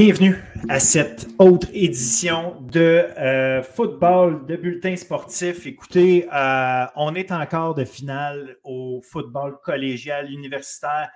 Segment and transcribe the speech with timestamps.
[0.00, 0.36] Bienvenue
[0.68, 2.80] à cette autre édition de
[3.18, 5.66] euh, football, de bulletin sportif.
[5.66, 11.10] Écoutez, euh, on est encore de finale au football collégial universitaire.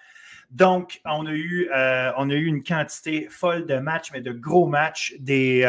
[0.50, 4.32] Donc, on a eu, euh, on a eu une quantité folle de matchs, mais de
[4.32, 5.62] gros matchs, des,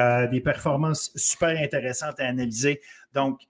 [0.44, 2.82] performances super intéressantes à analyser.
[3.14, 3.42] Donc,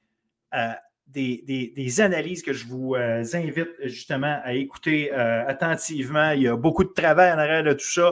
[1.07, 6.31] des, des, analyses que je vous invite justement à écouter attentivement.
[6.31, 8.11] Il y a beaucoup de travail en arrière de tout ça.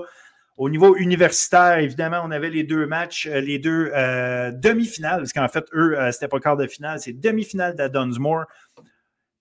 [0.57, 5.33] Au niveau universitaire, évidemment, on avait les deux matchs, euh, les deux euh, demi-finales, parce
[5.33, 8.45] qu'en fait, eux, euh, c'était pas quart de finale, c'est demi-finale d'Adonsmore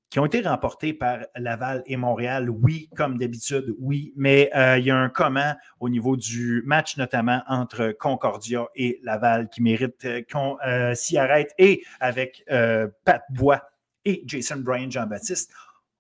[0.09, 2.51] qui ont été remportés par Laval et Montréal.
[2.51, 7.43] Oui, comme d'habitude, oui, mais il y a un comment au niveau du match, notamment
[7.47, 10.57] entre Concordia et Laval, qui mérite qu'on
[10.95, 13.63] s'y arrête, et avec Pat Bois
[14.05, 15.53] et Jason Bryan Jean-Baptiste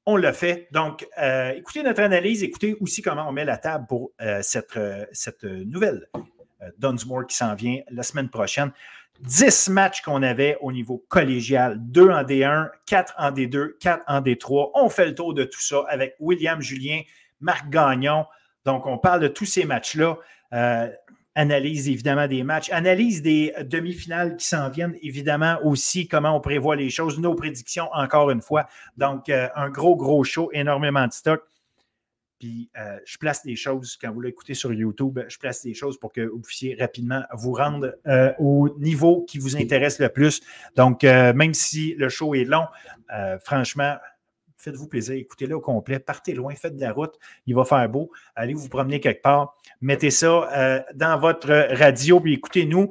[0.06, 0.68] on l'a fait.
[0.72, 4.76] Donc, euh, écoutez notre analyse, écoutez aussi comment on met la table pour euh, cette,
[4.76, 6.06] euh, cette, nouvelle
[6.78, 8.72] Dunsmore qui s'en vient la semaine prochaine.
[9.20, 14.20] 10 matchs qu'on avait au niveau collégial, 2 en D1, 4 en D2, 4 en
[14.20, 14.70] D3.
[14.74, 17.02] On fait le tour de tout ça avec William Julien,
[17.40, 18.24] Marc Gagnon.
[18.64, 20.18] Donc, on parle de tous ces matchs-là
[21.40, 26.76] analyse évidemment des matchs, analyse des demi-finales qui s'en viennent, évidemment aussi comment on prévoit
[26.76, 28.66] les choses, nos prédictions encore une fois.
[28.98, 31.42] Donc, euh, un gros, gros show, énormément de stock.
[32.38, 35.98] Puis, euh, je place des choses, quand vous l'écoutez sur YouTube, je place des choses
[35.98, 40.40] pour que vous puissiez rapidement vous rendre euh, au niveau qui vous intéresse le plus.
[40.76, 42.66] Donc, même si le show est long,
[43.42, 43.96] franchement,
[44.60, 48.10] faites-vous plaisir, écoutez-le au complet, partez loin, faites de la route, il va faire beau,
[48.36, 52.90] allez vous promener quelque part, mettez ça euh, dans votre radio, puis écoutez-nous,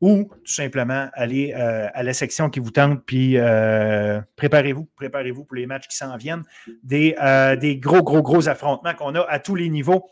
[0.00, 5.44] ou tout simplement allez euh, à la section qui vous tente, puis euh, préparez-vous, préparez-vous
[5.44, 6.44] pour les matchs qui s'en viennent,
[6.84, 7.16] des,
[7.60, 10.08] des gros, gros, gros affrontements qu'on a à tous les niveaux.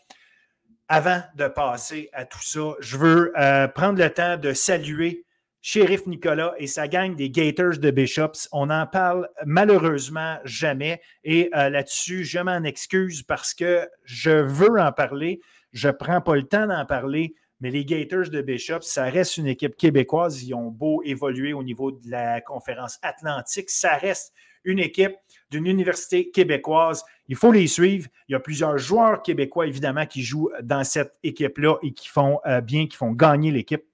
[0.89, 3.33] Avant de passer à tout ça, je veux
[3.75, 5.25] prendre le temps de saluer
[5.67, 8.49] Sheriff Nicolas et sa gang des Gators de Bishops.
[8.53, 11.01] On n'en parle malheureusement jamais.
[11.25, 15.41] Et euh, là-dessus, je m'en excuse parce que je veux en parler.
[15.73, 17.35] Je ne prends pas le temps d'en parler.
[17.61, 20.43] Mais les Gators de Bishops, ça reste une équipe québécoise.
[20.43, 23.71] Ils ont beau évoluer au niveau de la conférence atlantique.
[23.71, 25.15] Ça reste une équipe
[25.51, 27.03] d'une université québécoise.
[27.27, 28.07] Il faut les suivre.
[28.29, 32.39] Il y a plusieurs joueurs québécois, évidemment, qui jouent dans cette équipe-là et qui font
[32.45, 33.85] euh, bien, qui font gagner l'équipe.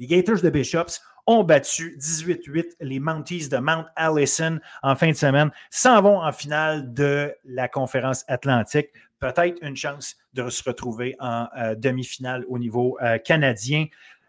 [0.00, 5.14] Les Gators de Bishops ont battu 18-8 les Mounties de Mount Allison en fin de
[5.14, 8.88] semaine, s'en vont en finale de la conférence atlantique.
[9.18, 13.86] Peut-être une chance de se retrouver en euh, demi-finale au niveau euh, canadien.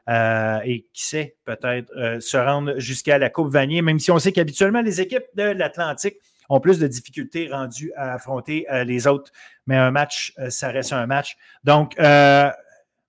[0.10, 4.32] Euh, et qui sait, peut-être se rendre jusqu'à la Coupe Vanier, même si on sait
[4.34, 6.18] qu'habituellement, les équipes de l'Atlantique
[6.50, 9.32] ont plus de difficultés rendues à affronter les autres.
[9.68, 11.38] Mais un match, ça reste un match.
[11.64, 11.96] Donc,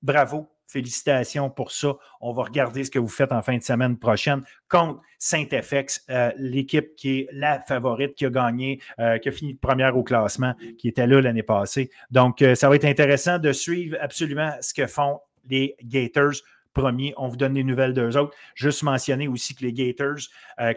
[0.02, 1.96] bravo Félicitations pour ça.
[2.22, 6.32] On va regarder ce que vous faites en fin de semaine prochaine contre Saint-FX, euh,
[6.38, 10.54] l'équipe qui est la favorite, qui a gagné, euh, qui a fini première au classement,
[10.78, 11.90] qui était là l'année passée.
[12.10, 16.40] Donc, euh, ça va être intéressant de suivre absolument ce que font les Gators
[16.72, 17.12] premiers.
[17.18, 18.34] On vous donne des nouvelles d'eux autres.
[18.54, 20.20] Juste mentionner aussi que les Gators,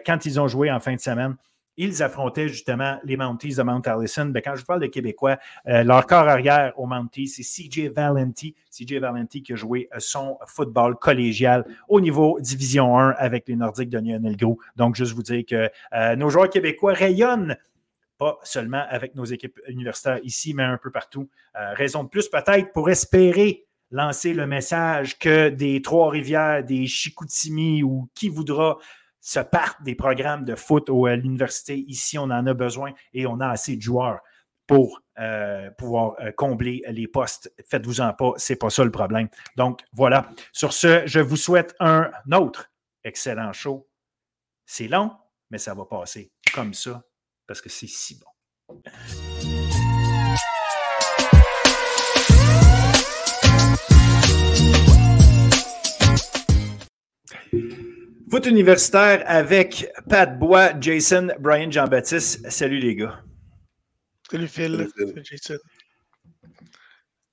[0.04, 1.36] quand ils ont joué en fin de semaine,
[1.76, 4.26] ils affrontaient justement les Mounties de Mount Allison.
[4.26, 8.54] Ben, quand je parle de Québécois, euh, leur corps arrière aux Mounties, c'est CJ Valenti.
[8.70, 13.56] CJ Valenti qui a joué euh, son football collégial au niveau Division 1 avec les
[13.56, 14.58] Nordiques de Lionel Gros.
[14.76, 17.56] Donc, juste vous dire que euh, nos joueurs québécois rayonnent
[18.18, 21.28] pas seulement avec nos équipes universitaires ici, mais un peu partout.
[21.54, 28.08] raison de plus peut-être pour espérer lancer le message que des Trois-Rivières, des Chicoutimi ou
[28.14, 28.78] qui voudra
[29.26, 31.84] se partent des programmes de foot à l'université.
[31.88, 34.20] Ici, on en a besoin et on a assez de joueurs
[34.68, 37.52] pour euh, pouvoir euh, combler les postes.
[37.68, 39.28] Faites-vous-en pas, c'est pas ça le problème.
[39.56, 40.30] Donc, voilà.
[40.52, 42.70] Sur ce, je vous souhaite un autre
[43.02, 43.88] excellent show.
[44.64, 45.10] C'est long,
[45.50, 47.02] mais ça va passer comme ça
[47.48, 48.80] parce que c'est si bon.
[58.36, 62.50] Foot universitaire avec Pat Bois, Jason, Brian, Jean-Baptiste.
[62.50, 63.22] Salut les gars.
[64.30, 64.88] Salut Phil.
[64.94, 65.56] Salut, Jason.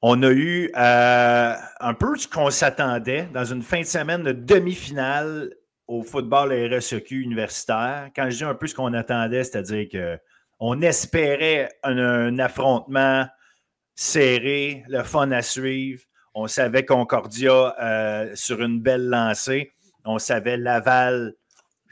[0.02, 4.32] On a eu euh, un peu ce qu'on s'attendait dans une fin de semaine de
[4.32, 5.54] demi-finale
[5.88, 8.10] au football RSEQ universitaire.
[8.16, 9.90] Quand je dis un peu ce qu'on attendait, c'est-à-dire
[10.58, 13.28] qu'on espérait un, affrontement
[13.94, 16.02] serré, le fun à suivre.
[16.34, 19.74] On savait Concordia euh, sur une belle lancée
[20.06, 21.34] on savait Laval,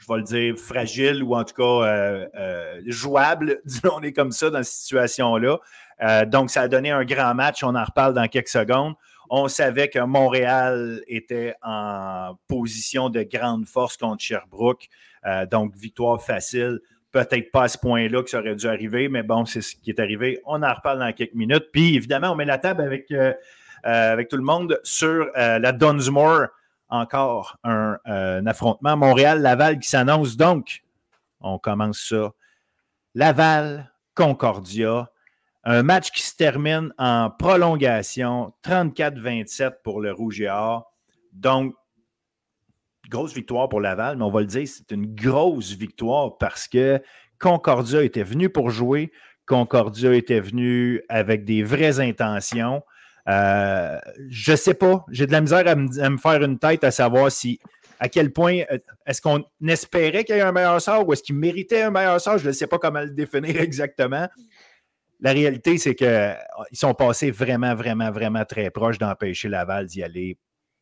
[0.02, 4.32] je vais le dire, fragile ou en tout cas euh, euh, jouable, disons, est comme
[4.32, 5.58] ça dans cette situation-là.
[6.02, 7.62] Euh, donc, ça a donné un grand match.
[7.62, 8.94] On en reparle dans quelques secondes.
[9.30, 14.88] On savait que Montréal était en position de grande force contre Sherbrooke.
[15.50, 16.80] Donc, victoire facile.
[17.12, 19.90] Peut-être pas à ce point-là que ça aurait dû arriver, mais bon, c'est ce qui
[19.90, 20.40] est arrivé.
[20.44, 21.68] On en reparle dans quelques minutes.
[21.72, 23.10] Puis, évidemment, on met la table avec,
[23.84, 26.48] avec tout le monde sur la Dunsmore.
[26.92, 30.36] Encore un, un affrontement Montréal-Laval qui s'annonce.
[30.36, 30.82] Donc,
[31.40, 32.32] on commence ça.
[33.14, 35.10] Laval, Concordia.
[35.64, 40.92] Un match qui se termine en prolongation, 34-27 pour le Rouge et Or.
[41.32, 41.74] Donc,
[43.08, 47.00] grosse victoire pour Laval, mais on va le dire, c'est une grosse victoire parce que
[47.38, 49.12] Concordia était venu pour jouer.
[49.46, 52.82] Concordia était venu avec des vraies intentions.
[53.28, 53.98] Euh,
[54.28, 57.30] je ne sais pas, j'ai de la misère à me, faire une tête à savoir
[57.30, 57.60] si
[58.00, 61.22] à quel point euh, est-ce qu'on espérait qu'il y ait un meilleur sort ou est-ce
[61.22, 62.38] qu'il méritait un meilleur sort?
[62.38, 64.28] Je ne sais pas comment le définir exactement.
[65.20, 66.34] La réalité, c'est qu'ils euh,
[66.72, 70.36] sont passés vraiment, vraiment, vraiment très proches d'empêcher Laval d'y aller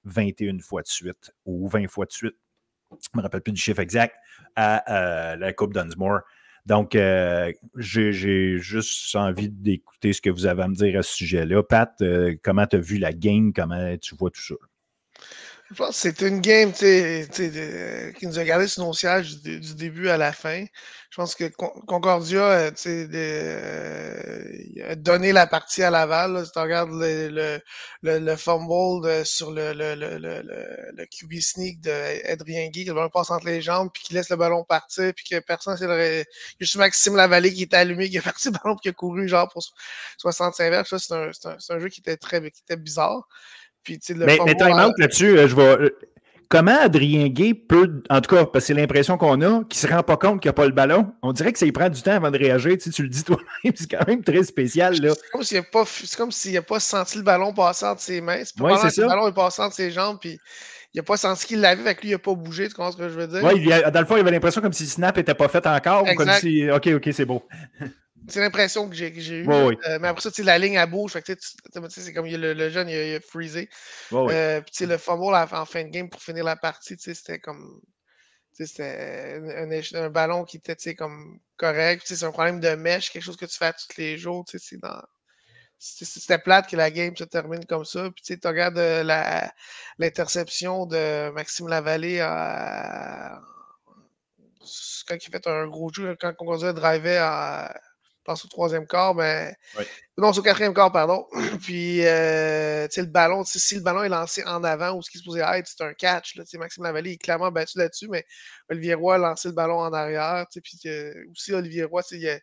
[0.04, 2.36] 21 fois de suite ou 20 fois de suite.
[2.90, 4.16] Je ne me rappelle plus du chiffre exact
[4.56, 6.22] à la Coupe Dunsmore.
[6.66, 6.96] Donc,
[7.76, 11.62] j'ai juste envie d'écouter ce que vous avez à me dire à ce sujet-là.
[11.62, 12.02] Pat,
[12.42, 13.52] comment tu as vu la game?
[13.52, 14.54] Comment tu vois tout ça?
[15.70, 20.08] Je pense que c'était une game qui nous a gardé sur nos sièges du, début
[20.08, 20.64] à la fin.
[21.10, 24.44] Je pense que Concordia euh, euh,
[24.88, 26.44] a donné la partie à Laval.
[26.44, 27.60] Si tu regardes le,
[28.02, 33.08] le, le, fumble sur le, le, le, le, QB sneak d'Adrien Guy, qui le ballon
[33.08, 36.24] passe entre les jambes, puis qui laisse le ballon partir, puis que personne a
[36.58, 39.28] juste Maxime Lavallée qui était allumé, qui a parti le ballon, puis qui a couru
[39.28, 39.62] genre pour
[40.18, 40.96] 65 verges.
[40.96, 43.28] C'est un, un, un, jeu qui était très qui était bizarre
[44.16, 45.62] mais, mais time out là-dessus, euh, je vais.
[45.62, 45.98] Euh,
[46.48, 49.88] comment Adrien Gay peut, en tout cas, parce que c'est l'impression qu'on a, qu'il ne
[49.88, 51.12] se rend pas compte qu'il n'y a pas le ballon.
[51.22, 52.76] On dirait que ça lui prend du temps avant de réagir.
[52.76, 54.96] Tu, tu le dis toi-même, c'est quand même très spécial.
[54.96, 58.42] C'est comme s'il n'a pas, pas, senti le ballon passer entre ses mains.
[58.44, 60.38] C'est pas c'est le ballon est passé entre ses jambes, puis
[60.92, 62.68] il n'a pas senti qu'il l'avait, avec lui, il n'a pas bougé.
[62.68, 63.44] Tu comprends ce que je veux dire?
[63.44, 66.02] Oui, dans le fond, il avait l'impression comme si le snap n'était pas fait encore.
[66.02, 67.46] Ou comme si, OK, OK, c'est beau.
[68.28, 69.48] C'est l'impression que j'ai eue.
[69.48, 71.16] Euh, mais après ça, la ligne à bouge.
[71.88, 73.68] c'est comme le, jeune, il a, freezé.
[74.12, 77.80] Euh, le fumble en fin de game pour finir la partie, c'était comme.
[78.52, 79.40] C'était
[79.94, 82.02] un, ballon qui était comme correct.
[82.04, 84.44] C'est un problème de mèche, quelque chose que tu fais tous les jours.
[85.78, 88.10] C'était plate que la game se termine comme ça.
[88.10, 89.02] Puis tu regardes euh,
[89.98, 92.18] l'interception de Maxime Lavallée
[95.08, 97.74] quand il fait un gros jeu, quand Concordia drivait à
[98.32, 99.54] au troisième quart, mais.
[100.16, 101.26] Non, c'est au quatrième quart, pardon.
[101.62, 105.10] Puis, euh, tu sais, le ballon, si le ballon est lancé en avant ou ce
[105.10, 106.36] qui se posait être, c'est un catch.
[106.36, 108.24] Là, Maxime Lavallée est clairement battu là-dessus, mais
[108.68, 110.46] Olivier Roy a lancé le ballon en arrière.
[110.62, 112.38] Puis, euh, aussi, Olivier Roy, il y a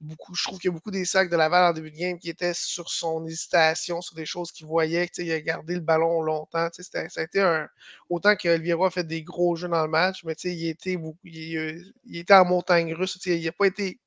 [0.00, 2.18] beaucoup, je trouve qu'il y a beaucoup des sacs de Laval en début de game
[2.18, 6.22] qui étaient sur son hésitation, sur des choses qu'il voyait, il a gardé le ballon
[6.22, 6.68] longtemps.
[6.72, 7.68] Ça a été un.
[8.08, 11.92] Autant qu'Olivier Roy a fait des gros jeux dans le match, mais il était, il,
[12.04, 13.18] il, était en montagne russe.
[13.26, 13.98] Il n'a pas été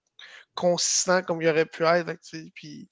[0.55, 2.13] consistant comme il aurait pu être.
[2.53, 2.89] Puis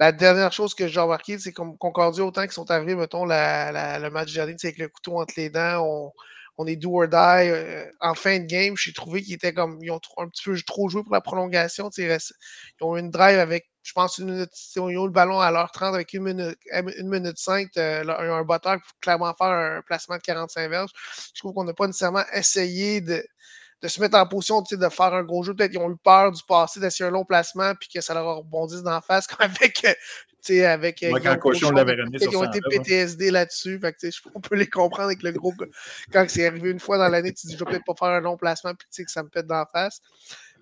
[0.00, 4.08] la dernière chose que j'ai remarqué, c'est comme Concordia, autant qu'ils sont arrivés, mettons, le
[4.10, 6.12] match dernier, avec le couteau entre les dents,
[6.58, 7.48] on, est do or die.
[7.48, 9.78] Euh, en fin de game, j'ai trouvé qu'ils étaient comme.
[9.82, 11.90] Ils ont un petit peu trop joué pour la prolongation.
[11.96, 12.18] Ils
[12.80, 14.50] ont une drive avec, je pense, une minute.
[14.74, 17.68] Ils ont eu le ballon à l'heure 30 avec une minute, une minute 5.
[17.76, 20.90] Euh, un batteur pour clairement faire un placement de 45 verges.
[21.34, 23.24] Je trouve qu'on n'a pas nécessairement essayé de
[23.84, 25.54] de se mettre en position de faire un gros jeu.
[25.54, 28.38] Peut-être qu'ils ont eu peur du passé, d'essayer un long placement, puis que ça leur
[28.38, 29.84] rebondisse d'en face, comme avec.
[29.84, 29.92] Euh,
[30.66, 33.80] avec euh, quand Cochon l'avait ramené Ils ont été PTSD là-dessus.
[34.34, 35.54] on peut les comprendre avec le gros.
[36.12, 38.20] Quand c'est arrivé une fois dans l'année, tu dis je vais peut-être pas faire un
[38.20, 40.02] long placement, puis que ça me pète d'en face.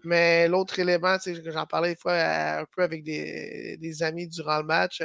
[0.04, 4.58] Mais l'autre élément, j'en parlais des fois euh, un peu avec des, des, amis durant
[4.58, 5.02] le match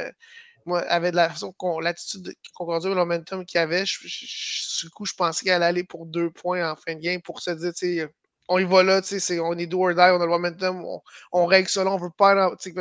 [0.68, 5.06] moi, avec la façon qu'on, l'attitude qu'on conduit, le momentum qu'il y avait, du coup,
[5.06, 7.74] je pensais qu'elle allait aller pour deux points en fin de game pour se dire,
[7.74, 8.10] tu sais,
[8.50, 10.86] on y va là, tu sais, on est do or die, on a le momentum,
[11.32, 12.56] on, règle ça là, on veut pas.
[12.58, 12.74] Tu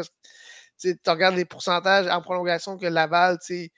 [0.78, 3.72] tu regardes les pourcentages en prolongation que Laval, tu sais,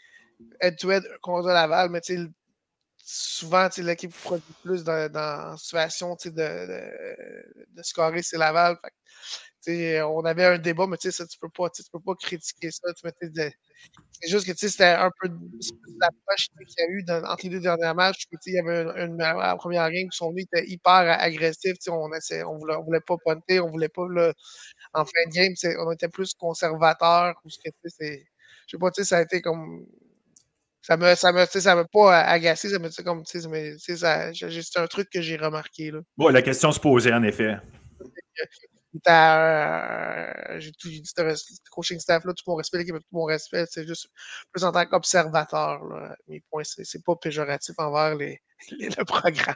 [0.60, 2.30] head-to-head contre Laval, mais tu sais,
[2.98, 8.76] souvent, l'équipe produit plus dans, dans situation de, de, de, scorer, c'est Laval.
[9.66, 11.10] On avait un débat, mais tu
[11.40, 12.88] peux pas, tu peux pas critiquer ça.
[12.94, 15.28] C'est juste que c'était un peu
[16.00, 18.24] l'approche qu'il y a eu dans, entre les deux derniers matchs.
[18.46, 21.76] Il y avait une, une, première game qui sont venus, étaient hyper agressifs.
[21.88, 24.06] On, essaie, on, voulait, voulait pas punter, on voulait pas
[24.94, 25.54] en fin de game,
[25.86, 27.34] on était plus conservateur.
[27.44, 27.54] Je
[28.70, 29.86] sais pas, ça a été comme
[30.82, 35.20] ça me ça me ça m'a pas agacé ça me comme c'est un truc que
[35.20, 36.00] j'ai remarqué là.
[36.16, 37.56] Bon, la question se posait en effet
[39.06, 44.08] j'ai tout dit, ce coaching staff-là, tout mon respect, l'équipe, tout mon respect, c'est juste
[44.52, 45.80] plus en tant qu'observateur.
[46.26, 48.40] Mes points, c'est pas péjoratif envers les,
[48.70, 49.54] le programme.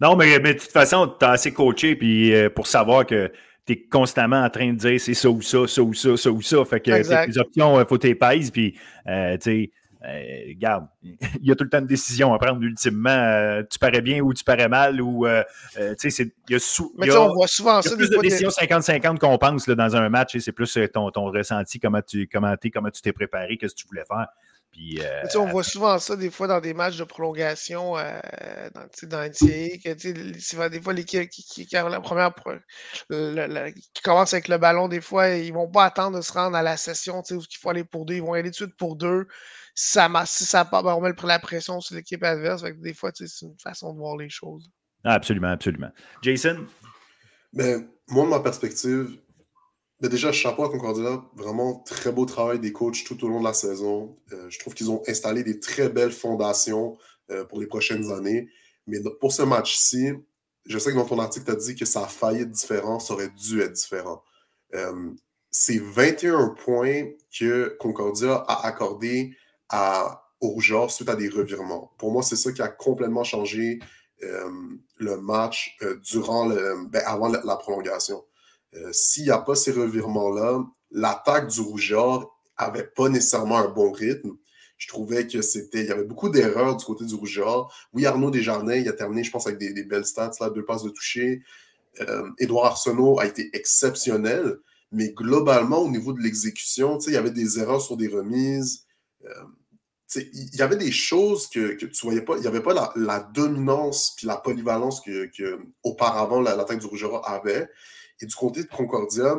[0.00, 3.30] Non, mais, mais de toute façon, tu as assez coaché puis, euh, pour savoir que
[3.66, 6.30] tu es constamment en train de dire c'est ça ou ça, ça ou ça, ça
[6.30, 6.64] ou ça.
[6.64, 9.70] Fait que les options, il euh, faut tes pèses, puis euh, tu sais.
[10.06, 13.62] Euh, regarde, il y a tout le temps de décision à prendre ultimement.
[13.70, 15.26] tu parais bien ou tu parais mal ou
[15.98, 17.96] tu sais, il y a, sou, Mais on voit souvent ça.
[17.96, 20.36] plus de décisions 50-50 qu'on pense là, dans un match.
[20.38, 23.86] C'est plus ton, ton ressenti, comment tu comment, comment tu t'es préparé, qu'est-ce que tu
[23.86, 24.28] voulais faire.
[25.00, 28.18] Euh, on voit souvent ça des fois dans des matchs de prolongation euh,
[28.74, 32.32] dans, dans NCAA, que des fois l'équipe qui, qui, qui, la première
[33.08, 36.62] qui commence avec le ballon, des fois, ils vont pas attendre de se rendre à
[36.62, 38.96] la session où il faut aller pour deux, ils vont aller tout de suite pour
[38.96, 39.26] deux.
[39.74, 42.62] Si ça, si ça part, ben, on met la pression sur l'équipe adverse.
[42.62, 44.70] des fois, c'est une façon de voir les choses.
[45.02, 45.90] absolument, absolument.
[46.22, 46.66] Jason?
[47.52, 49.18] Ben, moi, de ma perspective,
[50.00, 51.24] mais déjà, chapeau à Concordia.
[51.34, 54.18] Vraiment très beau travail des coachs tout au long de la saison.
[54.32, 56.98] Euh, je trouve qu'ils ont installé des très belles fondations
[57.30, 58.48] euh, pour les prochaines années.
[58.86, 60.12] Mais pour ce match-ci,
[60.66, 62.98] je sais que dans ton article, tu as dit que ça a failli être différent,
[62.98, 64.22] ça aurait dû être différent.
[64.74, 65.10] Euh,
[65.50, 67.04] c'est 21 points
[67.38, 69.34] que Concordia a accordé
[70.40, 71.92] au suite à des revirements.
[71.98, 73.78] Pour moi, c'est ça qui a complètement changé
[74.20, 75.76] le match
[76.10, 78.22] durant le, ben, avant la prolongation.
[78.76, 83.92] Euh, s'il n'y a pas ces revirements-là, l'attaque du Rougeur n'avait pas nécessairement un bon
[83.92, 84.32] rythme.
[84.76, 85.82] Je trouvais que c'était.
[85.82, 87.72] Il y avait beaucoup d'erreurs du côté du Rougeur.
[87.92, 90.82] Oui, Arnaud Desjardins, il a terminé, je pense, avec des, belles stats, là, deux passes
[90.82, 91.42] de toucher.
[92.00, 94.58] Euh, Édouard Arsenault a été exceptionnel,
[94.90, 98.83] mais globalement, au niveau de l'exécution, il y avait des erreurs sur des remises.
[99.24, 99.44] Euh,
[100.16, 102.36] il y avait des choses que, tu tu voyais pas.
[102.36, 107.28] Il n'y avait pas la, dominance puis la polyvalence que, que auparavant l'attaque du Rougeur
[107.28, 107.68] avait.
[108.20, 109.36] Et du côté de Concordia,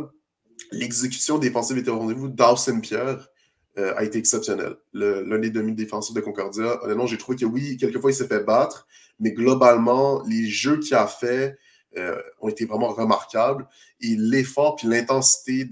[0.71, 2.27] l'exécution défensive était au rendez-vous.
[2.27, 3.29] Dawson Pierre
[3.77, 4.75] euh, a été exceptionnel.
[4.93, 6.83] L'un des demi-défensifs de Concordia.
[6.83, 8.87] Honnêtement, j'ai trouvé que oui, quelquefois il s'est fait battre,
[9.19, 11.57] mais globalement, les jeux qu'il a fait
[11.97, 13.67] euh, ont été vraiment remarquables.
[14.01, 15.65] Et l'effort puis l'intensité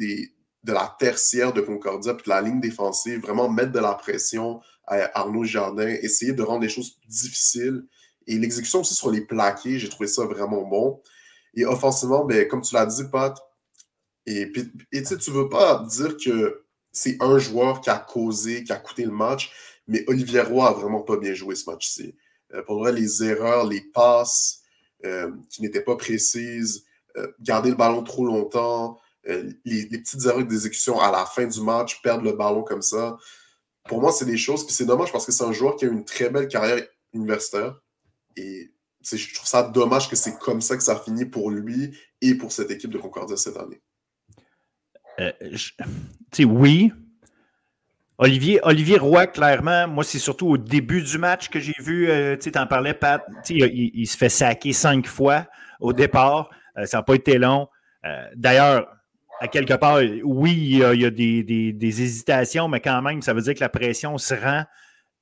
[0.64, 4.62] de la tertiaire de Concordia puis de la ligne défensive, vraiment mettre de la pression
[4.88, 7.86] à Arnaud Jardin, essayer de rendre les choses difficiles.
[8.28, 11.02] Et l'exécution aussi sur les plaqués, j'ai trouvé ça vraiment bon.
[11.56, 13.38] Et offensivement, ben, comme tu l'as dit, Pat,
[14.26, 14.62] et, tu
[15.02, 19.12] ne veux pas dire que c'est un joueur qui a causé, qui a coûté le
[19.12, 19.52] match,
[19.88, 22.16] mais Olivier Roy a vraiment pas bien joué ce match-ci.
[22.54, 24.62] Euh, pour vrai, les erreurs, les passes
[25.06, 26.86] euh, qui n'étaient pas précises,
[27.18, 32.02] euh, garder le ballon trop longtemps, les, petites erreurs d'exécution à la fin du match,
[32.02, 33.18] perdre le ballon comme ça.
[33.86, 35.90] Pour moi, c'est des choses, puis c'est dommage parce que c'est un joueur qui a
[35.90, 37.76] une très belle carrière universitaire.
[38.36, 38.72] Et
[39.12, 42.52] je trouve ça dommage que c'est comme ça que ça finit pour lui et pour
[42.52, 43.82] cette équipe de Concordia cette année.
[45.20, 45.32] Euh,
[46.40, 46.92] oui.
[48.18, 52.38] Olivier, Olivier Roy, clairement, moi, c'est surtout au début du match que j'ai vu, euh,
[52.38, 55.48] tu en parlais, Pat, il, se fait saquer cinq fois
[55.80, 56.50] au départ.
[56.78, 57.68] Euh, ça n'a pas été long.
[58.36, 58.88] D'ailleurs,
[59.44, 63.42] à quelque part, oui, il y a, des, des, hésitations, mais quand même, ça veut
[63.42, 64.64] dire que la pression se rend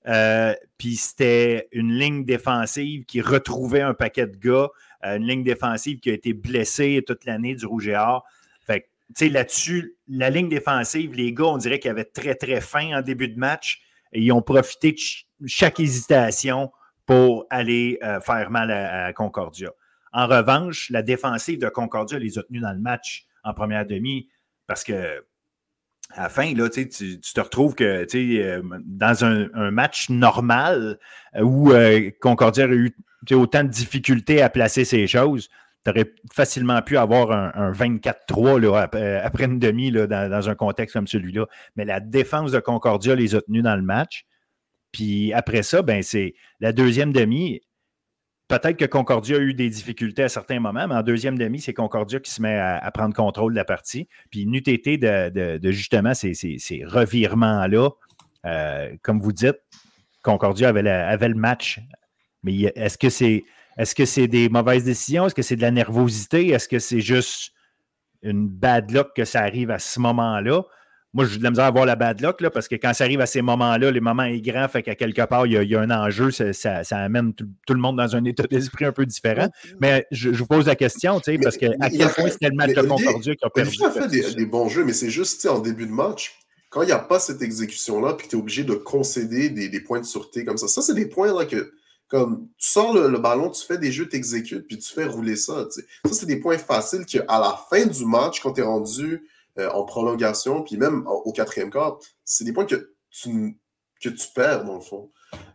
[0.07, 4.69] euh, puis c'était une ligne défensive qui retrouvait un paquet de gars,
[5.05, 8.25] euh, une ligne défensive qui a été blessée toute l'année du Rouge et Or.
[8.65, 12.61] Fait tu sais, là-dessus, la ligne défensive, les gars, on dirait qu'ils avaient très, très
[12.61, 13.81] faim en début de match
[14.13, 16.71] et ils ont profité de chaque hésitation
[17.05, 19.71] pour aller euh, faire mal à, Concordia.
[20.13, 24.29] En revanche, la défensive de Concordia les a tenus dans le match en première demi
[24.67, 25.23] parce que
[26.13, 30.99] à la fin, là, tu, te retrouves que euh, dans un, match normal
[31.35, 32.93] euh, où euh, Concordia a eu
[33.31, 35.49] autant de difficultés à placer ces choses,
[35.83, 38.77] tu aurais facilement pu avoir un, 24-3
[39.23, 41.47] après, une demi là, dans, un contexte comme celui-là.
[41.75, 44.25] Mais la défense de Concordia les a tenus dans le match.
[44.91, 47.61] Puis après ça, ben, c'est la deuxième demi
[48.51, 51.73] peut-être que Concordia a eu des difficultés à certains moments, mais en deuxième demi, c'est
[51.73, 54.07] Concordia qui se met à, prendre contrôle de la partie.
[54.29, 56.33] Puis n'eût été de, justement ces,
[56.85, 57.89] revirements-là,
[58.45, 59.59] euh, comme vous dites,
[60.21, 61.79] Concordia avait, le match.
[62.43, 65.27] Mais est-ce que c'est des mauvaises décisions?
[65.27, 66.49] Est-ce que c'est de la nervosité?
[66.49, 67.53] Est-ce que c'est juste
[68.21, 70.63] une bad luck que ça arrive à ce moment-là?
[71.13, 73.03] Moi, j'ai de la misère à voir la bad luck, là, parce que quand ça
[73.03, 75.79] arrive à ces moments-là, les moments est grand, fait qu'à quelque part, il y, a,
[75.79, 79.49] un enjeu, ça, amène tout, le monde dans un état d'esprit un peu différent.
[79.81, 82.55] Mais je, vous pose la question, tu sais, parce que à quel point c'était le
[82.55, 83.75] match de Concordia qui a perdu.
[83.77, 86.39] Il a fait des, bons jeux, mais c'est juste, en début de match,
[86.69, 89.99] quand il n'y a pas cette exécution-là, puis tu es obligé de concéder des, points
[89.99, 91.73] de sûreté comme ça, ça, c'est des points là, que
[92.07, 95.35] Comme tu sors le, ballon, tu fais des jeux, tu exécutes, puis tu fais rouler
[95.35, 95.67] ça.
[96.05, 99.21] Ça, c'est des points faciles qu'à la fin du match, quand tu es rendu
[99.57, 102.89] euh, en prolongation, puis même au quatrième quart, c'est des points que
[103.19, 103.57] tu,
[104.33, 105.11] perds, dans le fond.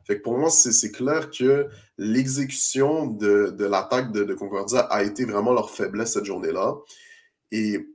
[0.06, 5.52] Fait que pour moi, c'est clair que l'exécution de, l'attaque de, Concordia a été vraiment
[5.52, 6.76] leur faiblesse cette journée-là.
[7.50, 7.86] Et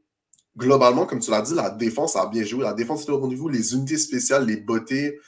[0.57, 2.63] globalement, comme tu l'as dit, la défense a bien joué.
[2.63, 5.19] La défense était au niveau, les unités spéciales, les beautés.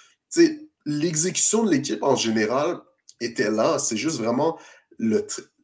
[0.85, 2.81] L'exécution de l'équipe en général,
[3.23, 3.79] était là.
[3.79, 4.59] C'est juste vraiment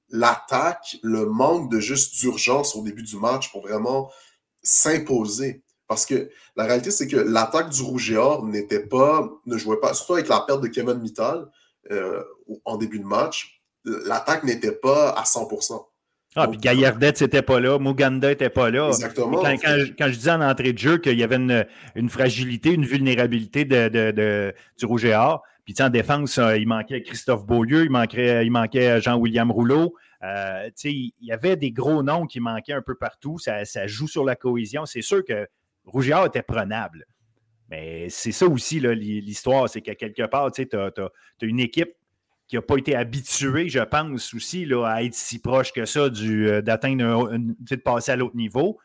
[0.10, 4.12] l'attaque, le, manque de juste d'urgence au début du match pour vraiment
[4.62, 5.64] s'imposer.
[5.88, 9.80] Parce que la réalité, c'est que l'attaque du Rouge et Or n'était pas, ne jouait
[9.80, 11.48] pas, surtout avec la perte de Kevin Mittal
[11.92, 12.24] euh,
[12.66, 15.84] en début de match, l'attaque n'était pas à 100%.
[16.36, 18.90] Ah, puis Gaillardette n'était pas là, Muganda n'était pas là.
[18.90, 19.42] Exactement.
[19.42, 24.54] Quand, je, disais en entrée de jeu qu'il y avait une, fragilité, une vulnérabilité de,
[24.78, 28.52] du Rouge et Or, puis en défense, euh, il manquait Christophe Beaulieu, il manquait, il
[28.52, 29.96] manquait Jean-William Rouleau.
[30.24, 33.38] Euh, il y avait des gros noms qui manquaient un peu partout.
[33.40, 34.86] Ça, joue sur la cohésion.
[34.86, 35.48] C'est sûr que
[35.86, 37.06] Rougiard était prenable.
[37.70, 41.12] Mais c'est ça aussi l'histoire, c'est qu'à quelque part, tu as,
[41.42, 41.94] une équipe
[42.48, 46.62] qui n'a pas été habituée, je pense aussi, à être si proche que ça euh,
[46.64, 48.80] d'atteindre, de passer à l'autre niveau.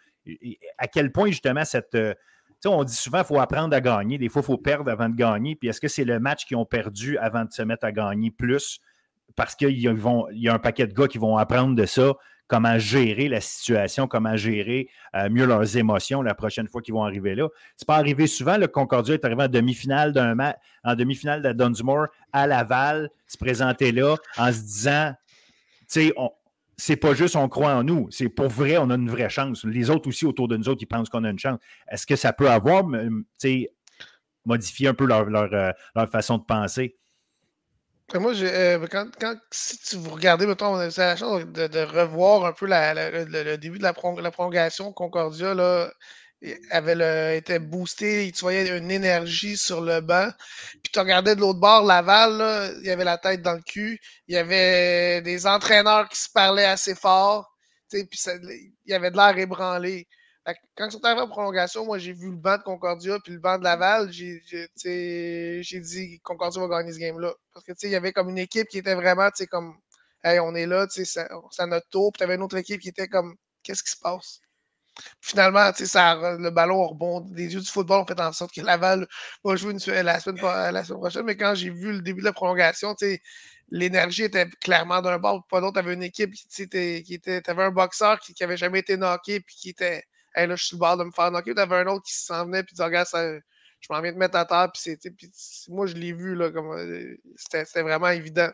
[0.76, 1.96] à quel point, justement, cette,
[2.66, 4.18] on dit souvent qu'il faut apprendre à gagner.
[4.18, 5.56] Des fois, il faut perdre avant de gagner.
[5.56, 8.30] Puis est-ce que c'est le match qu'ils ont perdu avant de se mettre à gagner
[8.30, 8.80] plus?
[9.36, 12.14] Parce qu'il y, a un paquet de gars qui vont apprendre de ça,
[12.46, 17.04] comment gérer la situation, comment gérer euh, mieux leurs émotions la prochaine fois qu'ils vont
[17.04, 17.48] arriver là.
[17.76, 18.58] C'est pas arrivé souvent.
[18.58, 23.36] Le Concordia est arrivé en demi-finale d'un match, en demi-finale de Dunsmore à Laval, se
[23.38, 25.14] présenter là en se disant,
[25.90, 26.14] tu sais,
[26.76, 29.64] c'est pas juste on croit en nous, c'est pour vrai, on a une vraie chance.
[29.64, 31.58] Les autres aussi autour de nous autres, ils pensent qu'on a une chance.
[31.88, 32.84] Est-ce que ça peut avoir,
[34.44, 36.96] modifié un peu euh, leur, façon de penser?
[38.12, 42.52] Moi, euh, quand, si tu vous regardez, mettons, on a la chance de, revoir un
[42.52, 45.90] peu le, début de la, la prolongation Concordia, là,
[46.70, 50.30] avait le, était boosté, tu voyais une énergie sur le banc.
[50.82, 53.98] Puis tu regardais de l'autre bord, Laval, il y avait la tête dans le cul.
[54.28, 57.50] Il y avait des entraîneurs qui se parlaient assez fort.
[57.90, 60.06] Puis il y avait de l'air ébranlé.
[60.76, 63.38] Quand ils sont arrivés en prolongation, moi j'ai vu le banc de Concordia puis le
[63.38, 64.12] banc de Laval.
[64.12, 67.32] J'ai dit Concordia va gagner ce game-là.
[67.52, 69.78] Parce que il y avait comme une équipe qui était vraiment comme
[70.22, 71.18] Hey, on est là, c'est
[71.58, 72.12] à notre tour.
[72.12, 74.40] Puis tu avais une autre équipe qui était comme Qu'est-ce qui se passe?
[75.20, 77.26] Finalement, ça, le ballon rebond.
[77.32, 79.06] Les yeux du football ont fait en sorte que Laval
[79.42, 81.24] va jouer la, semaine, prochaine.
[81.24, 82.94] Mais quand j'ai vu le début de la prolongation,
[83.70, 85.74] l'énergie était clairement d'un bord, pas d'autre.
[85.74, 87.20] Tu avais une équipe qui, était, qui.
[87.20, 90.04] Tu avais un boxeur qui n'avait jamais été knocké puis qui était.
[90.34, 91.54] Hey, là, je suis le bord de me faire knocker.
[91.54, 94.36] Tu avais un autre qui s'en venait puis disait Regarde, je m'en viens de mettre
[94.36, 94.70] à terre.
[94.72, 95.30] Puis, puis
[95.68, 96.34] moi, je l'ai vu.
[96.34, 98.50] là comme euh, C'était vraiment évident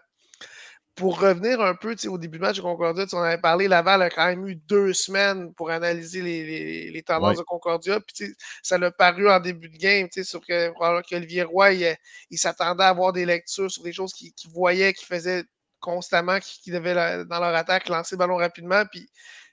[1.01, 4.11] pour revenir un peu au début du match de Concordia, on avait parlé, Laval a
[4.11, 8.01] quand même eu deux semaines pour analyser les, les, tendances de Concordia.
[8.01, 10.71] Puis ça l'a paru en début de game, sur que,
[11.09, 15.45] qu'Olivier Roy, il, s'attendait à avoir des lectures sur des choses qu'il voyait, qu'il faisait
[15.81, 18.85] constamment, qu'il devait, dans leur attaque, lancer le ballon rapidement.
[18.85, 19.09] Puis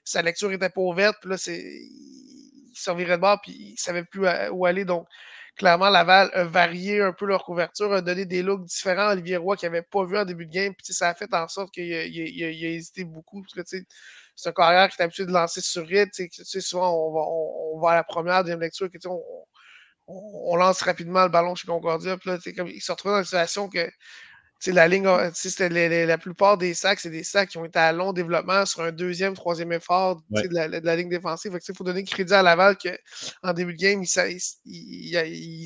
[0.08, 1.16] sa lecture était pas ouverte.
[1.20, 4.84] Puis là, il servirait de bord, puis il savait plus où aller.
[4.84, 5.06] Donc,
[5.56, 9.36] clairement, Laval a varié un peu leur couverture, a donné des looks différents à Olivier
[9.36, 10.74] Roy qu'il n'avait pas vu en début de game.
[10.74, 13.42] Puis, ça a fait en sorte qu'il a, hésité beaucoup.
[13.64, 13.84] c'est
[14.46, 16.26] un carrière qui est habitué de lancer sur rythme.
[16.30, 19.22] Souvent, on va, on, va, à la première, deuxième lecture, on,
[20.06, 22.16] on, lance rapidement le ballon chez Concordia.
[22.16, 23.86] Puis là, comme, il se retrouve dans une situation que
[24.66, 28.66] la ligne, la plupart des sacs, c'est des sacs qui ont été à long développement
[28.66, 31.56] sur un deuxième, troisième effort de, la, ligne défensive.
[31.68, 34.08] Il faut donner crédit à Laval qu'en début de game, il,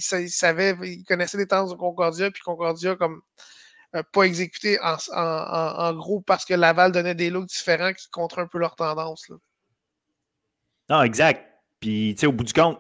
[0.03, 3.23] savait, il connaissait les temps de Concordia, puis Concordia, comme
[4.13, 8.59] pas exécuté en, gros parce que Laval donnait des looks différents qui contre un peu
[8.59, 9.31] leur tendance.
[10.91, 11.47] Non, exact.
[11.81, 12.79] Puis, tu sais, au bout du compte,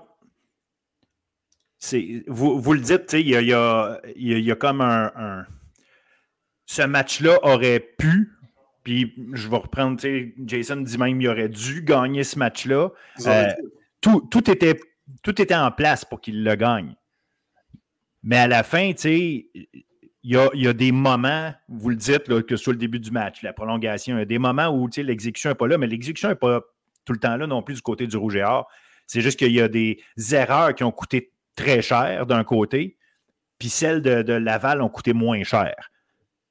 [2.29, 5.46] vous, vous le dites, il y a, y, a, comme un
[6.72, 8.32] ce match-là aurait pu,
[8.82, 10.00] puis je vais reprendre,
[10.46, 12.88] Jason dit même qu'il aurait dû gagner ce match-là.
[13.26, 13.48] Euh,
[14.00, 14.80] tout, tout, était,
[15.22, 16.94] tout était en place pour qu'il le gagne.
[18.22, 19.44] Mais à la fin, il
[20.22, 23.52] y a, des moments, vous le dites, là, que soit le début du match, la
[23.52, 26.61] prolongation, il y a des moments où l'exécution n'est pas là, mais l'exécution n'est pas
[27.04, 28.66] tout le temps là non plus du côté du Rouge et Or.
[29.06, 29.98] C'est juste qu'il y a des
[30.32, 32.96] erreurs qui ont coûté très cher d'un côté,
[33.58, 35.91] puis celles de, de Laval ont coûté moins cher.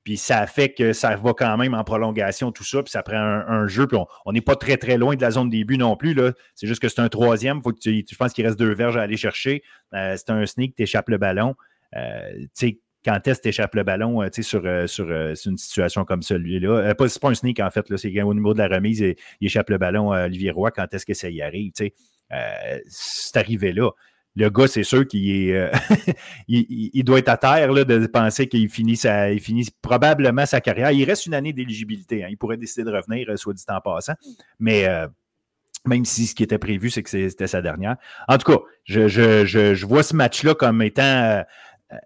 [0.03, 3.17] Puis ça fait que ça va quand même en prolongation, tout ça, puis ça prend
[3.17, 3.85] un, jeu.
[3.87, 6.15] Puis on n'est pas très, très loin de la zone début non plus.
[6.55, 7.61] C'est juste que c'est un troisième.
[7.85, 9.63] je pense qu'il reste deux verges à aller chercher.
[9.93, 11.55] Euh, c'est un sneak, tu échappes le ballon.
[11.95, 12.45] Euh,
[13.03, 16.93] quand est-ce échappe le ballon sur, sur, une situation comme celui-là?
[16.95, 19.69] pas, c'est pas un sneak, en fait, c'est au niveau de la remise, il, échappe
[19.69, 20.71] le ballon à Olivier Roy.
[20.71, 21.71] Quand est-ce que ça y arrive?
[22.87, 23.91] c'est arrivé là.
[24.35, 25.71] Le gars, c'est sûr qu'il est,
[26.47, 29.27] il, doit être à terre de penser qu'il finit, sa,
[29.81, 30.91] probablement sa carrière.
[30.91, 32.23] Il reste une année d'éligibilité.
[32.23, 32.27] Hein.
[32.29, 34.13] Il pourrait décider de revenir, soit dit en passant.
[34.59, 34.87] Mais
[35.85, 37.97] même si ce qui était prévu, c'est que c'était sa dernière.
[38.27, 41.43] En tout cas, je, vois ce match-là comme étant euh,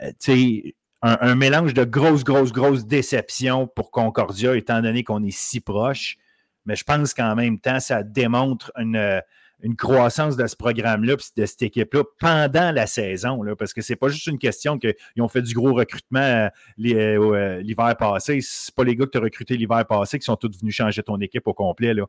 [0.01, 5.35] euh, un, un, mélange de grosse, grosse, grosse déception pour Concordia, étant donné qu'on est
[5.35, 6.17] si proche.
[6.65, 9.21] Mais je pense qu'en même temps, ça démontre une,
[9.61, 14.09] une croissance de ce programme-là, de cette équipe-là pendant la saison, parce que c'est pas
[14.09, 18.39] juste une question qu'ils ont fait du gros recrutement euh, l'hiver passé.
[18.41, 21.01] C'est pas les gars que tu as recrutés l'hiver passé qui sont tous venus changer
[21.03, 21.93] ton équipe au complet.
[21.93, 22.05] Là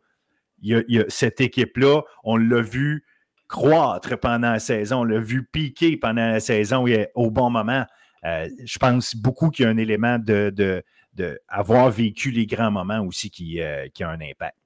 [0.62, 3.04] il y a, cette équipe-là, on l'a vu
[3.48, 7.84] croître pendant la saison, on l'a vu piquer pendant la saison au bon moment.
[8.24, 10.82] Euh, je pense beaucoup qu'il y a un élément de, de,
[11.90, 13.30] vécu les grands moments aussi
[13.60, 14.56] euh, qui a un impact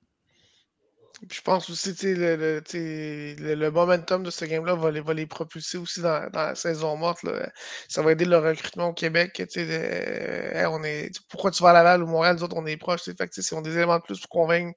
[1.28, 5.76] je pense aussi le, le, le, momentum de ce game-là va les, va les propulser
[5.76, 7.22] aussi dans, dans, la saison morte.
[7.22, 7.50] Là.
[7.88, 9.42] Ça va aider le recrutement au Québec.
[9.56, 13.04] on est, pourquoi tu vas à Laval ou Montréal, nous autres, on est proches.
[13.04, 14.74] Fait que, c'est des éléments de plus pour convaincre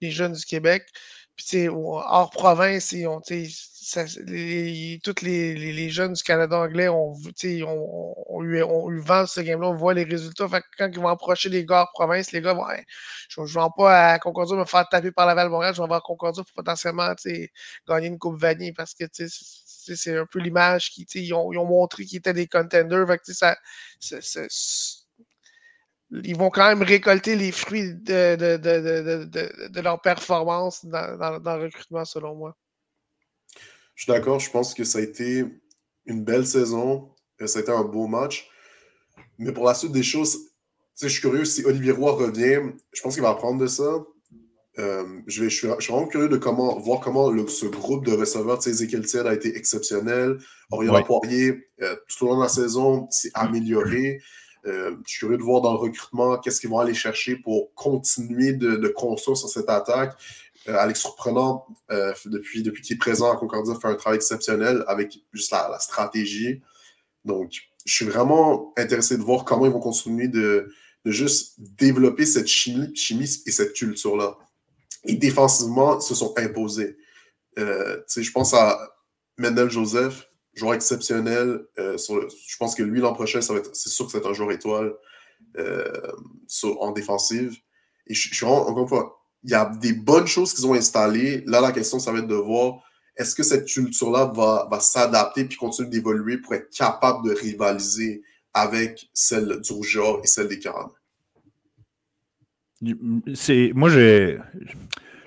[0.00, 0.86] les jeunes du Québec.
[1.36, 3.20] Puis, hors province, ils ont,
[4.26, 9.40] les, tous les, jeunes du Canada anglais ont, ont, ont, eu, ont eu vent ce
[9.40, 10.46] game-là, on voit les résultats.
[10.78, 12.66] Quand ils vont approcher les gars en province, les gars vont
[13.28, 16.02] je ne vais pas à Concordia me faire taper par la Val-Montréal, je vais voir
[16.02, 17.12] Concordia pour potentiellement
[17.88, 22.18] gagner une Coupe Vanille parce que c'est un peu l'image qu'ils ils ont, montré qu'ils
[22.18, 23.06] étaient des contenders.
[26.24, 32.56] Ils vont quand même récolter les fruits de, leur performance dans, le recrutement, selon moi.
[34.02, 35.44] Je suis d'accord, je pense que ça a été
[36.06, 37.10] une belle saison,
[37.46, 38.50] ça a été un beau match.
[39.38, 40.40] Mais pour la suite des choses,
[41.00, 42.62] je suis curieux si Olivier Roy revient,
[42.92, 44.04] je pense qu'il va apprendre de ça.
[44.80, 48.58] Euh, je, vais, je, suis, vraiment curieux de comment, voir comment ce groupe de receveurs,
[48.66, 50.38] Ezekiel Thiel a été exceptionnel.
[50.72, 54.20] Orion Poirier, euh, tout au long de la saison, s'est amélioré.
[54.66, 57.72] Euh, je suis curieux de voir dans le recrutement qu'est-ce qu'ils vont aller chercher pour
[57.74, 60.16] continuer de, de construire sur cette attaque.
[60.68, 64.84] Euh, Alex Surprenant, euh, depuis, depuis qu'il est présent à Concordia, fait un travail exceptionnel
[64.86, 66.62] avec juste la, stratégie.
[67.24, 67.52] Donc,
[67.84, 70.72] je suis vraiment intéressé de voir comment ils vont continuer de,
[71.04, 74.38] juste développer cette chimie, chimie et cette culture-là.
[75.04, 76.96] Et défensivement, ils se sont imposés.
[77.58, 78.78] Euh, je pense à
[79.36, 81.66] Mendel Joseph, joueur exceptionnel.
[81.76, 84.92] je pense que lui, l'an prochain, c'est sûr que c'est un joueur étoile
[85.56, 87.56] en défensive.
[88.06, 90.66] Et je, je suis vraiment, encore une fois, il y a des bonnes choses qu'ils
[90.66, 91.42] ont installées.
[91.46, 92.82] Là, la question, ça va être de voir
[93.16, 98.22] est-ce que cette culture-là va, va s'adapter puis continuer d'évoluer pour être capable de rivaliser
[98.54, 100.92] avec celle du Rougeard et celle des Carabins?
[103.34, 104.38] C'est, moi, je,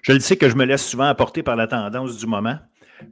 [0.01, 2.57] je le sais que je me laisse souvent apporter par la tendance du moment.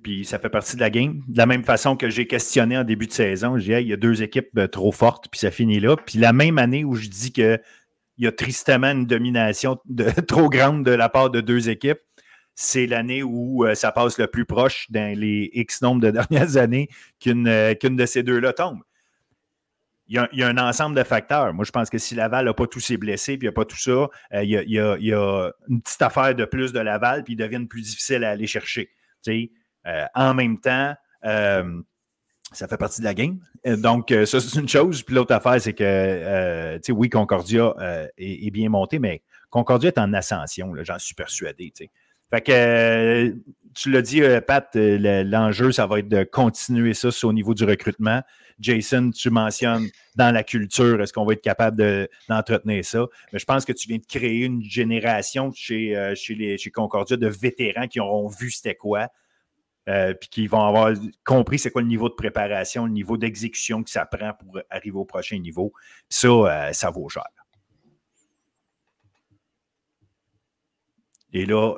[0.01, 1.21] Puis ça fait partie de la game.
[1.27, 3.93] De la même façon que j'ai questionné en début de saison, je dis il y
[3.93, 5.97] a deux équipes euh, trop fortes, puis ça finit là.
[5.97, 7.59] Puis la même année où je dis que
[8.17, 9.79] il y a tristement une domination
[10.27, 11.99] trop grande de la part de deux équipes.
[12.55, 16.57] C'est l'année où euh, ça passe le plus proche dans les X nombre de dernières
[16.57, 16.87] années
[17.19, 18.79] qu'une euh, de ces deux-là tombe.
[20.07, 21.53] Il y, a, un ensemble de facteurs.
[21.53, 23.53] Moi, je pense que si Laval n'a pas tous ses blessés, puis il n'y a
[23.53, 27.33] pas tout ça, euh, il, y a, une petite affaire de plus de Laval, puis
[27.33, 28.91] ils deviennent plus difficiles à aller chercher.
[30.13, 30.93] en même temps,
[32.53, 33.39] ça fait partie de la game.
[33.65, 35.03] Euh, donc, euh, ça, c'est une chose.
[35.03, 37.73] Puis l'autre affaire, c'est que, euh, tu sais, oui, Concordia
[38.17, 41.71] est, bien monté, mais Concordia est en ascension, j'en suis persuadé.
[41.75, 41.89] sais.
[42.31, 43.35] Fait que,
[43.75, 48.21] tu l'as dit, Pat, l'enjeu, ça va être de continuer ça au niveau du recrutement.
[48.59, 53.05] Jason, tu mentionnes dans la culture, est-ce qu'on va être capable d'entretenir ça?
[53.31, 57.17] Mais je pense que tu viens de créer une génération chez, chez, les, chez Concordia
[57.17, 59.09] de vétérans qui auront vu c'était quoi,
[59.89, 60.93] euh, puis qu'ils vont avoir
[61.25, 64.97] compris c'est quoi le niveau de préparation, le niveau d'exécution que ça prend pour arriver
[64.97, 65.73] au prochain niveau.
[66.09, 67.23] ça, euh, ça vaut cher.
[71.33, 71.75] Et là,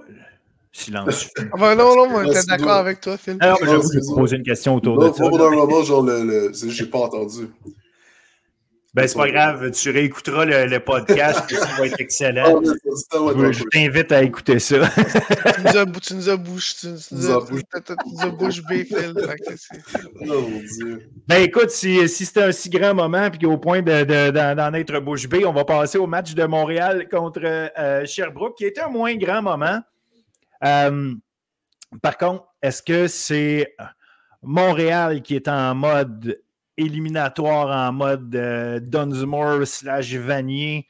[0.71, 1.29] silence.
[1.53, 3.37] Ah ben non, non, moi, j'étais d'accord avec toi, Phil.
[3.39, 5.29] Alors, je vais vous poser une question autour de ça.
[5.29, 7.47] Pendant un moment, genre, le, le, j'ai pas entendu.
[8.95, 12.61] Ben, c'est pas grave, tu réécouteras le, podcast, ça va être excellent.
[13.11, 14.77] Ah, je t'invite à écouter ça.
[14.87, 19.13] tu nous as, tu nous as bouche, tu, nous as, bouche Phil.
[20.29, 20.49] Oh,
[21.27, 24.99] ben, écoute, si, si c'était un si grand moment, puis au point d'en de, être
[25.01, 28.89] bouche bée, on va passer au match de Montréal contre euh, Sherbrooke, qui était un
[28.89, 29.81] moins grand moment.
[30.63, 31.13] Euh,
[32.01, 33.75] par contre, est-ce que c'est
[34.41, 36.39] Montréal qui est en mode
[36.77, 40.87] éliminatoire en mode Dunsmore slash Vanier,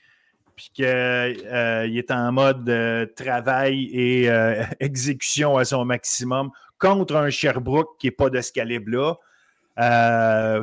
[0.56, 4.30] puis qu'il est en mode travail et
[4.80, 9.16] exécution à son maximum contre un Sherbrooke qui n'est pas de ce calibre-là.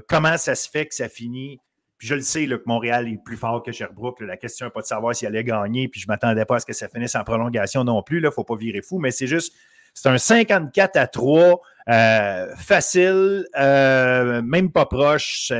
[0.08, 1.61] comment ça se fait que ça finit?
[2.02, 4.20] Je le sais que Montréal est plus fort que Sherbrooke.
[4.22, 6.58] la question n'est pas de savoir s'il allait gagner, puis je ne m'attendais pas à
[6.58, 8.18] ce que ça finisse en prolongation non plus.
[8.18, 9.54] Il ne faut pas virer fou, mais c'est juste,
[9.94, 15.52] c'est un 54 à 3, euh, facile, euh, même pas proche.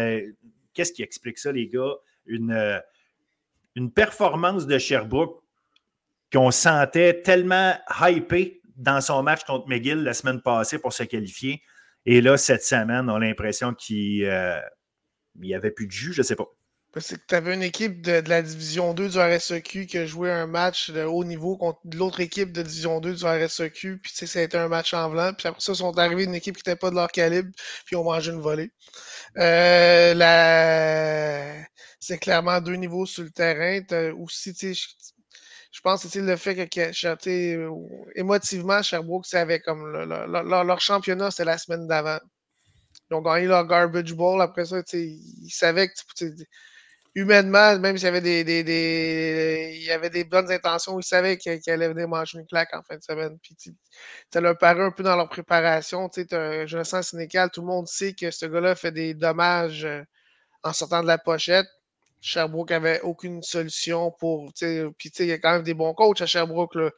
[0.75, 1.95] Qu'est-ce qui explique ça, les gars?
[2.27, 2.79] Une, euh,
[3.95, 5.43] performance de Sherbrooke
[6.33, 11.63] qu'on sentait tellement hypé dans son match contre McGill la semaine passée pour se qualifier.
[12.07, 14.23] Et là, cette semaine, on a l'impression qu'il
[15.37, 16.47] il n'y avait plus de jus, je ne sais pas.
[17.01, 20.31] C'est que tu avais une équipe de, la Division 2 du RSEQ qui a joué
[20.31, 24.39] un match de haut niveau contre l'autre équipe de Division 2 du RSEQ, puis ça
[24.39, 26.69] a été un match en blanc, puis après ça, ils sont arrivés une équipe qui
[26.69, 27.51] n'était pas de leur calibre,
[27.87, 28.73] puis ont mangé une volée.
[29.39, 31.65] Euh, la...
[31.99, 33.81] C'est clairement deux niveaux sur le terrain.
[34.19, 34.55] aussi,
[35.73, 41.87] je pense que le fait que, émotivement, Sherbrooke, savait comme leur championnat, c'est la semaine
[41.87, 42.19] d'avant.
[43.11, 44.43] Ils ont gagné leur Garbage Bowl.
[44.43, 45.95] Après ça, ils savaient que
[47.15, 51.61] humainement, même s'il y avait des, des, il avait des bonnes intentions, ils savaient qu'ils
[51.69, 53.39] allaient venir manger une claque en fin de semaine.
[53.43, 53.57] Puis
[54.33, 56.09] ça leur paraît un peu dans leur préparation.
[56.09, 59.85] Tu sais, je sens Sénécal, tout le monde sait que ce gars-là fait des dommages
[59.85, 60.03] euh,
[60.63, 61.67] en sortant de la pochette.
[62.21, 64.53] Sherbrooke n'avait aucune solution pour.
[64.55, 66.77] Puis il y a quand même des bons coachs à Sherbrooke.
[66.77, 66.91] Là.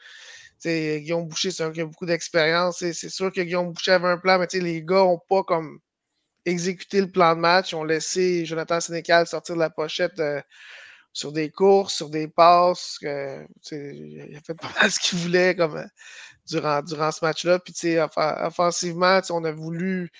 [0.64, 2.78] Guillaume Boucher, c'est un qui a beaucoup d'expérience.
[2.78, 5.80] C'est sûr que Guillaume Boucher avait un plan, mais les gars n'ont pas comme
[6.46, 7.72] exécuté le plan de match.
[7.72, 10.40] Ils ont laissé Jonathan Sénécal sortir de la pochette euh,
[11.12, 12.98] sur des courses, sur des passes.
[13.02, 15.86] il a fait pas mal ce qu'il voulait comme, euh,
[16.48, 17.58] durant, durant ce match-là.
[17.58, 20.10] Puis offensivement, on a voulu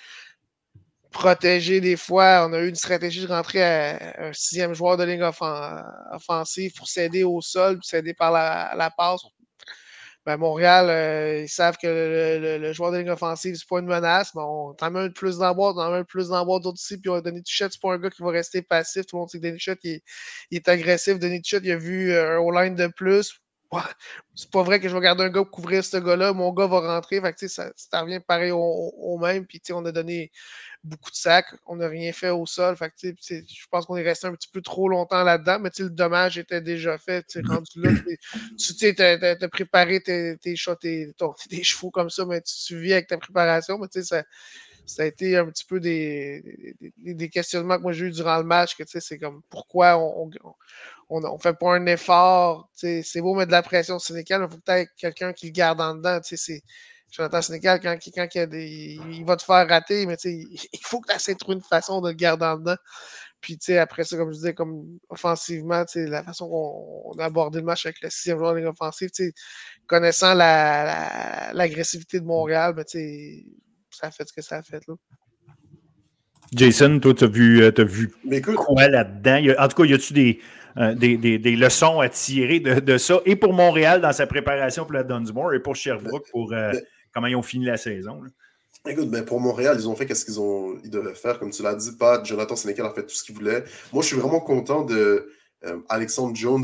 [1.11, 2.45] protéger des fois.
[2.47, 5.23] On a eu une stratégie de rentrer à un sixième joueur de ligne
[6.11, 9.21] offensive pour s'aider au sol, pour s'aider par la, la passe,
[10.25, 14.33] ben, Montréal, euh, ils savent que le, joueur de ligne offensive, c'est pas une menace,
[14.33, 16.97] mais on t'en met un plus dans on en met un plus dans d'autres ici,
[16.97, 19.05] puis on a donné Tuchette, c'est pas un gars qui va rester passif.
[19.05, 20.01] Tout le monde sait que Denis Tuchette, il,
[20.51, 21.19] est agressif.
[21.19, 23.39] Denis Tuchette, il a vu euh, un O-line de plus.
[24.35, 26.33] C'est pas vrai que je vais garder un gars pour couvrir ce gars-là.
[26.33, 27.21] Mon gars va rentrer.
[27.21, 29.45] Fait que, ça, ça revient pareil au, au même.
[29.45, 30.31] Puis on a donné
[30.83, 31.53] beaucoup de sacs.
[31.65, 32.75] On n'a rien fait au sol.
[32.77, 35.89] Fait que, je pense qu'on est resté un petit peu trop longtemps là-dedans, mais le
[35.89, 37.25] dommage était déjà fait.
[37.45, 37.91] Rendu là,
[38.57, 41.13] tu as, préparé tes, tes tes,
[41.49, 43.77] tes, chevaux comme ça, mais tu, vis avec ta préparation.
[43.77, 44.23] Mais ça,
[44.85, 48.43] ça a été un petit peu des, des, questionnements que moi j'ai eu durant le
[48.43, 48.75] match.
[48.75, 50.29] que C'est comme pourquoi on,
[51.09, 52.69] on, fait pas un effort.
[52.73, 55.51] C'est beau mettre de la pression sur Sénégal, mais il faut peut-être quelqu'un qui le
[55.51, 56.19] garde en dedans.
[57.11, 60.99] Jonathan Sénégal, quand, quand il, a des, il va te faire rater, mais il faut
[60.99, 62.75] que tu essaies de trouver une façon de le garder en dedans.
[63.41, 67.85] Puis après ça, comme je disais, comme offensivement, la façon qu'on a abordé le match
[67.85, 69.09] avec le sixième joueur de ligne offensive,
[69.87, 72.73] connaissant l'agressivité la, de Montréal,
[73.95, 74.81] ça a fait ce que ça a fait.
[74.87, 74.95] Là.
[76.53, 78.13] Jason, toi, tu as vu, euh, as vu
[78.55, 79.53] quoi là-dedans?
[79.59, 80.39] En tout cas, y a-tu des,
[80.77, 83.19] euh, des, des, des, leçons à tirer de, de, ça?
[83.25, 86.71] Et pour Montréal dans sa préparation pour la Dunsmore et pour Sherbrooke pour euh,
[87.13, 88.21] comment ils ont fini la saison?
[88.87, 91.39] Écoute, ben pour Montréal, ils ont fait ce qu'ils ont ils devaient faire.
[91.39, 93.63] Comme tu l'as dit, pas Jonathan Sénécal a fait tout ce qu'il voulait.
[93.91, 95.31] Moi, je suis vraiment content de
[95.89, 96.63] Alexandre Jones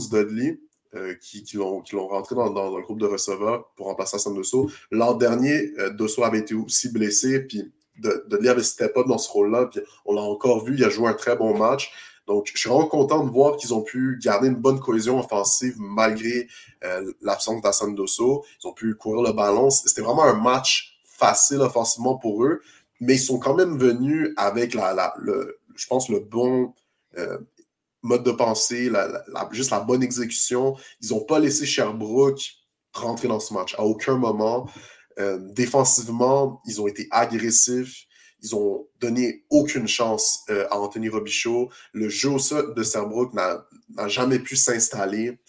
[0.94, 1.18] Dudley.
[1.20, 4.70] qui, qui l'ont rentré dans, le groupe de receveurs pour remplacer Sam Dosso.
[4.92, 9.30] L'an dernier, Dosso avait été aussi blessé, puis de, de avait step up dans ce
[9.30, 9.68] rôle-là.
[9.68, 11.92] Puis on l'a encore vu, il a joué un très bon match.
[12.28, 15.76] Donc, je suis vraiment content de voir qu'ils ont pu garder une bonne cohésion offensive
[15.80, 16.48] malgré
[16.84, 18.46] euh, l'absence d'Assan Dosso.
[18.64, 19.70] Ils ont pu courir le ballon.
[19.70, 22.62] C'était vraiment un match facile offensivement pour eux,
[23.00, 26.74] mais ils sont quand même venus avec, la, le, je pense, le bon
[27.18, 27.38] euh,
[28.04, 28.92] mode de pensée,
[29.52, 30.76] juste la bonne exécution.
[31.02, 32.62] Ils n'ont pas laissé Sherbrooke
[32.94, 34.70] rentrer dans ce match à aucun moment.
[35.20, 38.06] Euh, défensivement, ils ont été agressifs.
[38.44, 41.70] Ils ont donné aucune chance euh, à Anthony Robichaud.
[41.94, 42.32] Le jeu
[42.76, 45.40] de Sherbrooke n'a jamais pu s'installer.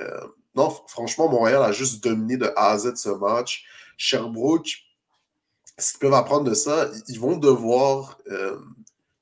[0.00, 3.64] Euh, non, franchement, Montréal a juste dominé de A à Z ce match.
[3.96, 4.70] Sherbrooke,
[5.78, 8.18] ce qu'ils peuvent apprendre de ça, ils vont devoir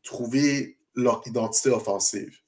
[0.02, 2.39] trouver leur identité offensive.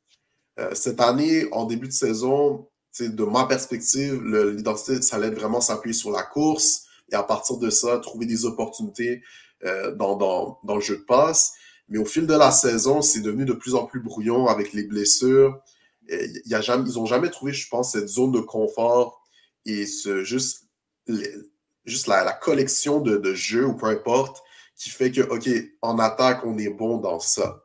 [0.74, 2.68] Cette année, en début de saison,
[3.00, 7.70] de ma perspective, l'identité, ça allait vraiment s'appuyer sur la course, et à partir de
[7.70, 9.22] ça, trouver des opportunités
[9.64, 11.54] euh, dans, dans, dans, le jeu de passe.
[11.88, 14.84] Mais au fil de la saison, c'est devenu de plus en plus brouillon avec les
[14.84, 15.60] blessures.
[16.08, 19.22] Y a jamais, ils n'ont jamais trouvé, je pense, cette zone de confort
[19.64, 20.68] et ce, juste,
[21.84, 24.42] juste la, la collection de, de, jeux ou peu importe
[24.76, 25.48] qui fait que, OK,
[25.80, 27.62] en attaque, on est bon dans ça.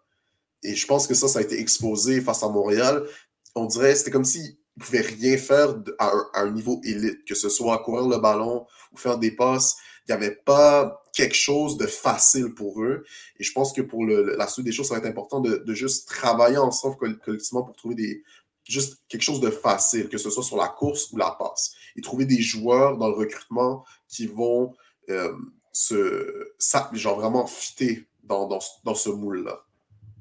[0.64, 3.08] Et je pense que ça, ça a été exposé face à Montréal.
[3.56, 7.50] On dirait, c'était comme s'ils ne pouvaient rien faire à, un, niveau élite, que ce
[7.50, 9.78] soit courir le ballon ou faire des passes.
[10.08, 13.04] Il n'y avait pas quelque chose de facile pour eux.
[13.40, 16.08] Et je pense que pour la suite des choses, ça va être important de, juste
[16.08, 18.24] travailler ensemble collectivement pour trouver des,
[18.64, 21.74] juste quelque chose de facile, que ce soit sur la course ou la passe.
[21.96, 24.74] Et trouver des joueurs dans le recrutement qui vont
[25.10, 25.34] euh,
[25.72, 26.54] se,
[26.94, 28.48] genre vraiment fitter dans,
[28.84, 29.67] dans ce moule-là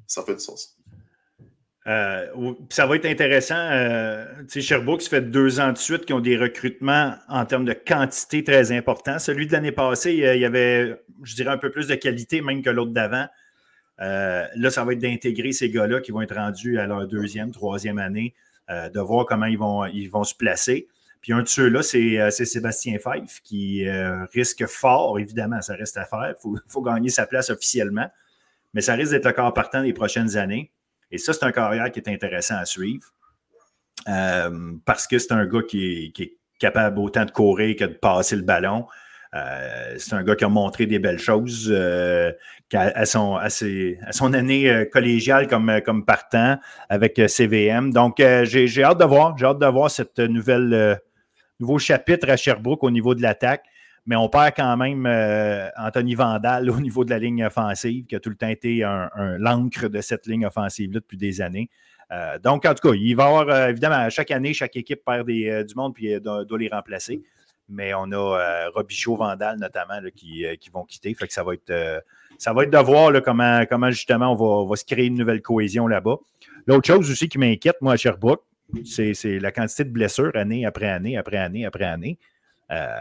[0.07, 0.77] ça fait du sens.
[1.87, 3.55] Euh, ça va être intéressant.
[3.57, 7.75] Euh, Sherbrooke, ça fait deux ans de suite qu'ils ont des recrutements en termes de
[7.75, 9.21] quantité très importants.
[9.21, 12.62] Celui de l'année passée, il y avait, je dirais, un peu plus de qualité même
[12.62, 13.27] que l'autre d'avant.
[14.01, 17.53] Euh, là, ça va être d'intégrer ces gars-là qui vont être rendus à leur deuxième,
[17.53, 18.35] troisième année,
[18.69, 20.88] euh, de voir comment ils vont, ils vont se placer.
[21.21, 23.85] Puis un de ceux-là, c'est Sébastien Fife qui
[24.33, 26.35] risque fort, évidemment, ça reste à faire.
[26.45, 28.09] Il faut, gagner sa place officiellement
[28.76, 30.70] mais ça risque d'être le corps partant des prochaines années.
[31.10, 33.06] Et ça, c'est un carrière qui est intéressant à suivre
[34.06, 34.50] euh,
[34.84, 38.42] parce que c'est un gars qui est, capable autant de courir que de passer le
[38.42, 38.86] ballon.
[39.34, 42.32] Euh, c'est un gars qui a montré des belles choses euh,
[42.74, 43.38] à, son,
[44.34, 46.58] année collégiale comme, comme partant
[46.90, 47.94] avec CVM.
[47.94, 49.38] Donc, j'ai hâte de voir.
[49.38, 51.00] J'ai hâte de voir cette nouvelle
[51.60, 53.64] nouveau chapitre à Sherbrooke au niveau de l'attaque
[54.07, 58.14] mais on perd quand même euh, Anthony Vandal au niveau de la ligne offensive, qui
[58.14, 61.69] a tout le temps été un, l'encre de cette ligne offensive-là depuis des années.
[62.12, 65.05] Euh, donc, en tout cas, il va y avoir, euh, évidemment, chaque année, chaque équipe
[65.05, 67.21] perd des, du monde puis doit, doit, les remplacer.
[67.69, 71.12] Mais on a Robichaud, Vandal notamment qui, qui, vont quitter.
[71.14, 72.05] Fait que ça va être,
[72.38, 75.42] ça va être de voir comment, comment justement on va, va, se créer une nouvelle
[75.42, 76.19] cohésion là-bas.
[76.69, 78.45] L'autre chose aussi qui m'inquiète, moi, à Sherbrooke,
[78.85, 82.19] c'est, la quantité de blessures année après année, après année, après année.
[82.70, 82.96] Euh,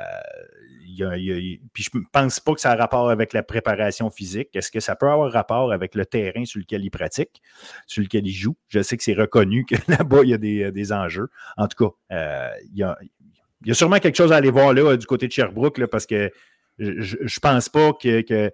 [1.74, 4.56] puis je ne pense pas que ça a rapport avec la préparation physique.
[4.56, 7.42] Est-ce que ça peut avoir rapport avec le terrain sur lequel il pratique,
[7.88, 8.56] sur lequel il joue?
[8.70, 11.30] Je sais que c'est reconnu que là-bas, il y a des, enjeux.
[11.58, 15.06] En tout cas, euh, il, y a, sûrement quelque chose à aller voir là du
[15.06, 16.32] côté de Sherbrooke parce que
[16.78, 18.52] je ne pense pas que, que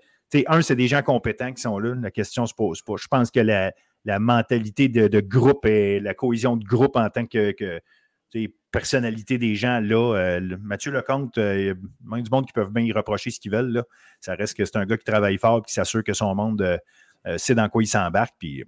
[0.47, 1.93] un, c'est des gens compétents qui sont là.
[1.95, 2.93] La question ne se pose pas.
[2.97, 3.73] Je pense que la,
[4.19, 7.53] mentalité de, groupe et la cohésion de groupe en tant que
[8.71, 12.71] personnalité des gens, là, euh, Mathieu Lecomte, euh, il y a du monde qui peuvent
[12.71, 13.71] bien y reprocher ce qu'ils veulent.
[13.71, 13.83] Là.
[14.19, 17.37] Ça reste que c'est un gars qui travaille fort qui s'assure que son monde euh,
[17.37, 18.35] sait dans quoi il s'embarque.
[18.39, 18.63] Puis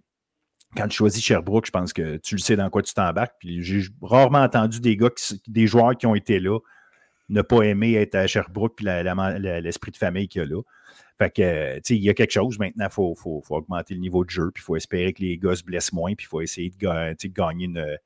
[0.76, 3.36] quand tu choisis Sherbrooke, je pense que tu le sais dans quoi tu t'embarques.
[3.40, 5.10] Puis j'ai rarement entendu des gars,
[5.48, 6.60] des joueurs qui ont été là
[7.30, 10.62] ne pas aimer être à Sherbrooke puis l'esprit de famille qu'il y a là.
[11.18, 12.60] Fait que, tu il y a quelque chose.
[12.60, 15.38] Maintenant, il faut, faut, augmenter le niveau de jeu, puis il faut espérer que les
[15.38, 17.98] gars se blessent moins, puis il faut essayer de, gagner une,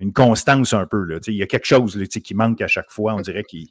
[0.00, 1.04] une constance un peu.
[1.04, 1.18] Là.
[1.26, 3.14] Il y a quelque chose là, qui manque à chaque fois.
[3.14, 3.68] On dirait qu'il.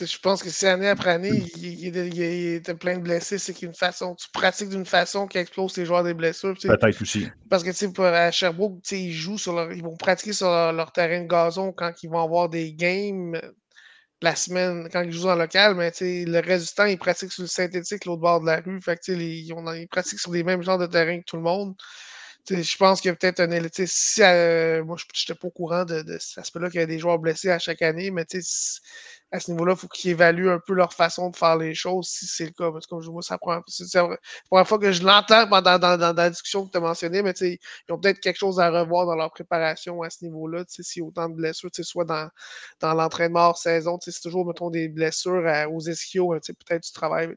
[0.00, 3.36] Je pense que c'est année après année, il, y a plein de blessés.
[3.38, 6.54] C'est qu'une façon, tu pratiques d'une façon qui explose tes joueurs des blessures.
[6.62, 7.28] Peut-être aussi.
[7.50, 11.22] Parce que pour, à Sherbrooke, ils jouent sur leur, ils vont pratiquer sur leur, terrain
[11.22, 13.38] de gazon quand ils vont avoir des games
[14.22, 17.42] la semaine, quand ils jouent en local, mais le reste du temps, ils pratiquent sur
[17.42, 18.80] le synthétique, l'autre bord de la rue.
[18.80, 21.74] Fait que, ils, pratiquent sur les mêmes genres de terrain que tout le monde
[22.48, 23.50] je pense qu'il y a peut-être un
[23.86, 26.86] Si, euh, moi, je n'étais pas au courant de, de cet aspect-là qu'il y a
[26.86, 28.24] des joueurs blessés à chaque année, mais
[29.32, 32.08] à ce niveau-là, il faut qu'ils évaluent un peu leur façon de faire les choses,
[32.08, 32.72] si c'est le cas.
[32.72, 36.66] Parce que moi, c'est la première, fois que je l'entends dans, dans, dans, la discussion
[36.66, 37.58] que tu as mentionnée, mais ils
[37.90, 40.62] ont peut-être quelque chose à revoir dans leur préparation à ce niveau-là.
[40.62, 42.28] A autant de blessures, soit dans,
[42.80, 47.36] dans l'entraînement hors saison, c'est toujours, mettons, des blessures aux ischios, hein, peut-être du travail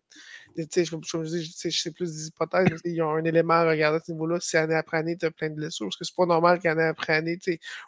[0.57, 4.11] je, je, sais plus des hypothèses, il y a un élément à regarder à ce
[4.11, 4.39] niveau-là.
[4.39, 6.83] Si année après année, tu as plein de blessures, parce que c'est pas normal qu'année
[6.83, 7.39] après année,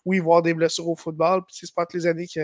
[0.05, 2.43] oui, voir des blessures au football, puis c'est pas toutes les années qu'ils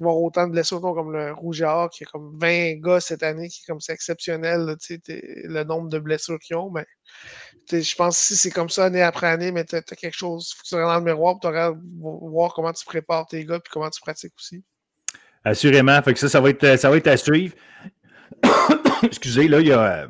[0.00, 3.48] vont avoir autant de blessures, comme le Rouge qui a comme 20 gars cette année,
[3.48, 4.76] qui comme c'est exceptionnel,
[5.08, 6.86] le nombre de blessures qu'ils ont, mais
[7.70, 10.52] je pense que si c'est comme ça année après année, mais tu as, quelque chose,
[10.54, 13.70] faut que tu regardes dans le miroir pour voir comment tu prépares tes gars, puis
[13.72, 14.62] comment tu pratiques aussi.
[15.44, 16.00] Assurément.
[16.02, 17.54] Que ça, ça va être, ça va être à suivre.
[19.02, 20.08] Excusez, là, il y a.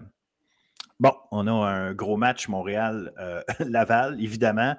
[1.01, 4.77] Bon, on a un gros match Montréal-Laval, euh, évidemment.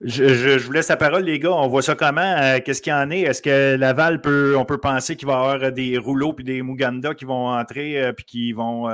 [0.00, 1.52] Je, vous laisse la parole, les gars.
[1.52, 2.20] On voit ça comment?
[2.20, 3.22] Euh, qu'est-ce qu'il y en est?
[3.22, 6.62] Est-ce que Laval peut, on peut penser qu'il va y avoir des rouleaux puis des
[6.62, 8.88] Muganda qui vont entrer puis qui vont,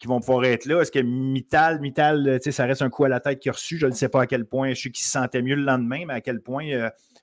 [0.00, 0.80] qui vont pouvoir être là?
[0.80, 3.78] Est-ce que Mittal, Mittal, ça reste un coup à la tête qu'il a reçu?
[3.78, 4.74] Je ne sais pas à quel point.
[4.74, 6.64] Je sais qu'il se sentait mieux le lendemain, mais à quel point,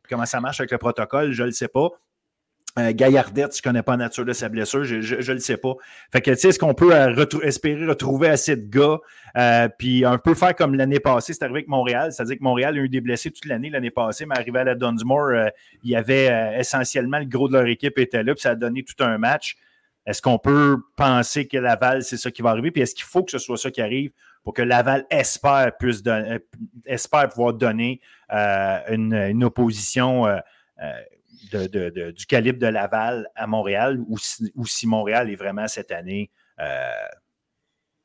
[0.10, 1.90] comment ça marche avec le protocole, je ne le sais pas.
[2.78, 5.58] Euh, Gaillardette, je ne connais pas la nature de sa blessure, je ne le sais
[5.58, 5.74] pas.
[6.12, 9.00] Fait que, tu sais, est-ce qu'on peut euh, espérer retrouver assez de gars,
[9.38, 12.78] euh, puis un peu faire comme l'année passée, c'est arrivé avec Montréal, c'est-à-dire que Montréal
[12.78, 15.32] a eu des blessés toute l'année l'année passée, mais arrivé à la Dunsmore,
[15.84, 18.84] il y avait essentiellement le gros de leur équipe était là, puis ça a donné
[18.84, 19.58] tout un match.
[20.06, 22.72] Est-ce qu'on peut penser que Laval, c'est ça qui va arriver?
[22.72, 24.12] Puis est-ce qu'il faut que ce soit ça qui arrive
[24.44, 26.02] pour que Laval espère, puisse
[26.86, 28.00] espère pouvoir donner
[28.30, 30.26] une, opposition
[31.52, 36.32] du calibre de Laval à Montréal ou si, Montréal est vraiment cette année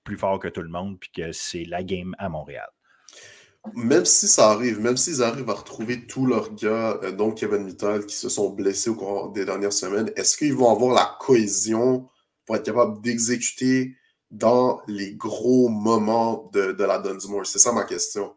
[0.05, 2.69] plus fort que tout le monde puis que c'est la game à Montréal?
[3.73, 7.65] même si ça arrive, même s'ils arrivent à retrouver tous leurs gars, euh, dont Kevin
[7.65, 11.17] Mittal, qui se sont blessés au cours des dernières semaines, est-ce qu'ils vont avoir la
[11.21, 12.09] cohésion
[12.45, 13.97] pour être capables d'exécuter
[14.31, 17.47] dans les gros moments de, la Dunsmore?
[17.47, 18.35] C'est ça ma question.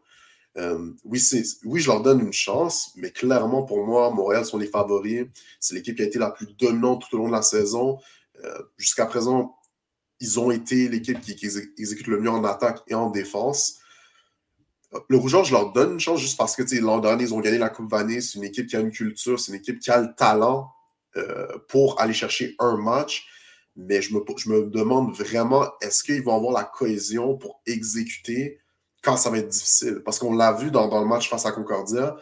[0.56, 1.22] Euh, oui,
[1.64, 5.26] oui, je leur donne une chance, mais clairement, pour moi, Montréal sont les favoris.
[5.60, 7.98] C'est l'équipe qui a été la plus dominante tout au long de la saison.
[8.44, 9.56] Euh, jusqu'à présent,
[10.20, 11.32] ils ont été l'équipe qui,
[11.78, 13.78] exécute le mieux en attaque et en défense
[15.08, 17.58] le Rougeant, je leur donne une chance juste parce que l'an dernier, ils ont gagné
[17.58, 18.20] la Coupe Vannée.
[18.20, 20.72] C'est une équipe qui a une culture, c'est une équipe qui a le talent
[21.16, 23.26] euh, pour aller chercher un match.
[23.76, 28.58] Mais je me, je me demande vraiment, est-ce qu'ils vont avoir la cohésion pour exécuter
[29.16, 30.02] ça va être difficile?
[30.04, 32.16] Parce qu'on l'a vu dans, le match face à Concordia,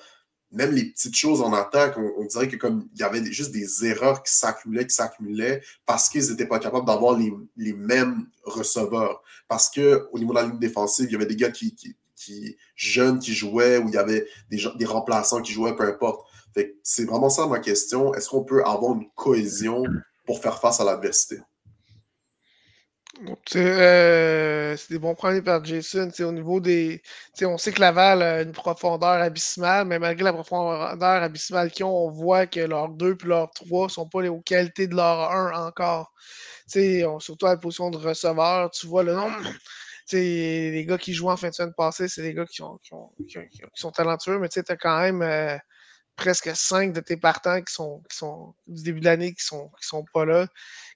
[0.53, 3.87] même les petites choses en attaque, on, dirait que comme il y avait juste des
[3.87, 9.23] erreurs qui s'accumulaient, qui s'accumulaient parce qu'ils n'étaient pas capables d'avoir les, mêmes receveurs.
[9.49, 13.19] Parce qu'au niveau de la ligne défensive, il y avait des gars qui, qui, jeunes
[13.19, 16.27] qui jouaient, ou il y avait des, des remplaçants qui jouaient, peu importe.
[16.83, 18.15] C'est vraiment ça ma question.
[18.15, 19.83] Est-ce qu'on peut avoir une cohésion
[20.25, 21.41] pour faire face à l'adversité?
[23.57, 26.11] Euh, c'est des bons problèmes par Jason.
[26.21, 27.03] Au niveau des.
[27.43, 32.07] On sait que Laval a une profondeur abyssale, mais malgré la profondeur abyssale qu'ils ont,
[32.07, 34.95] on voit que leurs 2 et leurs 3 ne sont pas les, aux qualités de
[34.95, 36.13] leur 1 encore.
[36.75, 39.37] On, surtout à la position de receveur, tu vois le nombre
[40.13, 44.39] les gars qui jouent en fin de semaine passée, c'est des gars qui, sont talentueux,
[44.39, 45.57] mais tu as quand même euh,
[46.17, 49.71] presque cinq de tes partants qui sont, qui sont du début de l'année qui sont,
[49.81, 50.47] qui sont pas là.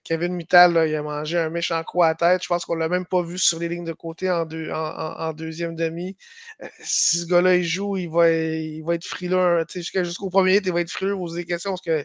[0.02, 2.42] Kevin Mittal, il a mangé un méchant coup à tête.
[2.42, 5.76] Je pense qu'on l'a même pas vu sur les lignes de côté en, en, deuxième
[5.76, 6.16] demi.
[6.62, 9.64] Euh, si ce gars-là, il joue, il va, il va être frileux.
[9.68, 12.04] Jusqu'au premier, il va être frileux, vous des questions parce que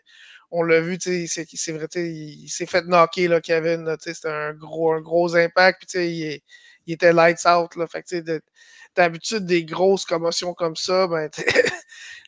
[0.52, 3.96] on l'a vu, c'est vrai, il s'est fait knocker, là, Kevin.
[4.00, 5.90] C'était un gros, un gros impact.
[5.94, 6.42] Puis, il
[6.86, 7.76] il était lights out.
[7.76, 7.88] Là.
[7.88, 8.04] Fait
[9.40, 11.08] des grosses commotions comme ça,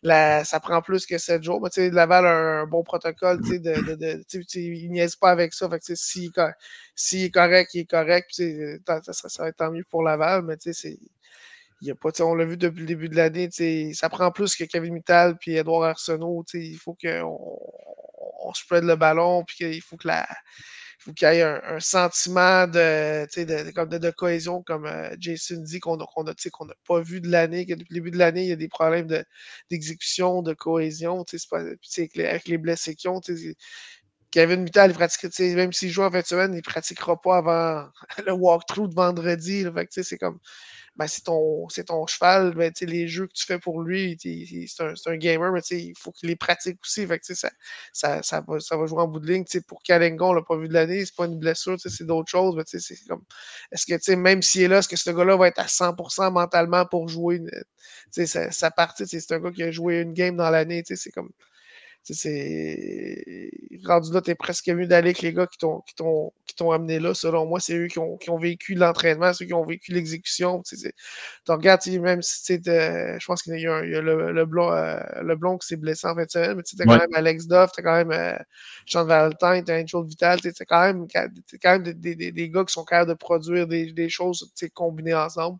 [0.03, 1.61] ben, ça prend plus que 7 jours.
[1.61, 3.41] Mais Laval a un bon protocole.
[3.41, 3.57] De,
[3.95, 4.23] de,
[4.55, 5.69] il niaise pas avec ça.
[5.95, 6.31] S'il,
[7.13, 8.29] est correct, il est correct.
[8.33, 10.43] Ça, va être tant mieux pour Laval.
[10.43, 10.57] Mais.
[11.81, 13.49] Il a pas, on l'a vu depuis le début de l'année,
[13.93, 16.43] ça prend plus que Kevin Mittal et Edouard Arsenault.
[16.55, 17.59] Il faut qu'on
[18.39, 20.27] on spread le ballon, puis il faut que la,
[20.97, 25.97] faut qu'il y ait un, sentiment de, de, de, cohésion, comme euh, Jason dit, qu'on
[25.97, 26.05] n'a
[26.87, 29.07] pas vu de l'année, que depuis le début de l'année, il y a des problèmes
[29.69, 31.23] d'exécution, de, cohésion.
[31.49, 33.21] Pas, avec les blessés qu'ils ont,
[34.31, 34.93] Kevin Mittal,
[35.39, 37.89] il même s'il joue en fin de semaine, il ne pratiquera pas avant
[38.25, 39.65] le walkthrough de vendredi.
[39.91, 40.39] c'est comme
[40.97, 44.93] ben, c'est ton, ton cheval, ben, les jeux que tu fais pour lui, c'est un,
[45.05, 47.05] un, gamer, mais il faut qu'il les pratique aussi.
[47.05, 47.49] Fait ça,
[47.93, 49.45] ça, ça, va, ça va jouer en bout de ligne.
[49.67, 52.55] Pour Kalengon, on l'a pas vu de l'année, c'est pas une blessure, c'est d'autres choses.
[52.55, 53.23] Mais c'est comme
[53.71, 56.85] est-ce que même s'il est là, est-ce que ce gars-là va être à 100% mentalement
[56.87, 57.41] pour jouer
[58.11, 59.05] sa partie?
[59.07, 61.29] C'est un gars qui a joué une game dans l'année, c'est comme
[62.13, 63.51] c'est
[63.85, 65.95] rendu là, t'es presque mieux d'aller avec les gars qui t'ont, qui
[66.55, 67.13] t'ont, amené là.
[67.13, 70.61] Selon moi, c'est eux qui ont, qui ont vécu l'entraînement, ceux qui ont vécu l'exécution.
[70.63, 70.77] Tu
[71.47, 75.67] regardes, même si je pense qu'il y a, le, le, blond, euh, le blond qui
[75.67, 77.83] s'est blessé en fin de semaine, mais tu as quand même Alex Duff, tu as
[77.83, 78.37] quand même euh,
[78.85, 81.07] Sean Valentine, tu as Angel Vital, tu as quand même,
[81.61, 85.13] quand même des, des, des, gars qui sont capables de produire des, des choses combinées
[85.13, 85.59] ensemble.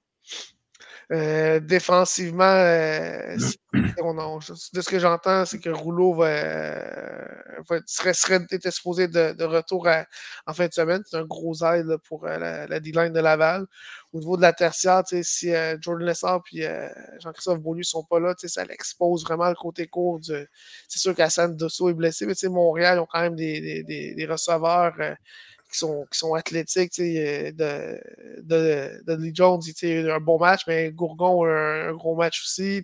[1.14, 3.38] Euh, défensivement, euh,
[3.74, 9.88] de ce que j'entends, c'est que Rouleau va, euh, serait, serait était supposé de, retour
[10.48, 11.02] en fin de semaine.
[11.06, 13.66] C'est un gros aide pour la, la D-line de Laval.
[14.12, 16.68] Au niveau de la tertiaire, si Jordan Lessard et
[17.22, 20.20] Jean-Christophe Beaulieu ne sont pas là, ça l'expose vraiment le côté court.
[20.24, 24.14] C'est sûr qu'Hassan Dosso est blessé, mais Montréal, ils ont quand même des, des, des,
[24.14, 24.94] des receveurs
[25.78, 26.92] qui sont, qui sont athlétiques.
[27.00, 28.00] Euh, de,
[28.42, 32.42] de, de Lee Jones, il a un bon match, mais Gourgon a un, gros match
[32.44, 32.84] aussi.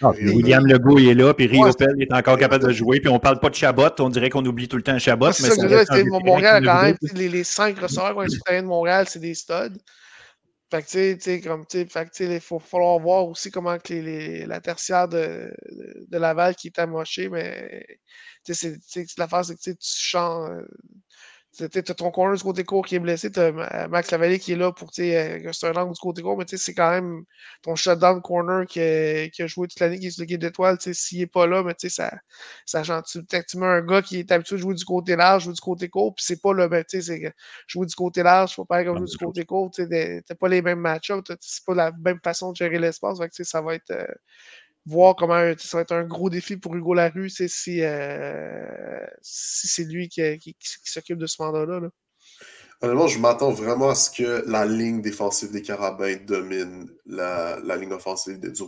[0.00, 3.08] Ah, William Legault il est là, puis Rio ouais, est encore capable de jouer, puis
[3.08, 5.26] on ne parle pas de Chabot, on dirait qu'on oublie tout le temps Chabot.
[5.26, 9.20] mais ça, ça Montréal, quand même, les, les, cinq receveurs qui ont de Montréal, c'est
[9.20, 9.78] des studs.
[10.70, 14.46] Fait que, tu sais, comme, tu sais, il faut falloir voir aussi comment que les,
[14.46, 15.52] la tertiaire de,
[16.08, 17.84] de, Laval qui est amochée, mais,
[18.44, 20.64] tu sais, c'est la phase, c'est que tu changes,
[21.54, 23.52] Tu as ton corner du côté court qui est blessé, tu as
[23.88, 24.88] Max Lavallée qui est là pour.
[24.94, 27.24] C'est un angle du côté court, mais c'est quand même
[27.62, 30.78] ton shutdown corner qui a, qui a joué toute l'année, qui est sur l'équipe d'étoiles.
[30.80, 32.10] S'il n'est pas là, mais ça,
[32.64, 33.04] ça change.
[33.12, 35.60] Tu, tu mets un gars qui est habitué de jouer du côté large, jouer du
[35.60, 36.68] côté court, puis c'est pas le.
[36.68, 37.34] Ben, c'est
[37.66, 39.70] jouer du côté large, faut pas comme jouer du côté court.
[39.74, 43.18] Tu n'as pas les mêmes match-ups, c'est pas la même façon de gérer l'espace.
[43.42, 43.90] Ça va être.
[43.90, 44.06] Euh,
[44.86, 49.84] voir comment ça va être un gros défi pour Hugo Larue si, euh, si c'est
[49.84, 51.80] lui qui, s'occupe de ce mandat-là.
[51.80, 51.88] Là.
[52.82, 57.92] Honnêtement, je m'attends vraiment à ce que la ligne défensive des Carabins domine la, ligne
[57.92, 58.62] offensive des du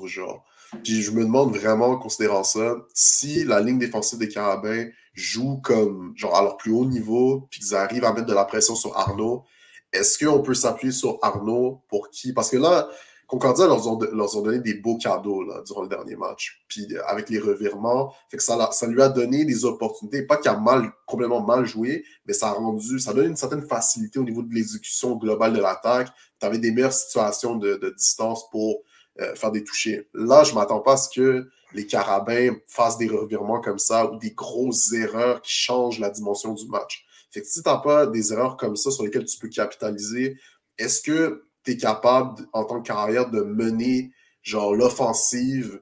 [0.85, 5.57] Puis je me demande vraiment, en considérant ça, si la ligne défensive des Carabins joue
[5.57, 8.77] comme genre à leur plus haut niveau, puis qu'ils arrivent à mettre de la pression
[8.77, 9.45] sur Arnaud,
[9.93, 12.33] est-ce qu'on peut s'appuyer sur Arnaud pour qui?
[12.33, 12.89] Parce que là,
[13.35, 16.64] Concordia leur ont, leur ont donné des beaux cadeaux durant le dernier match.
[16.68, 20.22] Puis euh, avec les revirements, ça, lui a donné des opportunités.
[20.22, 23.66] Pas qu'il a mal, complètement mal joué, mais ça a rendu, ça donne une certaine
[23.66, 26.11] facilité au niveau de l'exécution globale de l'attaque.
[26.39, 28.82] Tu avais des meilleures situations de, distance pour
[29.20, 30.09] euh, faire des touchés.
[30.14, 34.12] Là, je ne m'attends pas à ce que les carabins fassent des revirements comme ça
[34.12, 37.05] ou des grosses erreurs qui changent la dimension du match.
[37.32, 40.37] Fait que si tu n'as pas des erreurs comme ça sur lesquelles tu peux capitaliser,
[40.78, 44.12] est-ce que tu es capable, en tant que carrière, de mener
[44.43, 45.81] genre l'offensive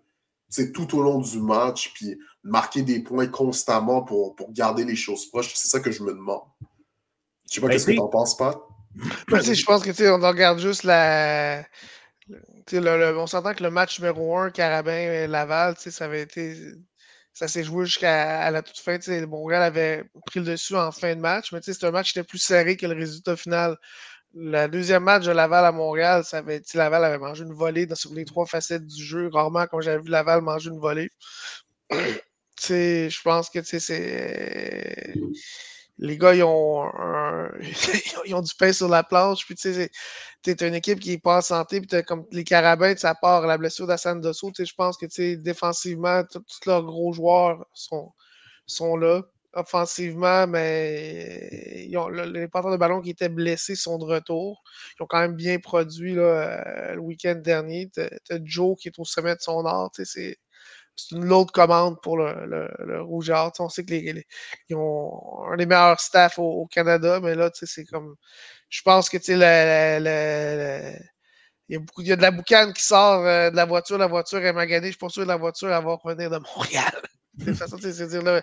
[0.74, 5.26] tout au long du match, puis marquer des points constamment pour, pour garder les choses
[5.30, 5.52] proches.
[5.54, 6.42] C'est ça que je me demande.
[7.48, 8.56] Je sais pas ben, qu'est-ce que tu en penses, Pat.
[9.28, 11.64] je pense que on regarde juste la.
[12.72, 16.56] on s'entend que le match numéro 1, Carabin-Laval, ça avait été.
[17.34, 18.98] Ça s'est joué jusqu'à la toute fin.
[19.26, 22.26] Montréal avait pris le dessus en fin de match, mais c'est un match qui était
[22.26, 23.78] plus serré que le résultat final
[24.34, 28.14] le deuxième match de Laval à Montréal, ça avait Laval avait mangé une volée sur
[28.14, 29.28] les trois facettes du jeu.
[29.32, 31.10] Rarement, comme j'avais vu Laval manger une volée.
[31.90, 35.14] je pense que c'est.
[35.98, 36.90] Les gars, ils ont,
[38.26, 39.44] ils ont du pain sur la planche.
[39.44, 39.90] Puis, tu sais,
[40.42, 41.80] t'es une équipe qui n'est pas en santé.
[41.80, 44.50] Puis, as comme les Carabins, ça part la blessure d'Assan Dosso.
[44.58, 48.12] Je pense que, défensivement, tous leurs gros joueurs sont,
[48.66, 49.22] sont là
[49.54, 54.62] offensivement, mais les porteurs de ballon qui étaient blessés sont de retour.
[54.98, 57.90] Ils ont quand même bien produit euh, le week-end dernier.
[57.94, 59.90] Tu as, Joe qui est au sommet de son art.
[59.94, 60.36] C'est
[61.12, 63.52] une autre commande pour le, Rouge Art.
[63.58, 64.24] On sait qu'ils
[64.74, 68.16] ont un des meilleurs staffs au, Canada, mais là, c'est comme.
[68.68, 70.98] Je pense que le, le,
[71.68, 73.64] il y, a beaucoup, il y a de la boucane qui sort euh, de la
[73.66, 74.86] voiture, la voiture est maganée.
[74.86, 76.92] Je suis pas sûr que la voiture va revenir de Montréal.
[77.34, 78.42] De façon, c'est dire le,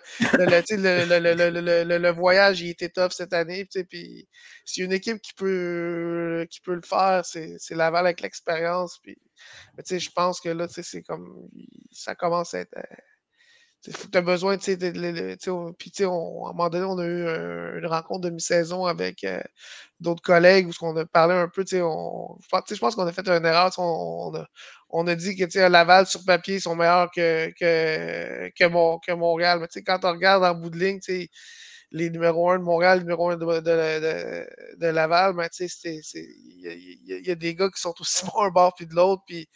[1.98, 3.66] le, voyage, il était tough cette année.
[3.66, 4.28] Puis,
[4.66, 8.98] s'il y a une équipe qui peut, qui peut le faire, c'est Laval avec l'expérience.
[9.04, 9.18] Puis,
[9.88, 11.50] je pense que là, c'est comme
[11.92, 12.96] ça commence à être euh,
[13.82, 18.22] tu as besoin, tu sais, puis à un moment donné, on a eu une rencontre
[18.22, 19.42] de mi-saison avec euh,
[20.00, 23.28] d'autres collègues où on a parlé un peu, tu sais, je pense qu'on a fait
[23.28, 24.46] une erreur, on, a,
[24.90, 29.14] on, a, dit que, tu sais, Laval sur papier, ils sont meilleurs que, que, que,
[29.14, 31.30] Montréal, mais tu sais, quand on regarde en bout de ligne, tu sais,
[31.92, 35.68] les numéros 1 de Montréal, les numéros 1 de, de, de, de Laval, mais tu
[35.70, 38.94] sais, il y, y, a des gars qui sont aussi bons un bord puis de
[38.94, 39.48] l'autre, puis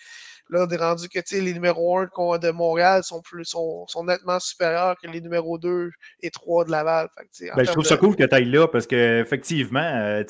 [0.53, 4.39] Là, on est rendu que les numéros 1 de Montréal sont, plus, sont, sont, nettement
[4.39, 5.89] supérieurs que les numéros 2
[6.21, 7.09] et 3 de Laval.
[7.55, 10.23] ben, je trouve ça cool que tu ailles là parce qu'effectivement, euh,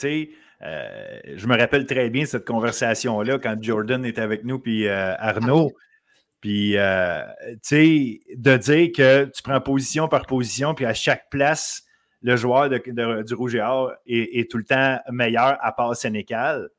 [0.64, 5.14] euh, je me rappelle très bien cette conversation-là quand Jordan était avec nous puis euh,
[5.18, 5.74] Arnaud.
[6.40, 11.30] Puis, euh, tu sais, de dire que tu prends position par position, puis à chaque
[11.30, 11.84] place,
[12.22, 15.96] le joueur de, du Rouge et Or est, est, tout le temps meilleur à part
[15.96, 16.70] Sénécal.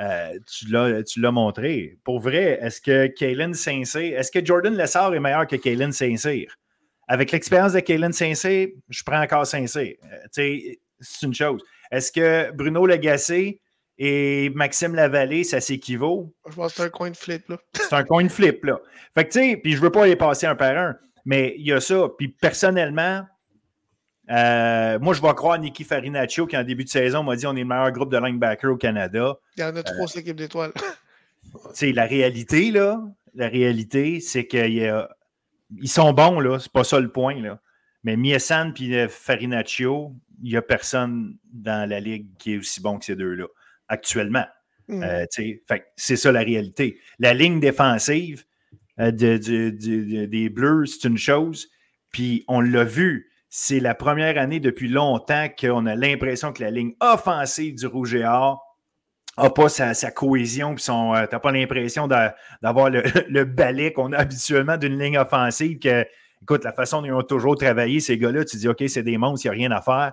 [0.00, 1.98] Euh, tu l'as montré.
[2.04, 6.56] Pour vrai, est-ce que Kalen Saint-Cyr, est-ce que Jordan Lessard est meilleur que Kalen Saint-Cyr?
[7.08, 9.94] Avec l'expérience de Kalen Saint-Cyr, je prends encore Saint-Cyr.
[10.04, 11.62] Euh, c'est une chose.
[11.90, 13.60] Est-ce que Bruno Lagacé
[13.96, 16.32] et Maxime Lavallée, ça s'équivaut?
[16.48, 17.58] Je pense que c'est un coin de flip, là.
[17.74, 18.80] c'est un coin de flip, là.
[19.14, 21.66] Fait que, tu sais, puis je veux pas les passer un par un, mais il
[21.66, 22.08] y a ça.
[22.16, 23.24] Puis personnellement,
[24.30, 27.56] euh, moi, je vais croire Nicky Farinaccio qui, en début de saison, m'a dit on
[27.56, 29.38] est le meilleur groupe de linebacker au Canada.
[29.56, 30.72] Il y en a trois euh, équipes d'étoiles.
[31.80, 33.02] La réalité, là.
[33.34, 35.02] La réalité, c'est qu'ils
[35.86, 36.58] sont bons, là.
[36.58, 37.60] C'est pas ça le point, là.
[38.04, 42.98] Mais Miesan et Farinaccio, il n'y a personne dans la ligue qui est aussi bon
[42.98, 43.46] que ces deux-là,
[43.88, 44.46] actuellement.
[44.88, 45.02] Hmm.
[45.02, 45.26] Euh,
[45.96, 47.00] c'est ça la réalité.
[47.18, 48.44] La ligne défensive
[48.98, 51.68] des Bleus, c'est une chose.
[52.10, 56.70] Puis on l'a vu c'est la première année depuis longtemps qu'on a l'impression que la
[56.70, 58.64] ligne offensive du Rouge et Or
[59.38, 64.76] n'a pas sa, cohésion, euh, tu n'as pas l'impression d'avoir le, balai qu'on a habituellement
[64.76, 65.78] d'une ligne offensive.
[65.78, 66.04] Que,
[66.42, 69.16] écoute, la façon dont ils ont toujours travaillé, ces gars-là, tu dis, OK, c'est des
[69.16, 70.12] monstres, il n'y a rien à faire.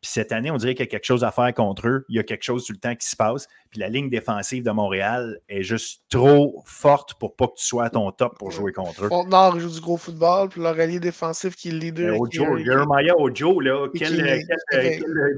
[0.00, 2.04] Puis cette année, on dirait qu'il y a quelque chose à faire contre eux.
[2.08, 3.48] Il y a quelque chose tout le temps qui se passe.
[3.70, 7.86] Puis la ligne défensive de Montréal est juste trop forte pour pas que tu sois
[7.86, 9.08] à ton top pour jouer contre eux.
[9.28, 12.20] Nord joue du gros football, puis leur allié défensif qui est le leader.
[12.20, 14.44] Ojo, Jeremiah Ojo, là, quelle,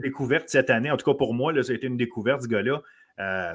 [0.03, 0.91] découverte cette année.
[0.91, 2.83] En tout cas, pour moi, là, ça a été une découverte, ce gars-là.
[3.19, 3.53] Euh,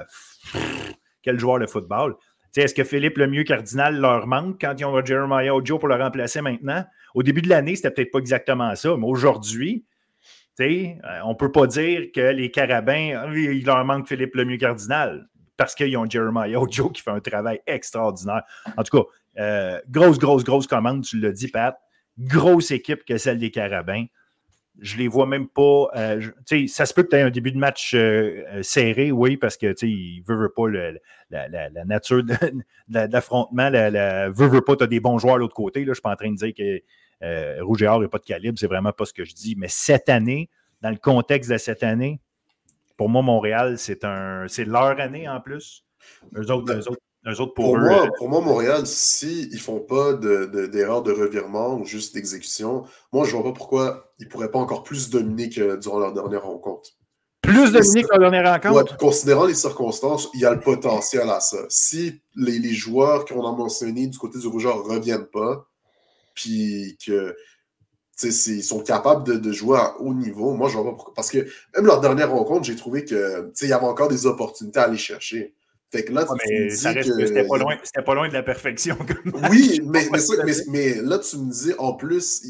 [1.22, 2.16] quel joueur de football.
[2.56, 6.40] Est-ce que Philippe Lemieux Cardinal leur manque quand ils ont Jeremiah Ojo pour le remplacer
[6.40, 6.84] maintenant?
[7.14, 9.84] Au début de l'année, c'était peut-être pas exactement ça, mais aujourd'hui,
[10.60, 14.56] euh, on ne peut pas dire que les Carabins, ah, il leur manque Philippe Lemieux
[14.56, 18.42] Cardinal parce qu'ils ont Jeremiah Ojo qui fait un travail extraordinaire.
[18.76, 19.04] En tout cas,
[19.38, 21.78] euh, grosse, grosse, grosse commande, tu l'as dit, Pat.
[22.18, 24.06] Grosse équipe que celle des Carabins.
[24.78, 25.88] Je les vois même pas.
[25.96, 26.20] Euh,
[26.66, 27.96] ça se peut que tu aies un début de match
[28.60, 30.68] serré, oui, parce que il veut, pas
[31.30, 32.34] la, nature de,
[33.12, 33.70] l'affrontement.
[33.70, 35.84] Tu as des bons joueurs à l'autre côté.
[35.84, 36.82] Je ne suis pas en train de dire que
[37.22, 39.54] euh, Rouge et Or n'est pas de calibre, c'est vraiment pas ce que je dis.
[39.56, 40.50] Mais cette année,
[40.82, 42.20] dans le contexte de cette année,
[42.96, 45.84] pour moi, Montréal, c'est un c'est leur année en plus.
[46.36, 51.20] Eux autres, autres, pour, moi, pour moi, Montréal, s'ils ne font pas d'erreur de, de,
[51.20, 54.84] revirement ou juste d'exécution, moi, je ne vois pas pourquoi ils ne pourraient pas encore
[54.84, 56.90] plus dominer que durant leur dernière rencontre.
[57.42, 58.96] Plus dominer que leur dernière rencontre?
[58.96, 61.58] considérant les circonstances, il y a le potentiel à ça.
[61.68, 65.66] Si les, les joueurs qu'on a mentionnés du côté du rougeur ne reviennent pas,
[66.36, 67.34] puis que
[68.22, 70.54] ils sont capables de, jouer à haut niveau.
[70.54, 71.14] Moi, je vois pas pourquoi.
[71.14, 71.38] Parce que
[71.74, 74.96] même leur dernière rencontre, j'ai trouvé que il y avait encore des opportunités à aller
[74.96, 75.54] chercher.
[75.92, 78.98] Fait que là, tu c'était pas, loin, pas loin de la perfection.
[79.50, 80.08] oui, mais,
[80.68, 82.42] mais, là, tu me dis, en plus,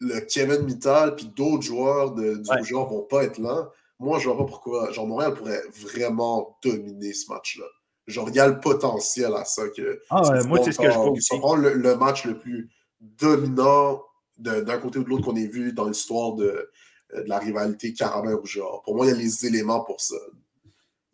[0.00, 3.70] le Kevin Mittal puis d'autres joueurs de, du genre vont pas être là.
[4.00, 4.90] Moi, je vois pas pourquoi.
[4.90, 7.66] Genre, Montréal pourrait vraiment dominer ce match-là.
[8.08, 9.68] Genre, il y a le potentiel à ça.
[9.68, 11.32] Que, ah, moi, c'est ce que je vois aussi.
[11.36, 12.70] le match le plus
[13.18, 14.02] dominant
[14.38, 16.70] d'un côté ou de l'autre qu'on ait vu dans l'histoire de,
[17.14, 18.82] euh, de, la rivalité Carabin-Rougeur.
[18.82, 20.16] Pour moi, il y a les éléments pour ça.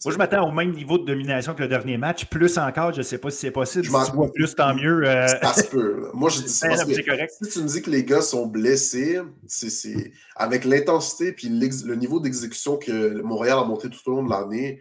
[0.03, 2.24] Moi, je m'attends au même niveau de domination que le dernier match.
[2.24, 3.84] Plus encore, je ne sais pas si c'est possible.
[3.84, 5.07] Si tu vois plus, tant mieux.
[5.07, 5.26] Euh...
[5.26, 6.09] Ça se peut.
[6.14, 6.68] Moi, je dis ça.
[7.07, 7.34] correct.
[7.43, 12.18] Si tu me dis que les gars sont blessés, c'est avec l'intensité et le niveau
[12.18, 14.80] d'exécution que Montréal a monté tout au long de l'année,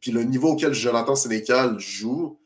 [0.00, 2.40] puis le niveau auquel Jonathan Sénécal joue,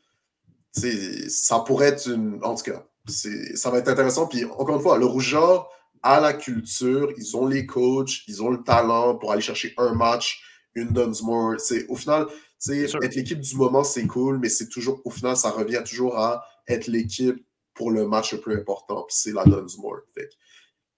[0.73, 2.39] ça pourrait être une.
[2.43, 4.27] En tout cas, ça va être intéressant.
[4.27, 5.69] Puis encore une fois, le Rougeur
[6.03, 9.93] a la culture, ils ont les coachs, ils ont le talent pour aller chercher un
[9.93, 10.41] match,
[10.73, 11.55] une Dunsmore.
[11.89, 12.27] Au final,
[12.69, 16.43] être l'équipe du moment, c'est cool, mais c'est toujours, au final, ça revient toujours à
[16.67, 20.01] être l'équipe pour le match le plus important, puis c'est la Dunsmore.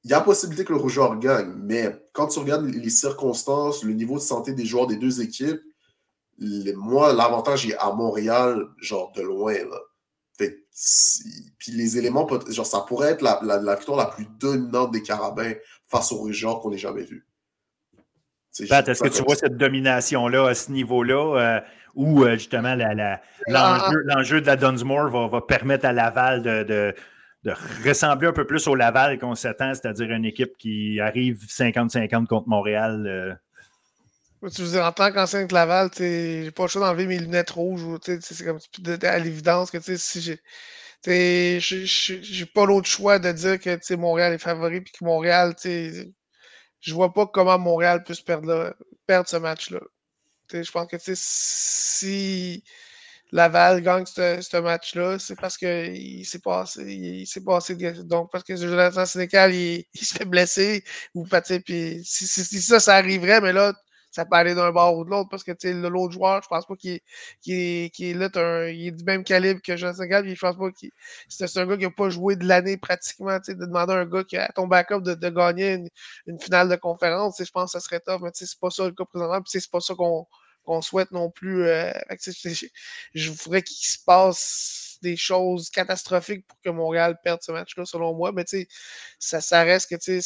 [0.03, 3.93] il y a possibilité que le Rougeur gagne, mais quand tu regardes les circonstances, le
[3.93, 5.61] niveau de santé des joueurs des deux équipes,
[6.75, 9.53] moi, l'avantage est à Montréal, genre de loin.
[9.53, 9.79] Là.
[11.59, 15.53] Puis les éléments, genre, ça pourrait être la, la, victoire la plus dominante des Carabins
[15.87, 17.27] face au Régent qu'on ait jamais vu.
[18.59, 21.61] est-ce que tu vois cette domination-là à ce niveau-là euh,
[21.93, 26.95] où euh, justement l'enjeu de la Dunsmore va, va, permettre à Laval de, de,
[27.43, 27.53] de,
[27.87, 32.49] ressembler un peu plus au Laval qu'on s'attend, c'est-à-dire une équipe qui arrive 50-50 contre
[32.49, 33.33] Montréal euh,
[34.49, 37.81] tu veux en tant qu'ancien de Laval, j'ai pas le choix d'enlever mes lunettes rouges.
[38.21, 38.59] C'est comme
[39.03, 40.41] à l'évidence que si j'ai.
[41.05, 47.13] J'ai pas l'autre choix de dire que Montréal est favori puis que Montréal, je vois
[47.13, 48.75] pas comment Montréal puisse perdre,
[49.05, 49.79] perdre ce match-là.
[50.51, 52.63] Je pense que si
[53.31, 57.75] Laval gagne ce match-là, c'est parce qu'il s'est passé, il, s'est passé.
[58.03, 60.83] Donc, parce que Jonathan Sénécal, il, il se fait blesser
[61.15, 61.25] ou
[61.65, 63.73] puis si, si, ça, ça arriverait, mais là,
[64.13, 65.51] ça peut aller d'un bord ou de l'autre parce que
[65.87, 67.01] l'autre joueur, je pense pas qu'il
[67.47, 70.91] est, là, il est du même calibre que Jean Segal, je pense pas qu'il
[71.27, 74.23] c'est un gars qui n'a pas joué de l'année pratiquement, de demander à un gars
[74.23, 75.79] qui a ton backup de, de gagner
[76.27, 78.91] une, finale de conférence, je pense que ça serait tough, mais c'est pas ça le
[78.91, 81.65] cas présentement, puis c'est pas ça qu'on souhaite non plus.
[81.67, 81.91] Euh,
[83.15, 88.13] je voudrais qu'il se passe des choses catastrophiques pour que Montréal perde ce match-là, selon
[88.13, 88.31] moi.
[88.31, 88.45] Mais
[89.19, 90.21] ça, ça reste que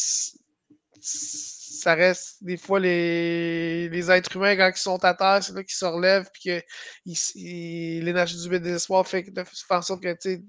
[1.78, 5.64] ça reste des fois les, les êtres humains, quand ils sont à terre, c'est là
[5.64, 10.42] qu'ils se relèvent, puis que l'énergie du désespoir fait, fait en sorte que tu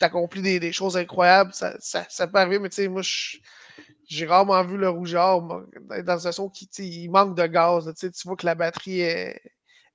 [0.00, 1.52] accomplis des, des, choses incroyables.
[1.54, 3.02] Ça, ça, ça peut arriver, mais moi,
[4.08, 7.92] j'ai rarement vu le rougeur dans une situation qui il manque de gaz.
[7.98, 9.40] tu vois que la batterie est,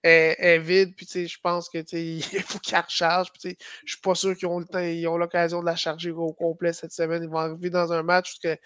[0.03, 0.93] est, vide.
[0.95, 3.31] Puis, je pense que il faut qu'elle recharge.
[3.31, 6.91] Puis, je suis pas sûr qu'ils ont ont l'occasion de la charger au complet cette
[6.91, 7.23] semaine.
[7.23, 8.61] Ils vont arriver dans un match parce que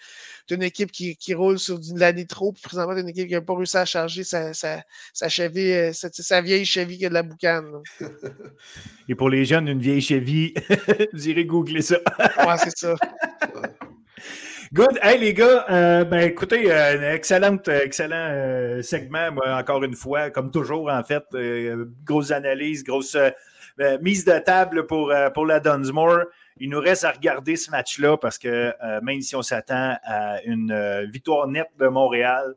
[0.46, 2.52] tu une équipe qui, qui, roule sur de la nitro.
[2.52, 4.82] Puis, présentement, tu une équipe qui n'a pas réussi à charger sa, sa,
[5.12, 7.70] sa, cheville, euh, sa, vieille cheville qui a de la boucane.
[9.08, 10.54] Et pour les jeunes, une vieille cheville,
[11.12, 11.96] vous irez googler ça.
[12.18, 12.96] ouais, c'est ça.
[14.76, 14.98] Good.
[15.00, 20.50] Hey, les gars, euh, ben écoutez, euh, excellent, excellent euh, segment, encore une fois, comme
[20.50, 21.24] toujours, en fait.
[22.04, 23.16] grosse analyse, grosse
[24.02, 26.24] mise de table pour, pour la Dunsmore.
[26.58, 31.06] Il nous reste à regarder ce match-là parce que même si on s'attend à une
[31.10, 32.54] victoire nette de Montréal,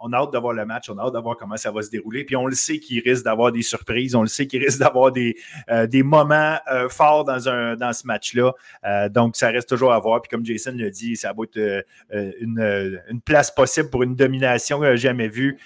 [0.00, 2.24] on a hâte d'avoir le match, on a hâte d'avoir comment ça va se dérouler.
[2.24, 5.12] Puis on le sait qu'il risque d'avoir des surprises, on le sait qu'il risque d'avoir
[5.12, 5.36] des,
[5.68, 8.52] euh, des moments euh, forts dans, un, dans ce match-là.
[8.84, 10.22] Euh, donc, ça reste toujours à voir.
[10.22, 14.96] Puis comme Jason l'a dit, ça va être une, une, place possible pour une domination
[14.96, 15.58] jamais vue.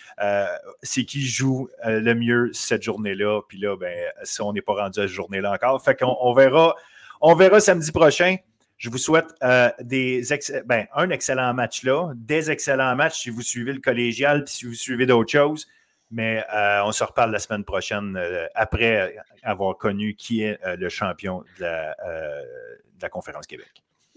[0.83, 3.43] C'est qui joue le mieux cette journée-là?
[3.49, 5.83] Puis là, ben, si on n'est pas rendu à cette journée-là encore.
[5.83, 6.75] Fait qu'on on verra,
[7.21, 8.37] on verra samedi prochain.
[8.85, 10.23] Je vous souhaite euh, des
[10.67, 14.67] ben, un excellent match là, des excellents matchs si vous suivez le collégial, puis si
[14.67, 15.67] vous suivez d'autres choses.
[16.11, 20.91] Mais euh, on se reparle la semaine prochaine euh, après avoir connu qui est le
[20.91, 23.71] champion de la, conférence Québec.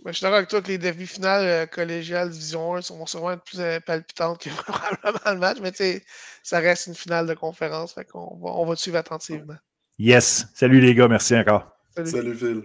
[0.04, 3.62] Ben, je suis d'accord avec toi que les demi-finales collégiales Division 1 sont sûrement plus
[3.86, 6.02] palpitantes que probablement le match, mais
[6.44, 7.96] ça reste une finale de conférence.
[8.14, 9.56] on, va, on va te suivre attentivement.
[9.98, 10.46] Yes.
[10.54, 11.72] Salut les gars, merci encore.
[11.96, 12.64] Salut, Salut Phil.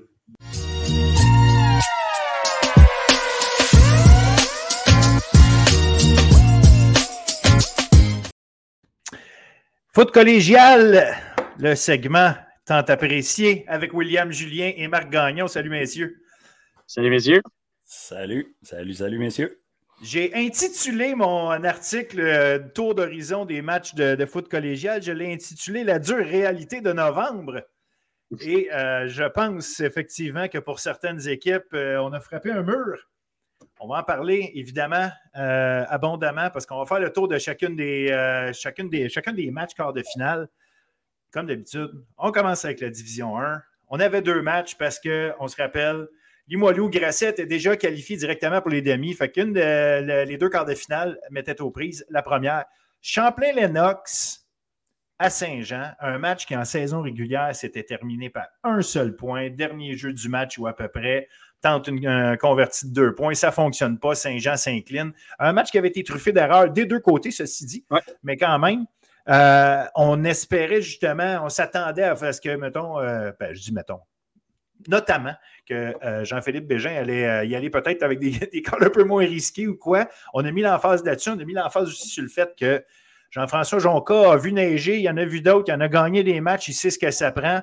[9.94, 11.14] Foot collégial,
[11.58, 12.32] le segment
[12.64, 15.48] tant apprécié avec William Julien et Marc Gagnon.
[15.48, 16.16] Salut, messieurs.
[16.86, 17.42] Salut, messieurs.
[17.84, 19.60] Salut, salut, salut, messieurs.
[20.02, 25.02] J'ai intitulé mon article euh, Tour d'horizon des matchs de, foot collégial.
[25.02, 27.62] Je l'ai intitulé La dure réalité de novembre.
[28.40, 33.10] Et euh, je pense effectivement que pour certaines équipes, euh, on a frappé un mur.
[33.84, 37.74] On va en parler évidemment euh, abondamment parce qu'on va faire le tour de chacune
[37.74, 40.48] des, euh, des, des matchs quart de finale.
[41.32, 43.60] Comme d'habitude, on commence avec la Division 1.
[43.88, 46.06] On avait deux matchs parce qu'on se rappelle,
[46.46, 49.14] Limoilou, Grasset est déjà qualifié directement pour les demi.
[49.14, 52.06] Fait qu'une les deux quarts de finale mettait aux prises.
[52.08, 52.66] La première,
[53.00, 54.46] Champlain-Lennox
[55.18, 59.50] à Saint-Jean, un match qui en saison régulière s'était terminé par un seul point.
[59.50, 61.28] Dernier jeu du match ou à peu près
[61.62, 63.34] tente une, un converti de deux points.
[63.34, 64.14] Ça ne fonctionne pas.
[64.14, 65.12] Saint-Jean s'incline.
[65.38, 67.84] Un match qui avait été truffé d'erreurs des deux côtés, ceci dit.
[68.22, 68.86] Mais quand même,
[69.28, 74.00] euh, on espérait justement, on s'attendait à ce que, mettons, euh, ben, je dis mettons,
[74.88, 75.34] notamment
[75.66, 79.68] que euh, Jean-Philippe Bégin allait y aller peut-être avec des, des un peu moins risqués
[79.68, 80.08] ou quoi.
[80.34, 81.30] On a mis l'emphase là-dessus.
[81.30, 82.84] On a mis l'emphase aussi sur le fait que
[83.30, 86.22] Jean-François Jonca a vu neiger, il y en a vu d'autres, il en a gagné
[86.22, 87.62] des matchs, il sait ce que ça prend.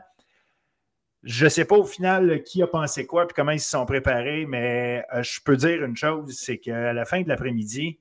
[1.23, 3.85] Je ne sais pas au final qui a pensé quoi et comment ils se sont
[3.85, 7.99] préparés, mais euh, je peux dire une chose, c'est qu'à la fin de l'après-midi,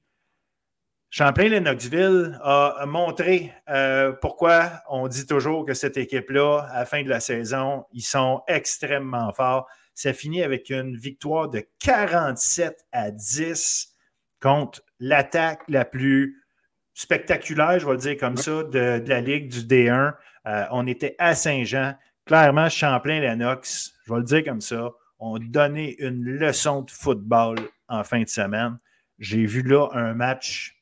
[1.11, 7.09] Champlain-Lennoxville a montré euh, pourquoi on dit toujours que cette équipe-là, à la fin de
[7.09, 9.67] la saison, ils sont extrêmement forts.
[9.95, 13.95] Ça finit avec une victoire de 47 à 10
[14.41, 16.45] contre l'attaque la plus
[16.93, 20.15] spectaculaire, je vais le dire comme ça, de, la Ligue du D1.
[20.47, 21.95] Euh, on était à Saint-Jean
[22.29, 27.59] clairement, Champlain-Lennox, je vais le dire comme ça, ont donné une leçon de football
[27.89, 28.79] en fin de semaine.
[29.19, 30.81] J'ai vu là un match,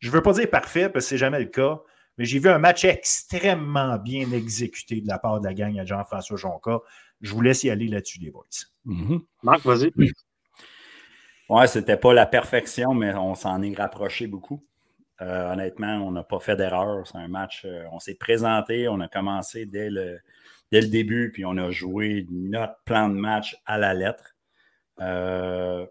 [0.00, 1.80] je ne veux pas dire parfait parce que ce n'est jamais le cas,
[2.18, 5.84] mais j'ai vu un match extrêmement bien exécuté de la part de la gang à
[5.86, 6.80] Jean-François Jonca.
[7.22, 8.44] Je vous laisse y aller là-dessus, les boys.
[8.84, 9.20] Mm-hmm.
[9.44, 9.92] Marc, vas-y.
[11.48, 14.64] Ouais, c'était pas la perfection, mais on s'en est rapproché beaucoup.
[15.20, 17.06] Euh, honnêtement, on n'a pas fait d'erreur.
[17.06, 20.18] C'est un match, euh, on s'est présenté, on a commencé dès le,
[20.72, 24.34] dès le début, puis on a joué notre plan de match à la lettre.
[25.00, 25.86] Euh,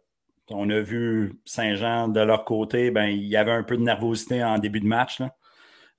[0.50, 4.44] on a vu Saint-Jean de leur côté, ben, il y avait un peu de nervosité
[4.44, 5.22] en début de match.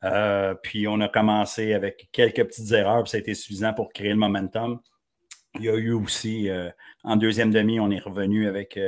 [0.02, 3.92] Euh, puis on a commencé avec quelques petites erreurs, puis ça a été suffisant pour
[3.92, 4.80] créer le momentum.
[5.54, 6.68] Il y a eu aussi, euh,
[7.04, 8.78] en deuxième demi, on est revenu avec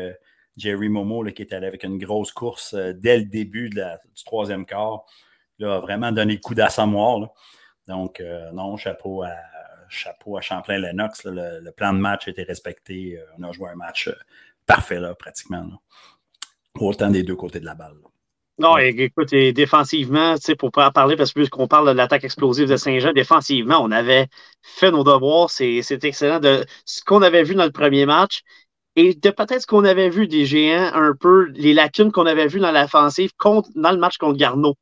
[0.56, 5.04] Jerry Momo qui est allé avec une grosse course dès le début du troisième quart.
[5.60, 7.28] Il a vraiment donné le coup d'assommoir.
[7.86, 8.20] Donc,
[8.52, 9.34] non, chapeau à,
[9.88, 11.24] chapeau à Champlain-Lennox.
[11.24, 13.18] Le, plan de match été respecté.
[13.18, 14.14] Euh, on a joué un match euh,
[14.66, 15.82] parfait, là, pratiquement.
[16.78, 17.94] Autant des deux côtés de la balle.
[18.58, 22.76] Non, écoute, et défensivement, pour pas parler, parce que puisqu'on parle de l'attaque explosive de
[22.76, 24.28] Saint-Jean, défensivement, on avait
[24.62, 25.50] fait nos devoirs.
[25.50, 28.42] C'est excellent de ce qu'on avait vu dans le premier match
[28.96, 32.46] et de peut-être ce qu'on avait vu des géants, un peu les lacunes qu'on avait
[32.46, 33.30] vues dans l'offensive
[33.74, 34.76] dans le match contre Garneau.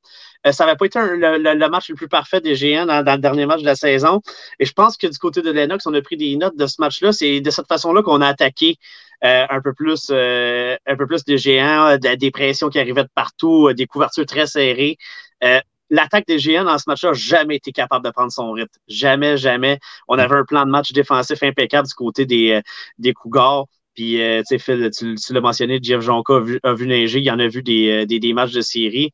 [0.47, 3.47] Euh, ça n'avait pas été le, match le plus parfait des géants dans, le dernier
[3.47, 4.21] match de la saison.
[4.59, 6.77] Et je pense que du côté de Lennox, on a pris des notes de ce
[6.81, 7.13] match-là.
[7.13, 8.77] C'est de cette façon-là qu'on a attaqué
[9.25, 13.11] euh, un peu plus euh, un peu plus des géants, des pressions qui arrivaient de
[13.15, 14.97] partout, des couvertures très serrées.
[15.91, 18.73] L'attaque des géants dans ce match-là n'a jamais été capable de prendre son rythme.
[18.89, 19.79] Jamais, jamais.
[20.09, 22.63] On avait un plan de match défensif impeccable du côté des,
[22.99, 23.67] des Cougars.
[23.95, 27.31] Puis, tu sais, Phil, tu, l'as mentionné, Jeff Jonka a vu, a vu neiger, il
[27.31, 29.13] en a vu des, des, des matchs de série.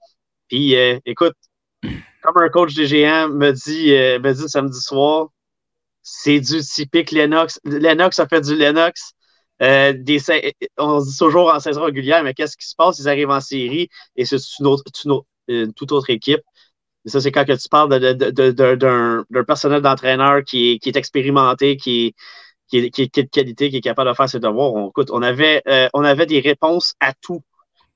[0.49, 0.75] Puis,
[1.05, 1.35] écoute,
[2.23, 5.29] comme un coach des géants me dit, me dit samedi soir,
[6.03, 7.61] c'est du typique Lennox.
[7.65, 9.13] Lennox a fait du Lennox.
[9.61, 10.21] Euh, des,
[10.79, 12.99] on se dit toujours en saison régulière, mais qu'est-ce qui se passe?
[13.01, 14.77] Ils arrivent en série et c'est une,
[15.49, 16.41] une, toute autre équipe.
[17.05, 17.89] Et ça, c'est quand que tu parles
[19.33, 22.15] d'un personnel d'entraîneur qui est, expérimenté, qui
[22.77, 24.75] est, qui, de qualité, qui est capable de faire ses devoirs.
[24.75, 27.43] On, écoute, on avait, euh, on avait des réponses à tout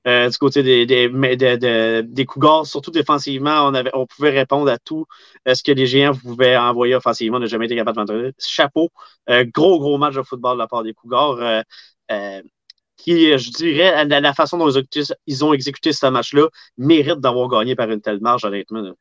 [0.05, 4.77] euh, du côté des, des, des, Cougars, surtout défensivement, on, avait, on pouvait répondre à
[4.77, 5.05] tout
[5.47, 7.37] euh, ce que les géants pouvaient envoyer offensivement.
[7.37, 8.89] On n'a jamais été capable de Chapeau.
[9.29, 11.63] Euh, gros, gros match de football de la part des Cougars.
[12.97, 14.69] qui, je dirais, la, façon dont
[15.27, 16.47] ils ont exécuté, ce match-là,
[16.77, 18.93] mérite d'avoir gagné par une telle marge, honnêtement.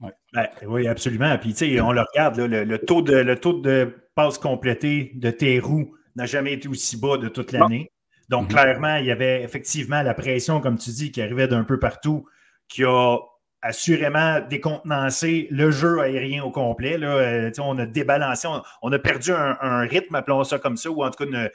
[0.00, 1.36] Ben, oui, absolument.
[1.38, 5.30] Puis, tu sais, on le regarde, le, taux de, le taux de passe complétée de
[5.30, 7.90] Théroux n'a jamais été aussi bas de toute l'année.
[8.28, 8.48] Donc, mhm.
[8.48, 12.26] clairement, il y avait effectivement la pression, comme tu dis, qui arrivait d'un peu partout,
[12.68, 13.18] qui a
[13.64, 16.98] assurément décontenancé le jeu aérien au complet.
[16.98, 17.16] Là.
[17.16, 18.46] Euh, on a débalancé,
[18.82, 21.50] on, a perdu un, rythme, appelons ça comme ça, ou en tout cas une,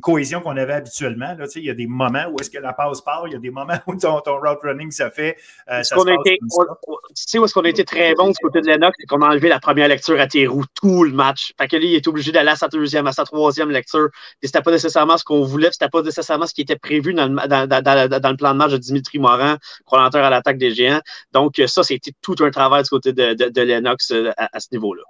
[0.00, 1.34] cohésion qu'on avait habituellement.
[1.38, 1.46] Là.
[1.56, 3.50] Il y a des moments où est-ce que la passe part, il y a des
[3.50, 5.36] moments où ton, route running ça fait.
[5.70, 8.94] Euh, ça tu sais où est-ce qu'on a été très bon du côté de Lennox,
[8.98, 11.52] c'est qu'on a enlevé la première lecture à tes roues tout le match.
[11.58, 14.08] Fait que lui, il est obligé d'aller à sa deuxième, à sa troisième lecture.
[14.42, 17.26] Et c'était pas nécessairement ce qu'on voulait, c'était pas nécessairement ce qui était prévu dans
[17.26, 17.34] le,
[17.66, 21.00] dans, le plan de match de Dimitri Morin, coordinateur à l'attaque des géants.
[21.32, 25.02] Donc, ça, c'était tout un travail du côté de, Lennox euh, à, ce niveau-là.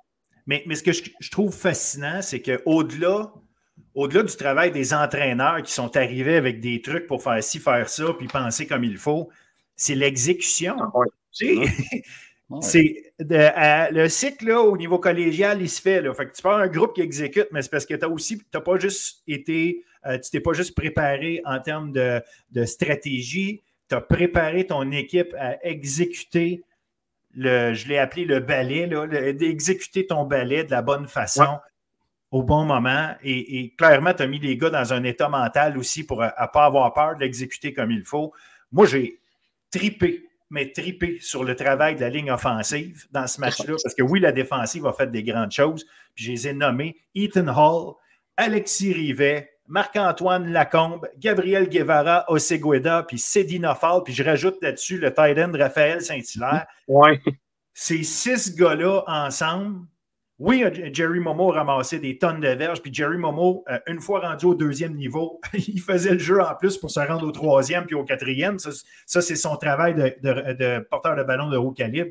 [0.47, 3.33] Mais, mais, ce que je, trouve fascinant, c'est qu'au-delà
[3.97, 7.89] au-delà du travail des entraîneurs qui sont arrivés avec des trucs pour faire ci, faire
[7.89, 9.31] ça, puis penser comme il faut,
[9.75, 10.77] c'est l'exécution.
[10.79, 11.01] Ah
[12.61, 16.03] c'est le cycle au niveau collégial, il se fait.
[16.03, 16.13] Là.
[16.13, 18.39] Fait que tu parles un groupe qui exécute, mais c'est parce que tu as aussi,
[18.39, 23.63] tu pas juste été, euh, tu t'es pas juste préparé en termes de, de stratégie,
[23.89, 26.63] tu as préparé ton équipe à exécuter
[27.35, 28.89] le, je l'ai appelé le ballet,
[29.33, 31.59] d'exécuter ton ballet de la bonne façon
[32.31, 33.15] au bon moment.
[33.23, 36.65] Et, clairement, tu as mis les gars dans un état mental aussi pour ne pas
[36.65, 38.33] avoir peur de l'exécuter comme il faut.
[38.73, 39.19] Moi, j'ai
[39.71, 44.03] tripé, mais tripé sur le travail de la ligne offensive dans ce match-là, parce que
[44.03, 45.87] oui, la défensive a fait des grandes choses.
[46.15, 47.95] Puis je les ai nommés Ethan Hall,
[48.37, 55.13] Alexis Rivet, Marc-Antoine Lacombe, Gabriel Guevara, Osegueda, puis Cédina Fall, puis je rajoute là-dessus le
[55.13, 56.67] tight end Raphaël Saint-Hilaire.
[56.87, 57.21] Ouais.
[57.75, 59.87] Ces six gars-là ensemble,
[60.39, 60.63] oui,
[60.93, 64.55] Jerry Momo ramassé des tonnes de verges, puis Jerry Momo, euh, une fois rendu au
[64.55, 68.05] deuxième niveau, il faisait le jeu en plus pour se rendre au troisième puis au
[68.05, 68.59] quatrième.
[68.59, 72.11] Ça, c'est son travail de, porteur de ballon de haut calibre.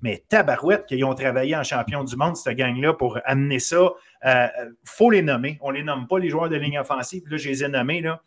[0.00, 3.90] Mais tabarouette qu'ils ont travaillé en champion du monde, cette gang-là, pour amener ça.
[4.24, 4.46] Il euh,
[4.84, 5.58] faut les nommer.
[5.60, 7.24] On ne les nomme pas, les joueurs de ligne offensive.
[7.28, 8.00] Là, je les ai nommés.
[8.00, 8.22] Là.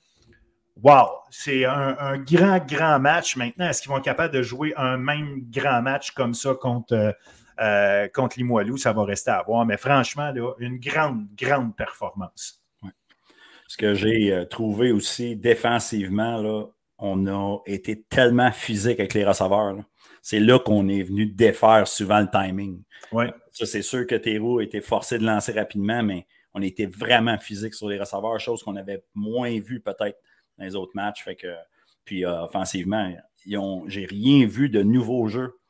[0.83, 1.07] Wow!
[1.29, 3.37] C'est un, grand, grand match.
[3.37, 6.93] Maintenant, est-ce qu'ils vont être capables de jouer un même grand match comme ça contre,
[6.93, 7.11] euh,
[8.13, 8.77] contre Limoilou?
[8.77, 9.65] Ça va rester à voir.
[9.65, 12.61] Mais franchement, là, une grande, grande performance.
[13.71, 16.65] Ce que j'ai euh, trouvé aussi défensivement, là,
[16.97, 19.77] on a été tellement physique avec les receveurs.
[20.21, 22.83] C'est là, qu'on est venu défaire souvent le timing.
[23.13, 23.33] Ouais.
[23.51, 27.37] Ça, c'est sûr que Thérault a été forcé de lancer rapidement, mais on était vraiment
[27.37, 30.19] physique sur les receveurs, chose qu'on avait moins vu peut-être
[30.57, 31.23] dans les autres matchs.
[31.23, 31.55] Fait que,
[32.03, 33.09] puis euh, offensivement,
[33.45, 35.60] j'ai rien vu de nouveaux jeux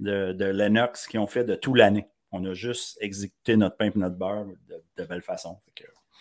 [0.00, 2.08] de, de Lennox qui ont fait de tout l'année.
[2.32, 4.46] On a juste exécuté notre pain et notre beurre
[4.96, 5.58] de, belle façon.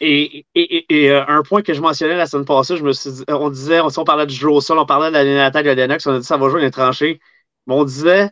[0.02, 3.80] Et, euh, un point que je mentionnais la semaine passée, je me suis on disait,
[3.82, 6.14] on, parlait du jeu au sol, on parlait de la ligne d'attaque de Lennox, on
[6.14, 7.20] a dit ça va jouer les tranchées.
[7.68, 8.30] Mais on disait,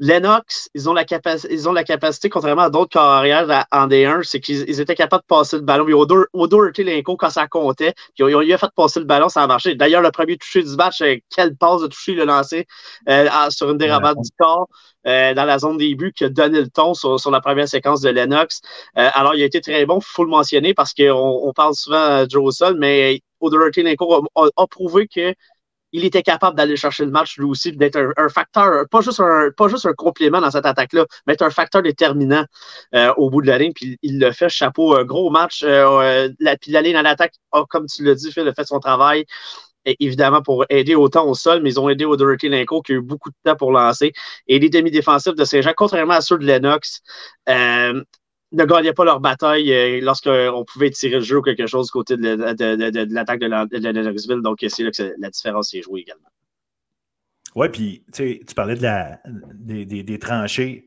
[0.00, 4.22] Lennox, ils ont la, capacité, ils ont la capacité, contrairement à d'autres carrières en D1,
[4.22, 5.84] c'est qu'ils étaient capables de passer le ballon.
[5.84, 9.42] Mais Odor Linko, quand ça comptait, ils ont, ils ont, fait passer le ballon, ça
[9.42, 9.74] a marché.
[9.74, 12.66] D'ailleurs, le premier touché du match, euh, quelle passe de toucher a lancé
[13.10, 14.68] euh, sur une dérobade du corps
[15.06, 18.08] euh, dans la zone début qui a donné le ton sur, la première séquence de
[18.08, 18.62] Lennox.
[18.94, 22.24] alors, il a été très bon, il faut le mentionner parce qu'on on parle souvent
[22.24, 24.24] de Joe Sol, mais Odor Linko
[24.56, 25.34] a prouvé que
[25.92, 29.50] il était capable d'aller chercher le match lui aussi, d'être un, facteur, pas juste un,
[29.56, 32.44] pas juste un complément dans cette attaque-là, mais être un facteur déterminant
[32.94, 33.72] euh, au bout de la ligne.
[33.74, 35.62] Puis il le fait, chapeau, un gros match.
[35.64, 37.34] Euh, la, puis la ligne à l'attaque,
[37.68, 39.24] comme tu l'as dit, fait, le fait son travail.
[39.86, 42.96] Évidemment, pour aider autant au sol, mais ils ont aidé au Dorothy Linko qui a
[42.96, 44.12] eu beaucoup de temps pour lancer.
[44.46, 47.00] Et les demi-défensifs de Saint-Jean, contrairement à ceux de Lennox,
[47.48, 48.02] euh,
[48.52, 51.92] ne gagnaient pas leur bataille euh, lorsqu'on pouvait tirer le jeu ou quelque chose du
[51.92, 54.40] côté de, l'attaque de, Lennoxville.
[54.42, 56.28] Donc, c'est là que la différence s'est jouée également.
[57.56, 60.86] Oui, puis tu parlais de la, des, tranchées.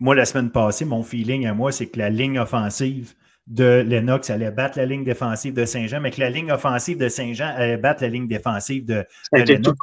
[0.00, 3.14] Moi, la semaine passée, mon feeling à moi, c'est que la ligne offensive
[3.46, 7.08] de Lennox allait battre la ligne défensive de Saint-Jean, mais que la ligne offensive de
[7.08, 9.78] Saint-Jean allait battre la ligne défensive de, ça Lennox.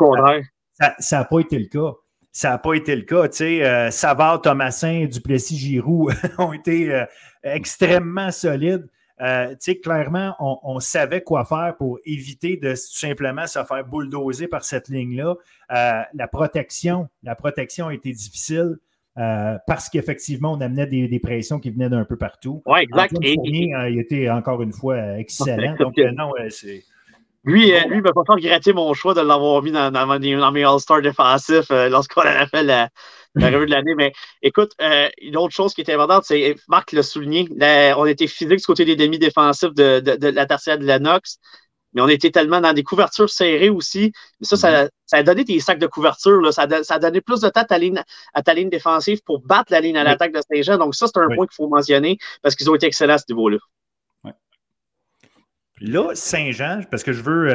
[0.99, 1.93] Ça n'a pas été le cas.
[2.36, 3.29] Ça n'a pas été le cas.
[3.29, 7.05] Tu sais, euh, Savard, Thomasin, Duplessis, Giroux ont été euh,
[7.43, 8.89] extrêmement solides.
[9.21, 13.86] Euh, tu sais, clairement, on, savait quoi faire pour éviter de tout simplement se faire
[13.86, 15.36] bulldozer par cette ligne-là.
[15.69, 18.79] la protection, la protection a été difficile.
[19.15, 22.61] parce qu'effectivement, on amenait des, pressions qui venaient d'un peu partout.
[22.65, 23.15] Oui, exact.
[23.21, 25.77] il était encore une fois excellent.
[25.79, 26.83] Donc, non, c'est.
[27.45, 30.19] Lui, euh, lui, il m'a pas fait regretter mon choix de l'avoir mis dans, dans,
[30.51, 32.89] mes All-Star défensifs euh, lorsqu'on a fait la,
[33.35, 33.93] revue de l'année.
[33.95, 37.47] Mais écoute, euh, une autre chose qui était importante, c'est Marc l'a souligné,
[37.97, 41.37] on était physique du côté des demi-défensifs de, de, la tertiaire de la Nox,
[41.93, 44.11] mais on était tellement dans des couvertures serrées aussi.
[44.39, 44.89] Mais ça, ça, mm-hmm.
[45.05, 46.41] ça a donné des sacs de couverture.
[46.41, 46.51] Là.
[46.51, 48.01] Ça, a, ça, a, donné plus de temps à ta ligne,
[48.33, 50.77] à ta ligne défensive pour battre la ligne à l'attaque de Saint-Jean.
[50.79, 53.25] Donc, ça, c'est un point qu'il faut mentionner parce qu'ils ont été excellents à ce
[53.29, 53.59] niveau-là.
[55.82, 57.49] Là, Saint-Jean, parce que je veux.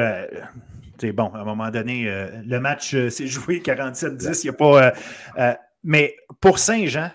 [0.99, 4.41] c'est euh, bon, à un moment donné, euh, le match euh, s'est joué 47-10.
[4.43, 5.57] Il n'y a pas.
[5.83, 7.09] mais pour Saint-Jean,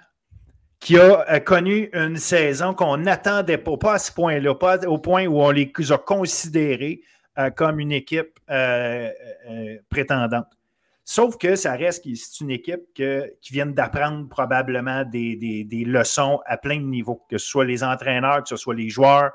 [0.81, 5.27] qui a connu une saison qu'on n'attendait pas, pas à ce point-là, pas au point
[5.27, 7.01] où on les a considérés
[7.55, 8.39] comme une équipe
[9.89, 10.47] prétendante.
[11.05, 16.57] Sauf que ça reste c'est une équipe qui vient d'apprendre probablement des, des, leçons à
[16.57, 19.33] plein de niveaux, que ce soit les entraîneurs, que ce soit les joueurs,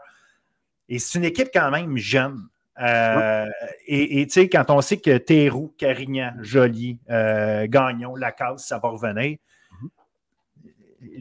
[0.92, 2.50] et c'est une équipe quand même jeune.
[2.82, 3.48] Euh,
[3.88, 8.90] et tu sais, quand on sait que Théroux, Carignan, Joly, euh, Gagnon, Lacasse, ça va
[8.90, 9.38] revenir,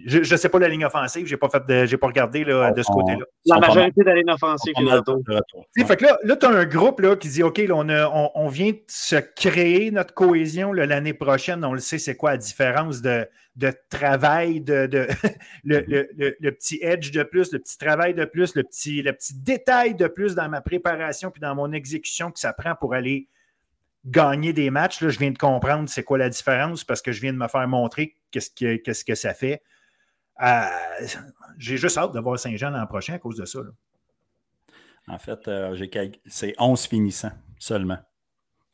[0.06, 2.82] je ne sais pas la ligne offensive, je n'ai pas, fait pas regardé là, de
[2.82, 3.24] ce côté-là.
[3.46, 6.66] La majorité de la ligne offensive est de Fait que là, là tu as un
[6.66, 11.14] groupe là, qui dit OK, là, on, on, vient de se créer notre cohésion l'année
[11.14, 11.64] prochaine.
[11.64, 13.26] On le sait, c'est quoi la différence de,
[13.56, 15.08] de travail, de, de
[15.64, 19.12] le, le, le, petit edge de plus, le petit travail de plus, le petit, le
[19.12, 22.92] petit détail de plus dans ma préparation puis dans mon exécution que ça prend pour
[22.94, 23.28] aller
[24.04, 25.00] gagner des matchs.
[25.00, 27.48] Là, je viens de comprendre c'est quoi la différence parce que je viens de me
[27.48, 29.62] faire montrer qu'est-ce que, qu'est-ce que ça fait.
[30.42, 31.06] Euh,
[31.58, 33.60] j'ai juste hâte de voir Saint-Jean l'an prochain à cause de ça.
[35.06, 35.76] En fait, euh,
[36.26, 37.98] c'est 11 finissants seulement.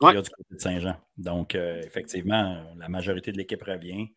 [0.01, 0.95] du côté de Saint-Jean.
[1.17, 4.13] Donc, euh, effectivement, la majorité de l'équipe revient.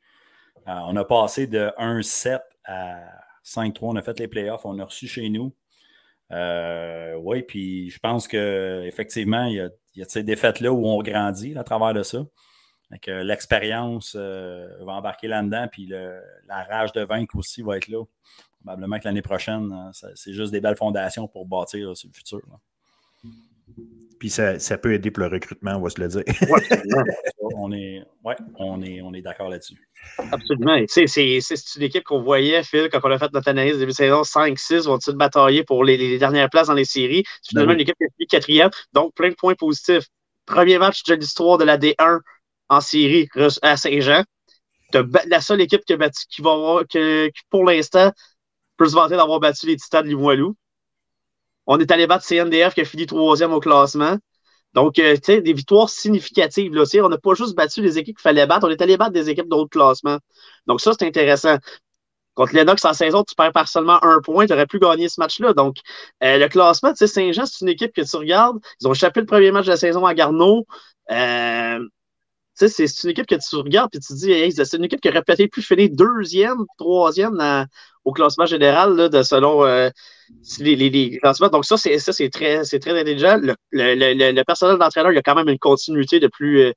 [0.67, 3.01] on a passé de 1-7 à
[3.43, 3.79] 5-3.
[3.83, 4.65] On a fait les playoffs.
[4.65, 5.53] On a reçu chez nous.
[6.31, 11.03] Oui, puis je pense qu'effectivement, il y a, il y a ces défaites-là où on
[11.03, 12.25] grandit à travers de ça.
[13.07, 18.05] L'expérience euh, va embarquer là-dedans, puis la rage de vaincre aussi va être là.
[18.65, 22.43] Probablement que l'année prochaine, euh, c'est juste des belles fondations pour bâtir sur le futur.
[24.21, 26.23] Puis ça, peut aider pour le recrutement, on va se le dire.
[27.57, 29.89] on est, ouais, on est, on est d'accord là-dessus.
[30.19, 30.77] Absolument.
[30.89, 31.07] C'est
[31.77, 34.85] une équipe qu'on voyait, Phil, quand on a fait notre analyse début de saison 5-6,
[34.85, 37.25] vont-ils batailler pour les, dernières places dans les séries?
[37.41, 38.69] C'est finalement ben une équipe qui est quatrième.
[38.93, 40.05] Donc, plein de points positifs.
[40.45, 42.21] Premier match de l'histoire de la D1
[42.69, 43.27] en série
[43.63, 44.23] à Saint-Jean.
[45.29, 48.13] La seule équipe qui, battu, qui va avoir, qui, pour l'instant,
[48.77, 50.57] peut se vanter d'avoir battu les Titans de Limoilou.
[51.73, 54.17] On est allé battre CNDF qui a fini troisième au classement.
[54.75, 56.75] Donc, euh, tu sais, des victoires significatives.
[56.75, 59.13] Là, on n'a pas juste battu les équipes qu'il fallait battre, on est allé battre
[59.13, 60.19] des équipes d'autres classements.
[60.67, 61.59] Donc, ça, c'est intéressant.
[62.35, 65.21] Contre Lennox en saison, tu perds par seulement un point, tu aurais pu gagner ce
[65.21, 65.53] match-là.
[65.53, 65.77] Donc,
[66.25, 68.59] euh, le classement, tu sais, Saint-Jean, c'est une équipe que tu regardes.
[68.81, 70.67] Ils ont échappé le premier match de la saison à Garneau.
[71.13, 71.79] Euh,
[72.55, 75.23] c'est une équipe que tu regardes et tu te dis, c'est une équipe qui aurait
[75.23, 77.67] peut-être pu finir deuxième, troisième
[78.05, 79.91] au classement général là, de selon euh,
[80.59, 81.49] les, classements.
[81.49, 83.39] Donc, ça, c'est très, très intelligent.
[83.41, 86.73] Le, le, personnel d'entraîneur, il y a quand même une continuité depuis, euh,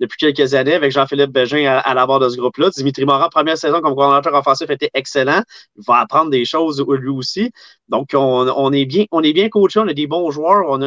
[0.00, 2.70] depuis quelques années avec Jean-Philippe Bégin à, à la barre de ce groupe-là.
[2.70, 5.42] Dimitri Morin, première saison comme coordinateur offensif, était excellent.
[5.76, 7.50] Il va apprendre des choses lui aussi.
[7.88, 10.78] Donc, on, est, bien, on est bien coaché, on a des bons joueurs.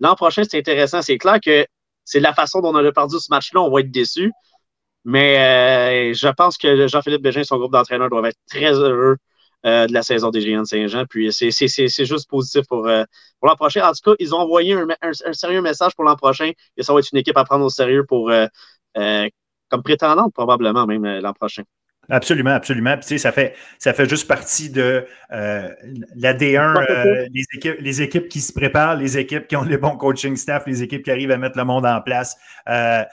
[0.00, 1.02] L'an prochain, c'est intéressant.
[1.02, 1.64] C'est clair que
[2.04, 4.32] c'est la façon dont on a perdu ce match-là, on va être déçu.
[5.04, 9.16] Mais euh, je pense que Jean-Philippe Bégin et son groupe d'entraîneurs doivent être très heureux
[9.66, 11.04] euh, de la saison des Géants de Saint-Jean.
[11.08, 13.04] Puis c'est juste positif pour, euh,
[13.40, 13.86] pour l'an prochain.
[13.88, 17.00] En tout cas, ils ont envoyé un, sérieux message pour l'an prochain et ça va
[17.00, 18.30] être une équipe à prendre au sérieux pour
[19.68, 21.62] comme prétendante probablement même l'an prochain.
[22.10, 22.96] Absolument, absolument.
[22.98, 25.68] Puis, ça, fait, ça fait juste partie de euh,
[26.16, 29.78] la D1, euh, les, équipes, les équipes qui se préparent, les équipes qui ont les
[29.78, 32.36] bons coaching staff, les équipes qui arrivent à mettre le monde en place.
[32.68, 33.04] Euh,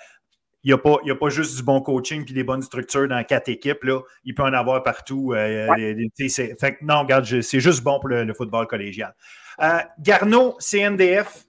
[0.63, 3.23] il n'y a, pas, a pas juste du bon coaching puis des bonnes structures dans
[3.23, 3.83] quatre équipes.
[3.83, 4.01] Là.
[4.25, 5.33] Il peut en avoir partout.
[5.33, 9.15] fait non, regarde, c'est juste bon pour le, football collégial.
[9.99, 11.45] Garneau, CNDF,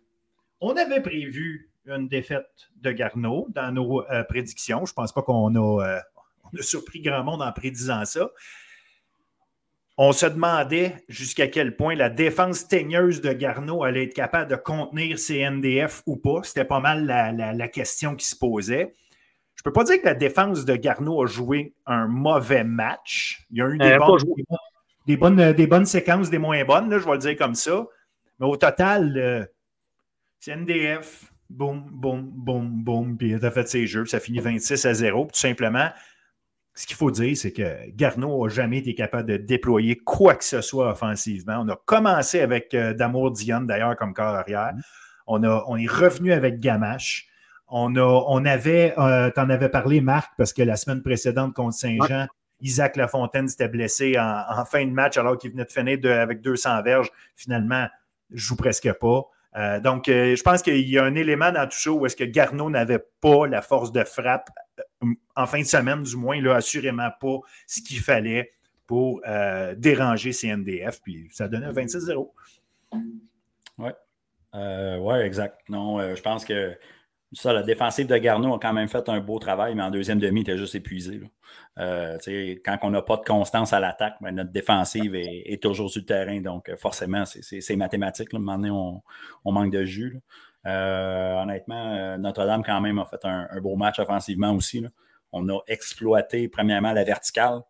[0.60, 4.86] on avait prévu une défaite de Garneau dans nos prédictions.
[4.86, 6.00] Je ne pense pas qu'on a
[6.52, 8.30] on a surpris grand monde en prédisant ça.
[9.98, 14.56] on se demandait jusqu'à quel point la défense teigneuse de Garneau allait être capable de
[14.56, 16.42] contenir ses NDF ou pas.
[16.42, 18.94] C'était pas mal la, question qui se posait.
[19.54, 23.44] Je ne peux pas dire que la défense de Garneau a joué un mauvais match.
[23.50, 23.98] Il y a eu des,
[25.18, 27.86] bonnes, des, bonnes, séquences, des moins bonnes, je vais le dire comme ça.
[28.38, 29.44] Mais au total, euh,
[30.38, 34.86] c'est NDF, boum, boum, boum, boum, puis il a fait ses jeux, ça finit 26
[34.86, 35.24] à 0.
[35.24, 35.90] Tout simplement,
[36.80, 40.44] ce qu'il faut dire, c'est que Garneau n'a jamais été capable de déployer quoi que
[40.44, 41.58] ce soit offensivement.
[41.60, 44.72] On a commencé avec euh, Damour Dion, d'ailleurs, comme corps arrière.
[44.74, 44.82] Mm-hmm.
[45.26, 47.26] On, a, on est revenu avec Gamache.
[47.68, 51.52] On, a, on avait, euh, tu en avais parlé, Marc, parce que la semaine précédente
[51.52, 52.28] contre Saint-Jean,
[52.62, 56.82] Isaac Lafontaine s'était blessé en, fin de match alors qu'il venait de finir avec 200
[56.82, 57.10] verges.
[57.36, 57.88] Finalement,
[58.30, 59.24] je joue presque pas.
[59.56, 62.24] Euh, donc, je pense qu'il y a un élément dans tout ça où est-ce que
[62.24, 64.50] Garneau n'avait pas la force de frappe
[65.36, 68.52] en fin de semaine, du moins, là, assurément pas ce qu'il fallait
[68.86, 71.00] pour euh, déranger ces NDF.
[71.02, 72.30] Puis ça donnait 26-0.
[73.78, 73.90] Oui.
[74.54, 75.60] Euh, oui, exact.
[75.68, 76.76] Non, euh, je pense que
[77.32, 80.18] ça, la défensive de Garneau a quand même fait un beau travail, mais en deuxième
[80.18, 81.20] demi, il était juste épuisé.
[81.76, 86.06] quand on n'a pas de constance à l'attaque, ben, notre défensive est, toujours sur le
[86.06, 86.40] terrain.
[86.40, 88.32] Donc, forcément, c'est mathématique.
[88.32, 88.40] Là.
[88.40, 89.02] on,
[89.44, 90.20] on, manque de jus.
[90.66, 94.84] Euh, honnêtement, euh, Notre-Dame, quand même, a fait un, beau match offensivement aussi.
[95.32, 97.60] On a exploité, premièrement, la verticale.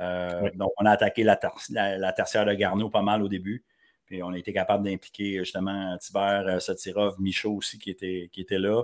[0.00, 3.64] Euh, donc, on a attaqué la, tertiaire de Garneau pas mal au début.
[4.06, 8.58] Puis, on a été capable d'impliquer justement Tibert, Sotirov, Michaud aussi qui était, qui était
[8.58, 8.82] là.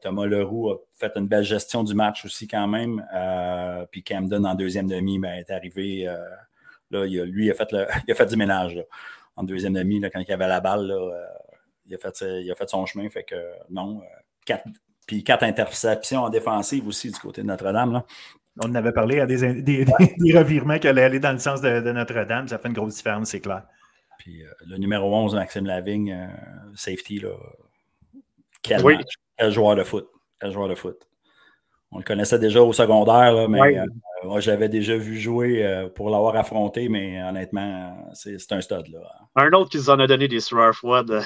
[0.00, 3.04] Thomas Leroux a fait une belle gestion du match aussi quand même.
[3.90, 6.04] puis Camden en deuxième demi ben, est arrivé.
[6.90, 7.68] là, lui, il a, fait
[8.06, 8.82] il a fait du ménage
[9.36, 10.86] en deuxième demi quand il avait la balle.
[10.86, 11.26] Là,
[11.86, 13.08] il a fait, il a fait son chemin.
[13.08, 13.36] Fait que
[13.70, 14.00] non.
[14.00, 14.04] Euh,
[14.44, 14.64] quatre,
[15.06, 18.02] puis quatre interceptions en défensive aussi du côté de Notre-Dame.
[18.62, 19.84] On en avait parlé à des, des,
[20.38, 22.48] revirements qui allaient aller dans le sens de, Notre-Dame.
[22.48, 23.64] Ça fait une grosse différence, c'est clair.
[24.18, 26.26] Puis euh, le numéro 11, Maxime Lavigne, euh,
[26.74, 27.30] safety, là.
[28.62, 28.80] Quel,
[29.50, 30.08] joueur de foot.
[30.40, 31.08] Quel joueur de foot.
[31.90, 33.76] On le connaissait déjà au secondaire, mais
[34.24, 38.88] moi, j'avais déjà vu jouer pour l'avoir affronté, mais honnêtement, c'est un stud.
[38.88, 39.00] Là.
[39.36, 41.22] Un autre qui nous en a donné des sueurs froides.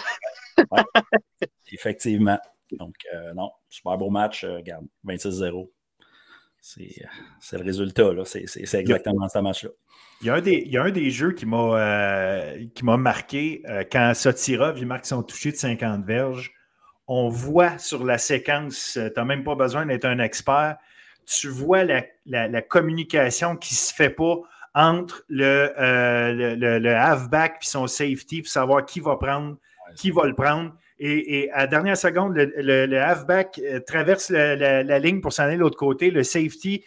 [1.72, 2.38] Effectivement.
[2.72, 4.44] Donc, euh, non, super beau match.
[4.44, 5.70] Euh, regarde, 26-0.
[6.60, 8.10] C'est le résultat.
[8.24, 9.70] C'est exactement ce match-là.
[10.20, 13.62] Il y, a un des, il y a un des jeux qui m'a euh, marqué
[13.90, 16.52] quand Sotira il marque son toucher de 50 verges.
[17.08, 20.76] On voit sur la séquence, tu n'as même pas besoin d'être un expert,
[21.26, 24.36] tu vois la, la, communication qui ne se fait pas
[24.74, 29.56] entre le, le, le halfback et son safety pour savoir qui va prendre
[29.96, 30.72] qui va le prendre.
[31.00, 35.60] Et, à la dernière seconde, le, halfback euh, traverse la, ligne pour s'en aller de
[35.60, 36.10] l'autre côté.
[36.10, 36.84] Le safety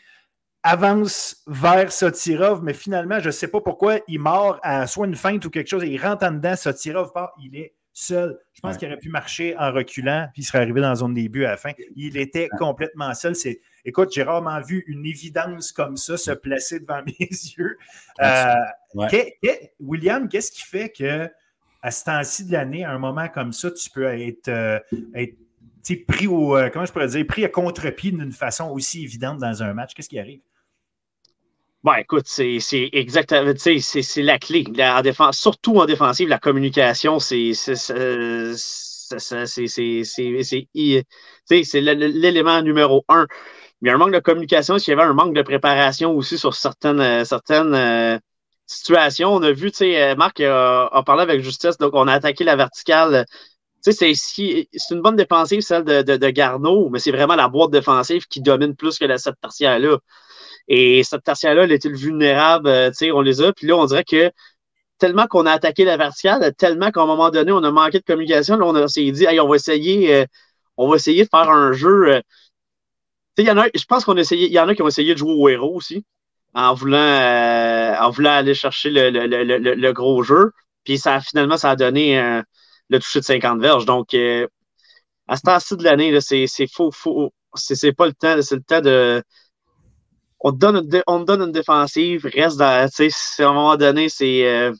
[0.63, 5.15] avance vers Sotirov, mais finalement, je ne sais pas pourquoi, il mord à soit une
[5.15, 6.55] feinte ou quelque chose et il rentre en dedans.
[6.55, 8.37] Sotirov part, il est seul.
[8.53, 11.13] Je pense qu'il aurait pu marcher en reculant, puis il serait arrivé dans la zone
[11.13, 11.71] début à la fin.
[11.95, 13.35] Il était complètement seul.
[13.35, 17.77] C'est, écoute, j'ai rarement vu une évidence comme ça se placer devant mes yeux.
[18.21, 18.53] Euh,
[19.79, 21.29] William, qu'est-ce qui fait que
[21.81, 24.79] à ce temps-ci de l'année, à un moment comme ça, tu peux être, euh,
[26.07, 29.63] pris au, euh, comment je pourrais dire, pris à contre-pied d'une façon aussi évidente dans
[29.63, 29.93] un match?
[29.93, 30.41] Qu'est-ce qui arrive?
[31.83, 32.59] Bon, écoute, c'est
[32.93, 34.63] exactement, c'est la clé.
[34.79, 37.53] en défense, surtout en défensive, la communication, c'est
[41.49, 43.27] l'élément numéro un.
[43.81, 46.37] Il y a un manque de communication, s'il y avait un manque de préparation aussi
[46.37, 48.19] sur certaines, certaines
[48.71, 49.33] situation.
[49.33, 52.43] On a vu, tu sais, euh, Marc a, parlé avec justesse, donc on a attaqué
[52.43, 53.25] la verticale.
[53.83, 57.71] Tu sais, c'est une bonne défensive, celle de, de, Garneau, mais c'est vraiment la boîte
[57.71, 59.97] défensive qui domine plus que la cette tertiaire-là.
[60.73, 63.53] Et cette tertiaire-là, elle était vulnérable, euh, on les a.
[63.53, 64.31] Puis là, on dirait que
[64.99, 68.05] tellement qu'on a attaqué la verticale, tellement qu'à un moment donné, on a manqué de
[68.05, 70.25] communication, on s'est dit, hey, on va essayer, euh,
[70.77, 72.21] on va essayer de faire un jeu.
[73.37, 74.87] sais, il y en a, je pense qu'on essayé, il y en a qui ont
[74.87, 76.05] essayé de jouer au héros aussi
[76.53, 80.51] en voulant, euh, en voulant aller chercher le, le, le, le, gros jeu.
[80.83, 82.41] Puis ça, finalement, ça a donné euh,
[82.89, 83.85] le toucher de 50 verges.
[83.85, 84.47] Donc, euh,
[85.27, 87.33] à ce temps-ci de l'année, c'est faux, faux.
[87.55, 89.23] C'est pas le temps, c'est le temps de.
[90.43, 92.65] On te donne, une, on donne une défensive, reste dans.
[92.65, 94.71] À un moment donné, c'est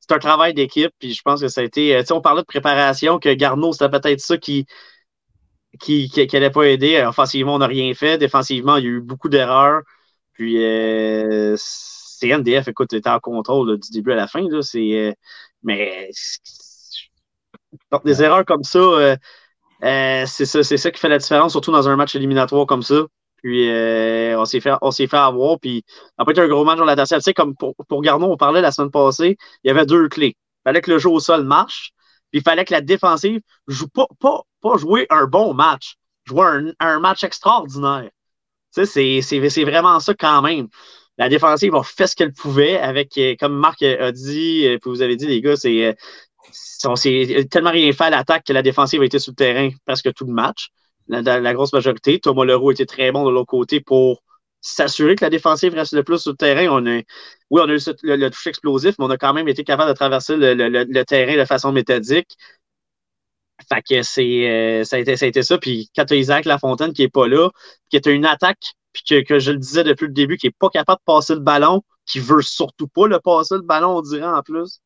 [0.00, 0.90] c'est un travail d'équipe.
[0.98, 2.02] Puis je pense que ça a été.
[2.10, 4.66] On parlait de préparation, que Garneau, c'était peut-être ça qui
[5.80, 7.02] qui n'allait pas aider.
[7.02, 8.18] Offensivement, on n'a rien fait.
[8.18, 9.82] Défensivement, il y a eu beaucoup d'erreurs.
[10.32, 14.42] Puis, euh, CNDF, écoute, était en contrôle du début à la fin.
[14.48, 15.12] Là, euh,
[15.62, 16.10] mais
[18.04, 19.16] des erreurs comme ça, euh,
[19.84, 23.02] euh, c'est ça, ça qui fait la différence, surtout dans un match éliminatoire comme ça.
[23.42, 25.58] Puis euh, on s'est fait, on s'est fait avoir.
[25.60, 25.84] Puis
[26.28, 28.90] été un gros match dans la Tu sais, comme pour, pour on parlait la semaine
[28.90, 30.36] passée, il y avait deux clés.
[30.36, 31.92] Il fallait que le jeu au sol marche,
[32.30, 36.44] puis il fallait que la défensive joue pas, pas, pas jouer un bon match, jouer
[36.46, 38.10] un, un match extraordinaire.
[38.74, 40.68] Tu sais, c'est vraiment ça quand même.
[41.18, 44.90] La défensive a fait ce qu'elle pouvait avec, euh, comme Marc a dit, euh, puis
[44.90, 45.96] vous avez dit, les gars, c'est
[46.84, 49.70] on s'est tellement rien fait à l'attaque que la défensive a été sur le terrain
[49.84, 50.70] presque tout le match.
[51.08, 52.18] La, grosse majorité.
[52.20, 54.22] Thomas Leroux était très bon de l'autre côté pour
[54.60, 56.66] s'assurer que la défensive reste le plus sur le terrain.
[56.70, 56.96] On a,
[57.50, 59.96] oui, on a eu le, touche explosif, mais on a quand même été capable de
[59.96, 62.36] traverser le, terrain de façon méthodique.
[63.68, 65.58] Fait que euh, ça, a été, ça a été ça.
[65.58, 67.50] Puis quand tu as Isaac Lafontaine qui n'est pas là,
[67.90, 70.54] qui est une attaque, puis que, que, je le disais depuis le début, qui n'est
[70.58, 74.02] pas capable de passer le ballon, qui veut surtout pas le passer le ballon, on
[74.02, 74.80] dirait en plus.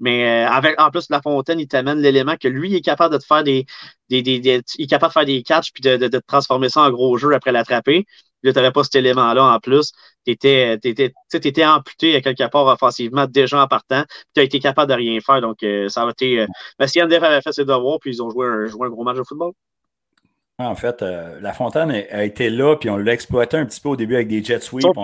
[0.00, 3.14] Mais euh, avec en plus La Fontaine, il t'amène l'élément que lui il est capable
[3.14, 3.66] de te faire des,
[4.08, 6.82] des, des, il est capable de faire des catchs puis de, de, de transformer ça
[6.82, 8.06] en gros jeu après l'attraper.
[8.42, 9.92] Là, tu pas cet élément-là en plus.
[10.24, 14.04] Tu étais, étais, amputé à quelque part offensivement déjà en partant.
[14.34, 15.40] Tu as été capable de rien faire.
[15.40, 16.40] Donc, euh, ça a été.
[16.40, 16.46] Euh,
[16.78, 19.04] mais si MDF avait fait ses devoirs, puis ils ont joué un, joué un gros
[19.04, 19.52] match de football.
[20.60, 23.90] En fait, euh, La Fontaine a, été là, puis on l'a exploité un petit peu
[23.90, 24.86] au début avec des jet sweeps.
[24.96, 25.02] on,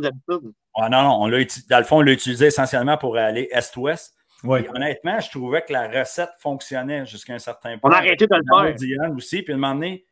[0.00, 0.52] d'habitude.
[0.78, 4.14] non, non, on dans le fond, on l'a utilisé essentiellement pour aller est-ouest.
[4.42, 7.90] Honnêtement, je trouvais que la recette fonctionnait jusqu'à un certain point.
[7.90, 9.12] On a arrêté de le faire.
[9.14, 10.06] aussi, puis à un moment donné,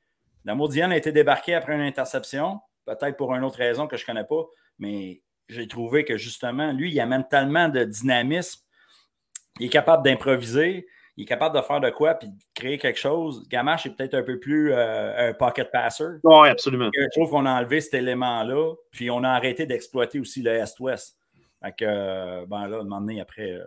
[0.45, 4.03] L'amour Diane a été débarqué après une interception, peut-être pour une autre raison que je
[4.03, 4.45] ne connais pas,
[4.79, 8.61] mais j'ai trouvé que justement, lui, il amène tellement de dynamisme,
[9.59, 10.87] il est capable d'improviser,
[11.17, 13.47] il est capable de faire de quoi puis de créer quelque chose.
[13.49, 16.05] Gamache est peut-être un peu plus euh, un pocket passer.
[16.23, 16.91] Oui, absolument.
[16.93, 21.17] Je trouve qu'on a enlevé cet élément-là, puis on a arrêté d'exploiter aussi le Est-Ouest.
[21.63, 23.53] Fait que, euh, ben là, un moment donné, après.
[23.53, 23.65] Euh,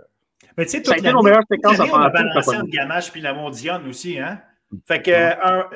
[0.57, 1.93] Mais tu sais, toute la meilleure séquence à faire.
[1.93, 4.41] On a balancé Gamache puis l'amour Diane aussi, hein?
[4.85, 5.11] Fait que.
[5.11, 5.69] Un,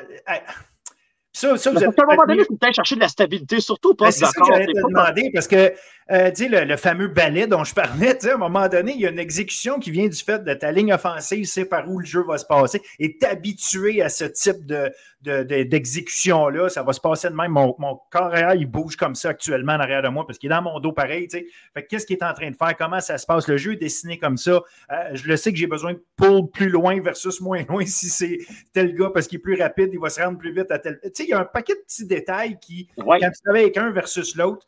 [1.34, 1.98] ça, ça, vous êtes...
[1.98, 4.32] À un moment donné, il faut peut-être chercher de la stabilité, surtout pas C'est ça
[4.32, 5.72] que j'allais te demander, parce que
[6.10, 9.10] euh, le, le, fameux ballet dont je parlais, à un moment donné, il y a
[9.10, 12.22] une exécution qui vient du fait de ta ligne offensive, c'est par où le jeu
[12.22, 14.92] va se passer, et habitué à ce type de,
[15.22, 17.52] d'exécution-là, ça va se passer de même.
[17.52, 20.50] Mon, mon corps arrière, il bouge comme ça actuellement en arrière de moi parce qu'il
[20.50, 21.28] est dans mon dos pareil.
[21.30, 22.76] Fait qu'est-ce qu'il est en train de faire?
[22.76, 23.46] Comment ça se passe?
[23.46, 24.62] Le jeu est dessiné comme ça.
[24.90, 28.08] Euh, je le sais que j'ai besoin de pull plus loin versus moins loin si
[28.08, 28.38] c'est
[28.72, 30.98] tel gars parce qu'il est plus rapide, il va se rendre plus vite à tel.
[31.02, 33.76] Tu sais, il y a un paquet de petits détails qui, quand tu travailles avec
[33.76, 34.66] un versus l'autre,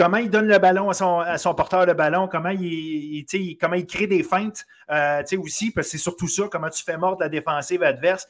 [0.00, 3.26] comment il donne le ballon à son, à son porteur de ballon, comment il,
[3.60, 6.96] comment il crée des feintes euh, aussi, parce que c'est surtout ça, comment tu fais
[6.96, 8.26] mordre la défensive adverse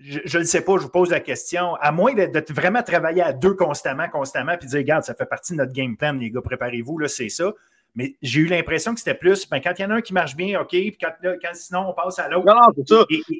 [0.00, 1.74] je ne sais pas, je vous pose la question.
[1.74, 5.54] À moins de, vraiment travailler à deux constamment, constamment, puis dire, regarde, ça fait partie
[5.54, 7.52] de notre game plan, les gars, préparez-vous, là, c'est ça.
[7.94, 10.12] Mais j'ai eu l'impression que c'était plus, ben, quand il y en a un qui
[10.12, 11.10] marche bien, OK, puis quand,
[11.54, 12.46] sinon on passe à l'autre.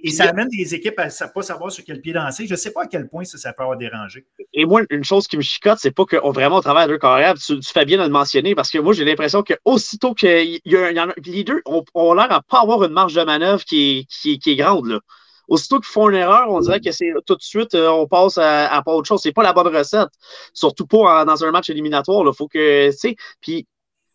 [0.02, 2.46] Et, ça amène des équipes à ne pas savoir sur quel pied danser.
[2.46, 4.26] Je ne sais pas à quel point ça, peut avoir dérangé.
[4.52, 7.34] Et moi, une chose qui me chicote, c'est pas qu'on vraiment travaille à deux carrières.
[7.34, 11.00] Tu, fais bien de le mentionner parce que moi, j'ai l'impression qu'aussitôt qu'il y, y,
[11.00, 14.04] en a, les deux ont, l'air à pas avoir une marge de manœuvre qui est,
[14.08, 14.86] qui, qui est grande.
[14.86, 15.00] Là
[15.48, 18.38] aussitôt qu'ils font une erreur, on dirait que c'est tout de suite, euh, on passe
[18.38, 19.20] à, pas autre chose.
[19.22, 20.10] C'est pas la bonne recette.
[20.52, 22.24] Surtout pas dans un match éliminatoire.
[22.26, 23.66] Il faut que, tu sais, puis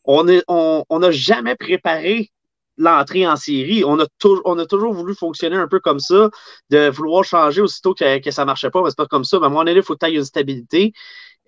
[0.05, 2.31] on n'a on, jamais préparé
[2.77, 3.83] l'entrée en série.
[3.85, 4.05] On a,
[4.45, 6.29] on a toujours voulu fonctionner un peu comme ça,
[6.69, 9.39] de vouloir changer aussitôt que, ça ne marchait pas, mais c'est pas comme ça.
[9.39, 10.93] Mais à un moment donné, il faut que tu une stabilité.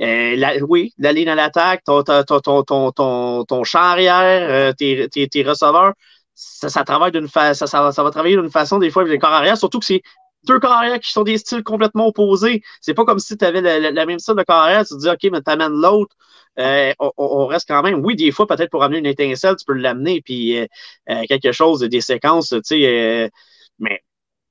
[0.01, 5.27] Euh, oui, la ligne à l'attaque, ton, ton, ton, ton, champ arrière, euh, tes, tes,
[5.29, 5.93] tes receveurs,
[6.33, 7.53] ça, travaille d'une fa...
[7.53, 10.01] ça, ça, va travailler d'une façon des fois avec les corps arrière, surtout que c'est
[10.45, 12.61] deux corps arrière qui sont des styles complètement opposés.
[12.81, 15.09] C'est pas comme si tu avais la, même style de corps arrière, tu te dis
[15.09, 16.15] OK, mais t'amènes l'autre.
[16.59, 18.03] Euh, on, reste quand même.
[18.03, 20.65] Oui, des fois, peut-être pour amener une étincelle, tu peux l'amener, puis euh,
[21.09, 23.31] euh, quelque chose, des séquences, tu sais,
[23.79, 24.01] mais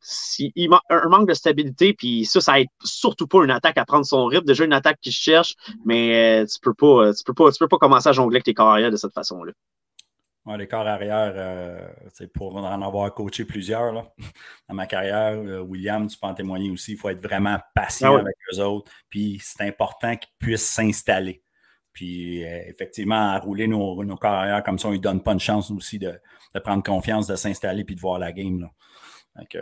[0.01, 0.53] si,
[0.91, 4.27] un manque de stabilité, puis ça, ça aide surtout pas une attaque à prendre son
[4.27, 4.45] rythme.
[4.47, 5.55] Déjà, une attaque qui cherche,
[5.87, 8.55] mais tu peux pas, tu peux pas, tu peux pas commencer à jongler avec tes
[8.55, 9.53] corps arrière de cette façon-là
[10.47, 11.89] les corps arrière, euh,
[12.35, 14.13] pour en avoir coaché plusieurs là,
[14.69, 18.17] dans ma carrière, euh, William, tu peux en témoigner aussi, il faut être vraiment patient
[18.17, 18.93] ah avec eux autres.
[19.09, 21.43] Puis c'est important qu'ils puissent s'installer.
[21.93, 25.33] Puis euh, effectivement, à rouler nos, nos corps arrière comme ça, on ne donne pas
[25.33, 26.13] une chance aussi de,
[26.63, 28.61] prendre confiance, de s'installer puis de voir la game.
[28.61, 28.71] Là.
[29.37, 29.57] Donc,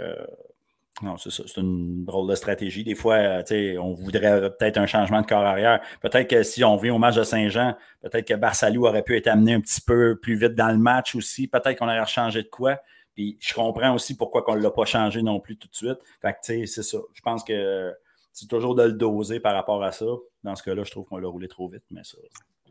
[1.01, 1.43] non, c'est ça.
[1.47, 2.85] C'est une drôle de stratégie.
[2.85, 5.81] Des fois, euh, on voudrait peut-être un changement de corps arrière.
[6.01, 9.29] Peut-être que si on vient au match de Saint-Jean, peut-être que Barsalou aurait pu être
[9.29, 11.49] amené un petit peu plus vite dans le match aussi.
[11.49, 12.79] Peut-être qu'on aurait changé de quoi.
[13.15, 15.99] Puis je comprends aussi pourquoi on ne l'a pas changé non plus tout de suite.
[16.21, 16.99] Fait que, c'est ça.
[17.15, 17.93] Je pense que
[18.33, 20.07] c'est toujours de le doser par rapport à ça.
[20.45, 22.19] Dans ce cas-là, je trouve qu'on l'a roulé trop vite, mais ça.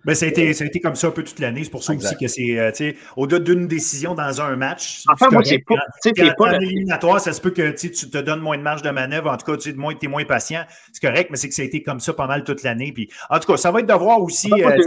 [0.06, 1.64] Ben, ça, a été, ça a été comme ça un peu toute l'année.
[1.64, 5.04] C'est pour ça aussi que c'est, euh, au-delà d'une décision dans un match.
[5.12, 5.76] Enfin, moi, c'est pas.
[6.04, 9.30] Quand, pas éliminatoire, ça se peut que tu te donnes moins de marge de manœuvre.
[9.32, 10.64] En tout cas, tu es moins, es moins patient.
[10.92, 12.92] C'est correct, mais c'est que ça a été comme ça pas mal toute l'année.
[12.92, 14.52] Puis, en tout cas, ça va être de voir aussi.
[14.52, 14.78] Euh,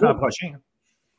[0.00, 0.52] l'an prochain.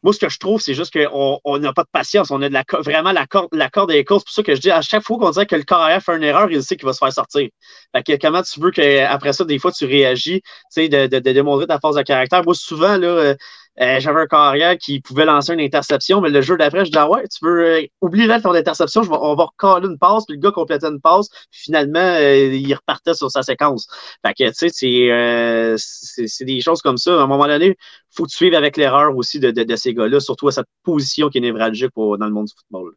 [0.06, 2.30] Moi, ce que je trouve, c'est juste qu'on n'a pas de patience.
[2.30, 4.22] On a vraiment la corde, la corde des courses.
[4.22, 6.16] C'est pour ça que je dis à chaque fois qu'on dirait que le carrière fait
[6.16, 7.50] une erreur, il sait qu'il va se faire sortir.
[7.92, 11.18] Fait que comment tu veux qu'après ça, des fois, tu réagis, tu sais, de, de,
[11.18, 12.44] de, démontrer ta force de caractère?
[12.44, 13.34] Moi, souvent, là,
[13.82, 16.92] euh, euh, j'avais un carrière qui pouvait lancer une interception, mais le jeu d'après, je
[16.92, 19.88] dis ah ouais, tu veux euh, oublier là ton interception, je vais, on va recaler
[19.88, 23.44] une passe, puis le gars complétait une passe, puis finalement, euh, il repartait sur sa
[23.44, 23.88] séquence.
[24.26, 27.20] Fait que, tu sais, c'est des choses comme ça.
[27.20, 27.76] À un moment donné, il
[28.16, 31.30] faut que tu suives avec l'erreur aussi de, de, ces gars-là, surtout à cette position
[31.30, 32.94] qui est névralgique dans le monde du football.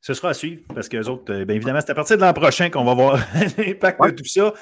[0.00, 2.32] Ce sera à suivre parce que les autres, bien évidemment, c'est à partir de l'an
[2.32, 3.18] prochain qu'on va voir
[3.58, 4.54] l'impact de tout ça.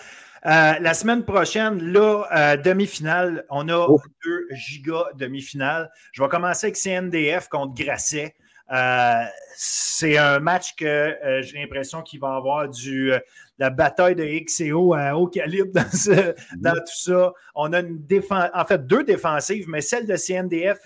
[0.46, 4.00] Euh, la semaine prochaine, là, euh, demi-finale, on a oh.
[4.24, 5.90] deux gigas demi-finales.
[6.12, 8.34] Je vais commencer avec CNDF contre Grasset.
[8.72, 9.24] Euh,
[9.56, 13.12] c'est un match que j'ai l'impression qu'il va y avoir du,
[13.58, 16.74] la bataille de XCO à haut calibre dans, mm-hmm.
[16.74, 17.32] tout ça.
[17.54, 20.78] On a une défense, en fait deux défensives, mais celle de CNDF,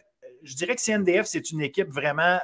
[0.45, 2.39] je dirais que CNDF, c'est une équipe vraiment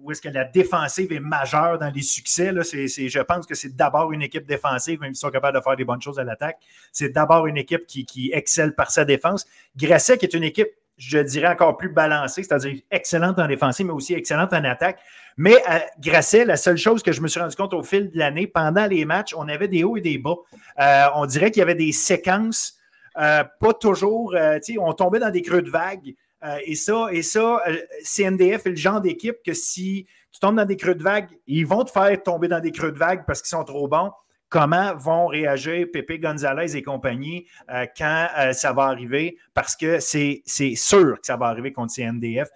[0.00, 2.52] où est-ce que la défensive est majeure dans les succès.
[2.54, 5.84] Je pense que c'est d'abord une équipe défensive, même s'ils sont capables de faire des
[5.84, 6.58] bonnes choses à l'attaque.
[6.92, 9.46] C'est d'abord une équipe qui, excelle par sa défense.
[9.76, 13.92] Grasset, qui est une équipe, je dirais, encore plus balancée, c'est-à-dire excellente en défensive, mais
[13.92, 14.98] aussi excellente en attaque.
[15.36, 18.18] Mais à Grasset, la seule chose que je me suis rendu compte au fil de
[18.18, 20.36] l'année, pendant les matchs, on avait des hauts et des bas.
[20.80, 22.78] Euh, on dirait qu'il y avait des séquences,
[23.20, 24.34] euh, pas toujours,
[24.80, 26.14] on tombait dans des creux de vagues.
[26.44, 30.56] Euh, et ça, et ça euh, CNDF est le genre d'équipe que si tu tombes
[30.56, 33.24] dans des creux de vague, ils vont te faire tomber dans des creux de vague
[33.26, 34.12] parce qu'ils sont trop bons.
[34.48, 39.36] Comment vont réagir Pepe Gonzalez et compagnie euh, quand ça va arriver?
[39.52, 42.48] Parce que c'est sûr que ça va arriver contre CNDF.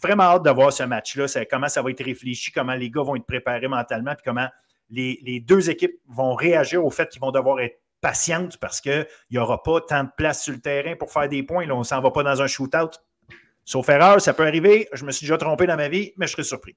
[0.00, 3.16] Vraiment hâte de voir ce match-là, comment ça va être réfléchi, comment les gars vont
[3.16, 4.48] être préparés mentalement, puis comment
[4.90, 9.06] les, les deux équipes vont réagir au fait qu'ils vont devoir être patientes parce qu'il
[9.30, 11.66] n'y aura pas tant de place sur le terrain pour faire des points.
[11.66, 12.90] Là, on ne s'en va pas dans un shootout
[13.68, 14.88] Sauf erreur, ça peut arriver.
[14.94, 16.74] Je me suis déjà trompé dans ma vie, mais je serais surpris.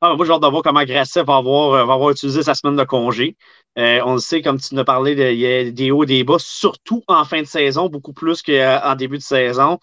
[0.00, 2.54] Ah, moi, j'ai hâte de voir comment Grasset va avoir, euh, va avoir utilisé sa
[2.54, 3.36] semaine de congé.
[3.76, 6.22] Euh, on le sait, comme tu nous as parlé, il y a des hauts des
[6.22, 9.80] bas, surtout en fin de saison, beaucoup plus qu'en début de saison.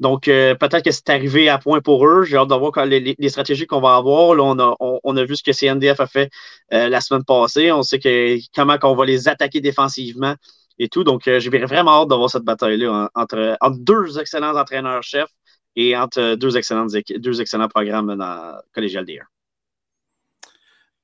[0.00, 2.24] Donc, euh, peut-être que c'est arrivé à point pour eux.
[2.24, 4.34] J'ai hâte de voir les, les, stratégies qu'on va avoir.
[4.34, 6.30] Là, on, a, on, a vu ce que CNDF a fait
[6.70, 7.72] la semaine passée.
[7.72, 10.34] On sait que, comment on va les attaquer défensivement
[10.82, 11.04] et tout.
[11.04, 15.30] Donc, euh, j'ai vraiment hâte d'avoir cette bataille-là entre, deux excellents entraîneurs-chefs
[15.76, 16.50] et entre deux,
[17.18, 19.24] deux excellents programmes dans Collégial DR.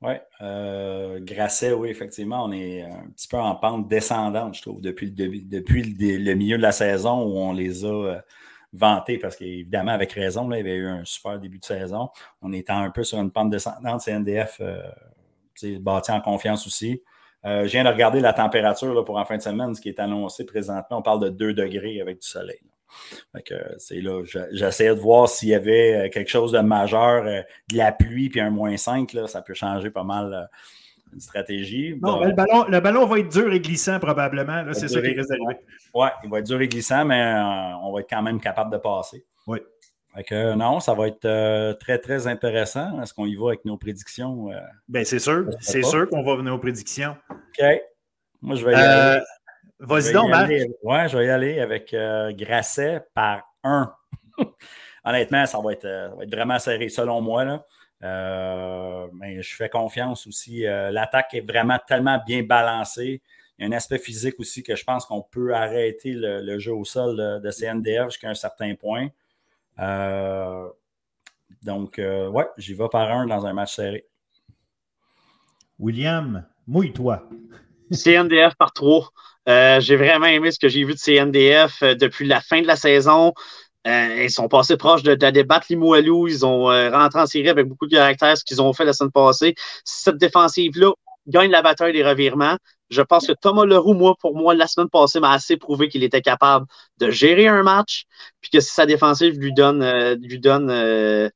[0.01, 4.81] Oui, euh, Grasset, oui, effectivement, on est un petit peu en pente descendante, je trouve,
[4.81, 8.21] depuis le, depuis le, milieu de la saison où on les a euh,
[8.73, 12.11] vantés, parce qu'évidemment, avec raison, il y avait eu un super début de saison.
[12.43, 14.83] On était un peu sur une pente descendante, CNDF euh,
[15.81, 17.03] bâti en confiance aussi.
[17.45, 20.01] Euh, je viens de regarder la température pour en fin de semaine, ce qui est
[20.01, 20.99] annoncé présentement.
[20.99, 22.61] On parle de 2 degrés avec du soleil.
[23.79, 27.77] c'est là, j'essayais de voir s'il y avait euh, quelque chose de majeur, euh, de
[27.77, 30.49] la pluie puis un moins 5, là, ça peut changer pas mal
[31.13, 31.99] une stratégie.
[32.03, 34.65] Non, le, ballon, le ballon va être dur et glissant probablement.
[34.73, 35.61] C'est ça qui risque d'arriver.
[35.95, 37.35] Oui, il va être dur et glissant, mais
[37.83, 39.25] on va être quand même capable de passer.
[40.31, 43.01] Oui non, ça va être euh, très, très intéressant.
[43.01, 44.51] Est-ce qu'on y va avec nos prédictions?
[44.51, 44.59] Euh?
[44.89, 45.47] Bien, c'est sûr.
[45.61, 47.17] C'est sûr qu'on va avec nos prédictions.
[47.31, 47.65] OK.
[48.43, 49.21] Moi, je vais y aller.
[49.21, 49.25] Euh,
[49.79, 50.51] vas-y donc, Marc.
[50.51, 51.95] Je vais y aller avec
[52.37, 53.95] Grasset par 1.
[55.05, 55.89] Honnêtement, ça va, être,
[56.31, 57.45] vraiment serré, selon moi.
[57.45, 59.09] Là.
[59.13, 60.63] mais je fais confiance aussi.
[60.63, 63.23] L'attaque est vraiment tellement bien balancée.
[63.59, 66.73] Il y a un aspect physique aussi que je pense qu'on peut arrêter le, jeu
[66.73, 69.09] au sol de, de CNDF jusqu'à un certain point.
[69.79, 70.69] Euh,
[71.63, 74.07] donc, euh, ouais, j'y vais par un dans un match serré.
[75.79, 77.29] William, mouille-toi.
[77.93, 79.11] CNDF par trois.
[79.49, 82.77] Euh, j'ai vraiment aimé ce que j'ai vu de CNDF depuis la fin de la
[82.77, 83.33] saison.
[83.87, 86.29] ils sont passés proches de, de débattre Limoilou.
[86.29, 89.13] Ils ont rentré en série avec beaucoup de caractère, ce qu'ils ont fait la semaine
[89.13, 89.55] passée.
[89.85, 90.93] Cette défensive-là
[91.29, 92.57] gagne la bataille des revirements.
[92.91, 96.03] Je pense que Thomas Leroux, moi, pour moi, la semaine passée, m'a assez prouvé qu'il
[96.03, 96.67] était capable
[96.99, 98.05] de gérer un match,
[98.41, 101.29] puis que si sa défensive lui donne, euh, lui donne euh,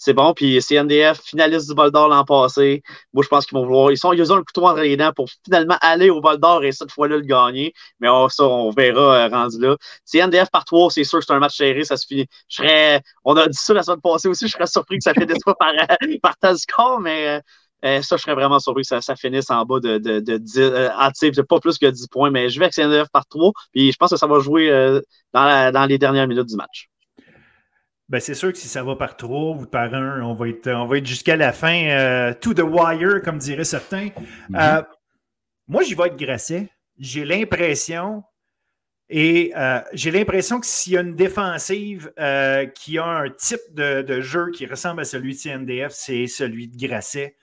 [0.00, 0.32] c'est bon.
[0.34, 2.82] Puis CNDF, finaliste du bol d'or l'an passé.
[3.12, 3.92] Moi, je pense qu'ils vont vouloir.
[3.92, 6.64] Ils, sont, ils ont le couteau entre les dents pour finalement aller au bol d'or
[6.64, 7.74] et cette fois-là le gagner.
[8.00, 9.76] Mais ça, on verra euh, rendu là.
[10.06, 11.84] CNDF par trois, c'est sûr que c'est un match serré.
[11.84, 12.26] Ça se finit.
[12.48, 13.02] Je serais.
[13.24, 14.46] On a dit ça la semaine passée aussi.
[14.48, 15.72] Je serais surpris que ça des fois par,
[16.22, 16.56] par tel
[17.02, 17.42] mais
[17.82, 21.60] ça, je serais vraiment surpris que ça, finisse en bas de, de, de 10, pas
[21.60, 24.16] plus que 10 points, mais je vais avec CNDF par 3, puis je pense que
[24.16, 24.70] ça va jouer
[25.32, 26.90] dans, dans les dernières minutes du match.
[28.10, 30.68] Ben, c'est sûr que si ça va par trois ou par un, on va être,
[30.68, 34.08] on va être jusqu'à la fin, euh, to the wire, comme diraient certains.
[34.48, 34.56] Mhm.
[34.56, 34.82] Euh,
[35.68, 36.68] moi, j'y vais être Grasset.
[36.98, 38.24] J'ai l'impression,
[39.08, 42.12] et euh, j'ai l'impression que s'il y a une défensive
[42.74, 46.76] qui a un type de, jeu qui ressemble à celui de CNDF, c'est celui de
[46.76, 47.36] Grasset.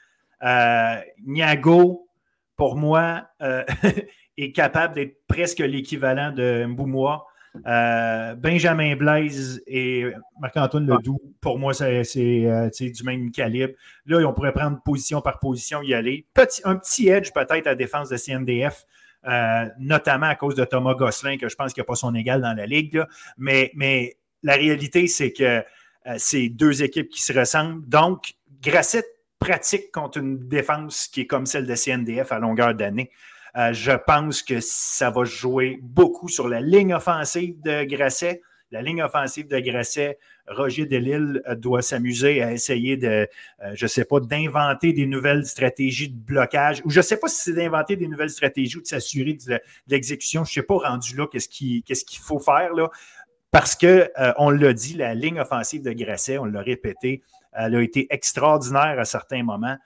[1.26, 2.08] Niago,
[2.56, 3.30] pour moi,
[4.38, 7.26] est capable d'être presque l'équivalent de Mboumois.
[7.66, 10.06] Euh, Benjamin Blaise et
[10.40, 13.74] Marc-Antoine Ledoux, pour moi, c'est euh, du même calibre.
[14.06, 16.26] Là, on pourrait prendre position par position, y aller.
[16.34, 18.86] Petit, un petit edge peut-être à défense de CNDF,
[19.28, 22.42] euh, notamment à cause de Thomas Gosselin, que je pense qu'il n'a pas son égal
[22.42, 23.04] dans la ligue.
[23.38, 25.64] Mais, mais la réalité, c'est que
[26.18, 27.88] c'est deux équipes qui se ressemblent.
[27.88, 29.04] Donc, Grasset
[29.40, 33.12] pratique contre une défense qui est comme celle de CNDF à longueur d'année.
[33.58, 38.42] Euh, je pense que ça va jouer beaucoup sur la ligne offensive de Grasset.
[38.70, 43.28] La ligne offensive de Grasset, Roger Delille euh, doit s'amuser à essayer de,
[43.64, 47.18] euh, je ne sais pas, d'inventer des nouvelles stratégies de blocage, ou je ne sais
[47.18, 50.44] pas si c'est d'inventer des nouvelles stratégies ou de s'assurer de, l'exécution.
[50.44, 52.90] Je ne sais pas rendu là qu'est-ce qu'il faut faire là.
[53.50, 57.24] Parce qu'on l'a dit, la ligne offensive de Grasset, on l'a répété,
[57.58, 59.78] elle a été extraordinaire à certains moments.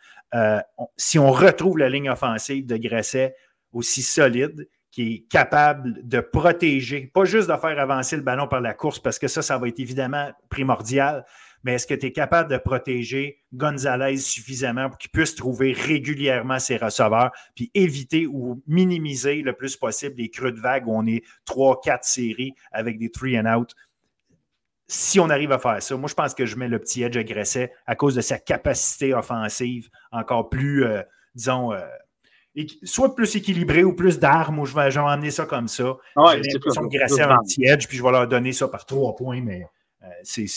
[0.98, 3.35] si on retrouve la ligne offensive de Grasset,
[3.73, 8.60] aussi solide, qui est capable de protéger, pas juste de faire avancer le ballon par
[8.60, 11.26] la course, parce que ça, ça va être évidemment primordial,
[11.64, 16.60] mais est-ce que tu es capable de protéger Gonzalez suffisamment pour qu'il puisse trouver régulièrement
[16.60, 21.06] ses receveurs, puis éviter ou minimiser le plus possible les creux de vague où on
[21.06, 23.73] est 3-4 séries avec des three and out?
[24.93, 27.15] Si on arrive à faire ça, moi, je pense que je mets le petit edge
[27.15, 31.01] agressé à cause de sa capacité offensive encore plus, euh,
[31.34, 31.80] disons, euh,
[32.84, 35.95] soit plus équilibré ou plus d'armes, ou je vais, emmener ça comme ça.
[36.18, 38.85] Ouais, J'ai l'impression de grasser un petit edge, puis je vais leur donner ça par
[38.85, 39.65] trois points, mais
[40.03, 40.47] euh, c'est.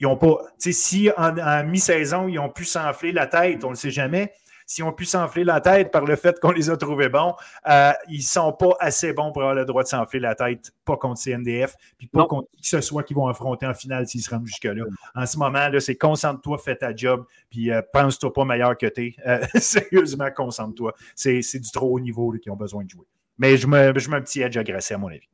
[0.00, 0.36] Ils ont pas.
[0.58, 4.34] Si en, mi-saison, ils ont pu s'enfler la tête, on ne le sait jamais.
[4.70, 7.34] S'ils ont pu s'enfler la tête par le fait qu'on les a trouvés bons,
[7.70, 10.74] euh, ils ne sont pas assez bons pour avoir le droit de s'enfler la tête,
[10.84, 14.06] pas contre CNDF, puis pas contre qui que ce soit qu'ils vont affronter en finale
[14.06, 14.84] s'ils se rendent jusque-là.
[15.14, 18.84] En ce moment, là, c'est concentre-toi, fais ta job, puis euh, pense-toi pas meilleur que
[18.84, 19.14] t'es.
[19.26, 20.92] Euh, sérieusement, concentre-toi.
[21.14, 23.06] C'est, du trop haut niveau qu'ils ont besoin de jouer.
[23.38, 25.30] Mais je me, je mets un petit edge agressé, à mon avis.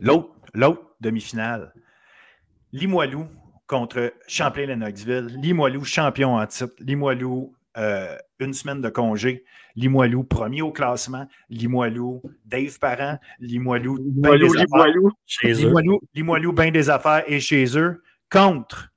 [0.00, 1.72] L'autre, l'autre demi-finale,
[2.72, 3.28] Limoilou
[3.66, 5.38] contre Champlain-Lennoxville.
[5.40, 6.74] Limoilou, champion en titre.
[6.80, 9.44] Limoilou, euh, une semaine de congé.
[9.76, 11.26] Limoilou, premier au classement.
[11.50, 13.18] Limoilou, Dave Parent.
[13.40, 15.72] Limoilou, Limoilou, Limoilou, chez eux.
[16.14, 18.02] Limoilou, bien des affaires et chez eux.
[18.30, 18.92] Contre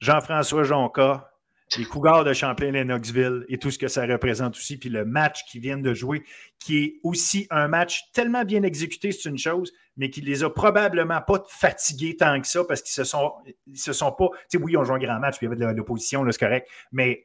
[0.00, 1.27] Jean-François Jonca,
[1.76, 4.78] les Cougars de Champlain-Lennoxville et tout ce que ça représente aussi.
[4.78, 6.24] Puis le match qu'ils viennent de jouer,
[6.58, 10.50] qui est aussi un match tellement bien exécuté, c'est une chose, mais qui les a
[10.50, 13.32] probablement pas fatigués tant que ça parce qu'ils se sont,
[13.66, 14.28] ils se sont pas.
[14.50, 16.24] Tu sais, oui, ils ont joué un grand match, puis il y avait de l'opposition,
[16.30, 17.24] c'est correct, mais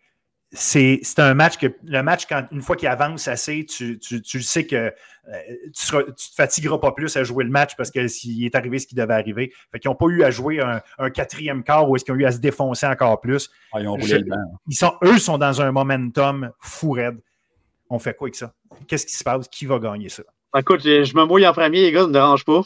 [0.54, 4.68] c'est un match que le match, quand une fois qu'il avance assez, tu, tu, sais
[4.68, 4.92] que euh,
[5.74, 8.78] tu, ne te fatigueras pas plus à jouer le match parce que s'il est arrivé
[8.78, 9.52] ce qui devait arriver.
[9.72, 12.26] Fait qu'ils n'ont pas eu à jouer un, quatrième quart ou est-ce qu'ils ont eu
[12.26, 13.50] à se défoncer encore plus.
[13.74, 14.38] Ah, ils ont roulé le banc.
[14.68, 17.20] Ils sont, eux sont dans un momentum fou raide.
[17.90, 18.54] On fait quoi avec ça?
[18.88, 19.48] Qu'est-ce qui se passe?
[19.48, 20.24] Qui va gagner ça?
[20.56, 22.62] Écoute, je me mouille en premier, les gars, ça ne me dérange pas.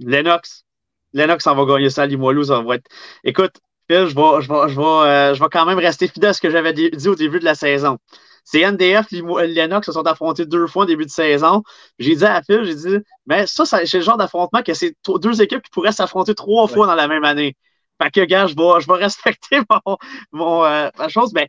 [0.00, 0.64] Lennox.
[1.12, 2.42] Lennox, ça va gagner ça à Limoilou.
[2.44, 2.90] Ça va être.
[3.22, 3.60] Écoute,
[3.94, 6.40] Je vais, je, vais, je, vais, euh, je vais quand même rester fidèle à ce
[6.40, 7.98] que j'avais dit au début de la saison.
[8.44, 11.62] C'est NDF et Lennox se sont affrontés deux fois au début de saison.
[11.98, 15.40] J'ai dit à Phil, j'ai dit, mais ça, c'est le genre d'affrontement que c'est deux
[15.40, 17.56] équipes qui pourraient s'affronter trois fois dans la même année.
[18.02, 19.96] Fait que, gars, je vais, je vais respecter mon,
[20.32, 21.48] mon euh, ma chose, mais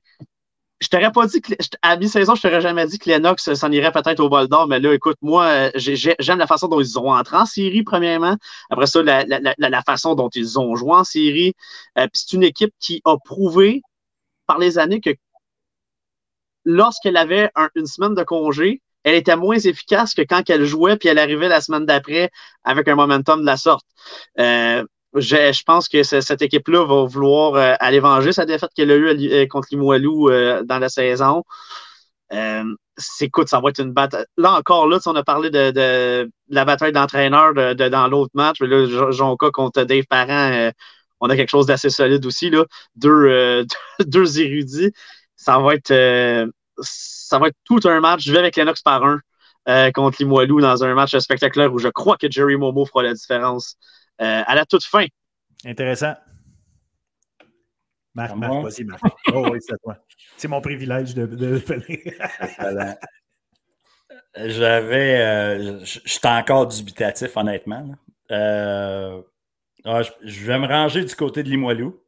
[0.81, 3.91] je t'aurais pas dit que, à mi-saison, je t'aurais jamais dit que Lennox s'en irait
[3.91, 7.11] peut-être au bol d'or, mais là, écoute, moi, euh, j'aime la façon dont ils ont
[7.11, 8.35] entré en série, premièrement.
[8.69, 11.53] Après ça, la, façon dont ils ont joué en série.
[11.97, 13.81] Euh, c'est une équipe qui a prouvé
[14.47, 15.11] par les années que
[16.65, 21.10] lorsqu'elle avait une semaine de congé, elle était moins efficace que quand elle jouait, puis
[21.10, 22.31] elle arrivait la semaine d'après
[22.64, 23.85] avec un momentum de la sorte.
[24.39, 24.84] Euh,
[25.16, 29.32] je, pense que cette équipe-là va vouloir euh, aller venger sa défaite qu'elle a eue
[29.32, 31.44] euh, contre Limoilou euh, dans la saison.
[33.22, 34.26] écoute, ça va être une bataille.
[34.38, 38.58] Là encore, là, on a parlé de, la bataille d'entraîneur de, dans l'autre match.
[38.62, 40.72] Mais là, Jonka contre Dave Parent,
[41.22, 42.50] on a quelque chose d'assez solide aussi.
[42.50, 42.66] Là.
[42.96, 43.66] Deux,
[44.06, 44.92] deux érudits.
[45.36, 48.24] Ça va être ça va être tout un match.
[48.26, 49.22] Je vais avec Lennox par un
[49.94, 53.78] contre Limoilou dans un match spectaculaire où je crois que Jerry Momo fera la différence.
[54.22, 55.06] Euh, à la toute fin.
[55.66, 56.16] Intéressant.
[58.14, 59.02] Marc, Marc, vas-y, Marc.
[59.34, 59.98] Oh oui, c'est toi.
[60.38, 61.62] C'est mon privilège de, de
[64.38, 65.20] J'avais.
[65.20, 67.96] Euh, J'étais encore dubitatif, honnêtement.
[68.32, 69.22] Euh,
[69.84, 72.00] ah, je, vais me ranger du côté de Limoilou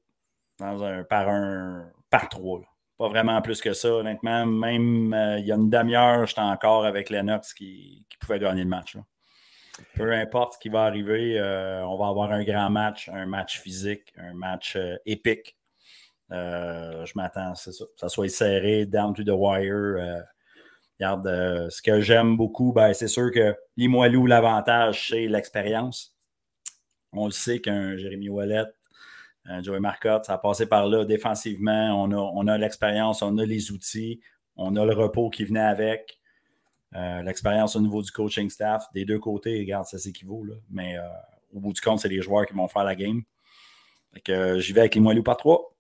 [0.60, 2.62] dans un, par un par trois.
[2.98, 4.46] Pas vraiment plus que ça, honnêtement.
[4.46, 8.64] Même euh, il y a une demi-heure, j'étais encore avec Lennox qui, qui, pouvait gagner
[8.64, 8.98] le match.
[9.96, 11.40] Peu importe ce qui va arriver,
[11.86, 15.58] on va avoir un grand match, un match physique, un match épique.
[16.30, 17.86] je m'attends, c'est ça.
[17.96, 20.26] Ça soit serré, down to the wire.
[21.00, 26.18] Regarde, euh, ce que j'aime beaucoup, ben, c'est sûr que Limoilou, l'avantage, c'est l'expérience.
[27.14, 28.66] On le sait qu'un Jérémy Wallet,
[29.46, 32.04] un Joey Marcotte, ça a passé par là défensivement.
[32.04, 34.22] On a, on a l'expérience, on a les outils,
[34.56, 36.20] on a le repos qui venait avec.
[36.96, 40.46] Euh, l'expérience au niveau du coaching staff, des deux côtés, regarde, ça s'équivaut.
[40.70, 41.02] Mais euh,
[41.54, 43.24] au bout du compte, c'est les joueurs qui vont faire la game.
[44.26, 45.74] j'y vais avec Limoilou par trois.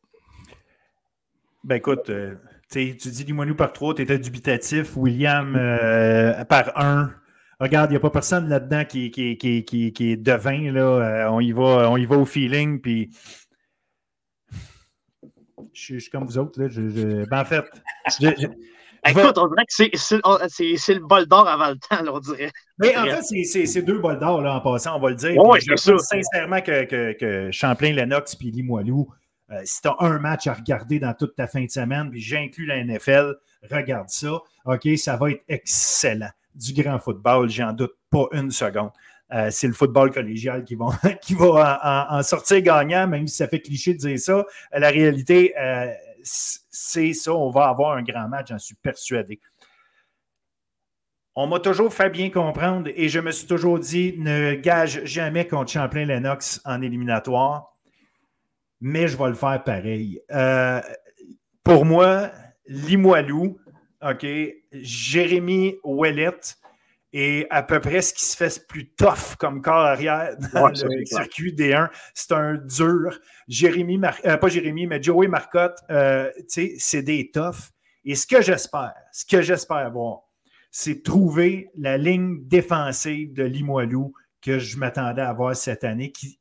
[1.63, 2.09] Ben écoute,
[2.69, 4.95] tu dis Limoilou par trois, tu étais dubitatif.
[4.97, 7.13] William euh, par un.
[7.59, 10.71] Regarde, il n'y a pas personne là-dedans qui, qui, qui, qui, est devin.
[10.71, 10.81] Là.
[10.81, 12.79] Euh, on, y va, on y va au feeling.
[12.81, 13.09] Puis...
[15.73, 16.61] Je, suis comme vous autres.
[16.61, 16.67] Là.
[17.25, 17.65] Ben, en fait,
[19.06, 22.52] Écoute, on dirait que c'est le bol d'or avant le temps, là, on dirait.
[22.78, 25.36] Mais en fait, c'est deux bols d'or en passant, on va le dire.
[25.38, 25.99] Oui, je sûr.
[25.99, 29.07] sincèrement que, que, que Champlain-Lennox et Limoilou,
[29.52, 32.19] euh, si tu as un match à regarder dans toute ta fin de semaine, puis
[32.19, 33.36] j'inclus la NFL,
[33.72, 34.40] regarde ça.
[34.65, 36.30] OK, ça va être excellent.
[36.53, 38.91] Du grand football, j'en doute pas une seconde.
[39.34, 40.88] Euh, c'est le football collégial qui va,
[41.22, 44.45] qui va en, sortir gagnant, même si ça fait cliché de dire ça.
[44.72, 45.91] La réalité, euh,
[46.28, 47.34] c'est ça.
[47.34, 49.40] On va avoir un grand match, j'en suis persuadé.
[51.36, 55.48] On m'a toujours fait bien comprendre et je me suis toujours dit ne gage jamais
[55.48, 57.78] contre Champlain-Lennox en éliminatoire
[58.82, 60.22] mais je vais le faire pareil.
[60.32, 60.82] Euh,
[61.64, 62.32] pour moi,
[62.68, 63.58] Limoilou,
[64.02, 64.26] OK,
[64.72, 66.40] Jérémy Ouellet
[67.13, 71.05] est à peu près ce qui se fait plus tough comme corps arrière dans le
[71.05, 71.89] circuit D1.
[72.13, 73.19] C'est un dur.
[73.47, 77.71] Jérémy, euh, pas Jérémy, mais Joey Marcotte, euh, c'est des toughs.
[78.05, 80.21] Et ce que j'espère, ce que j'espère voir,
[80.71, 86.39] c'est trouver la ligne défensive de Limoilou que je m'attendais à voir cette année, qui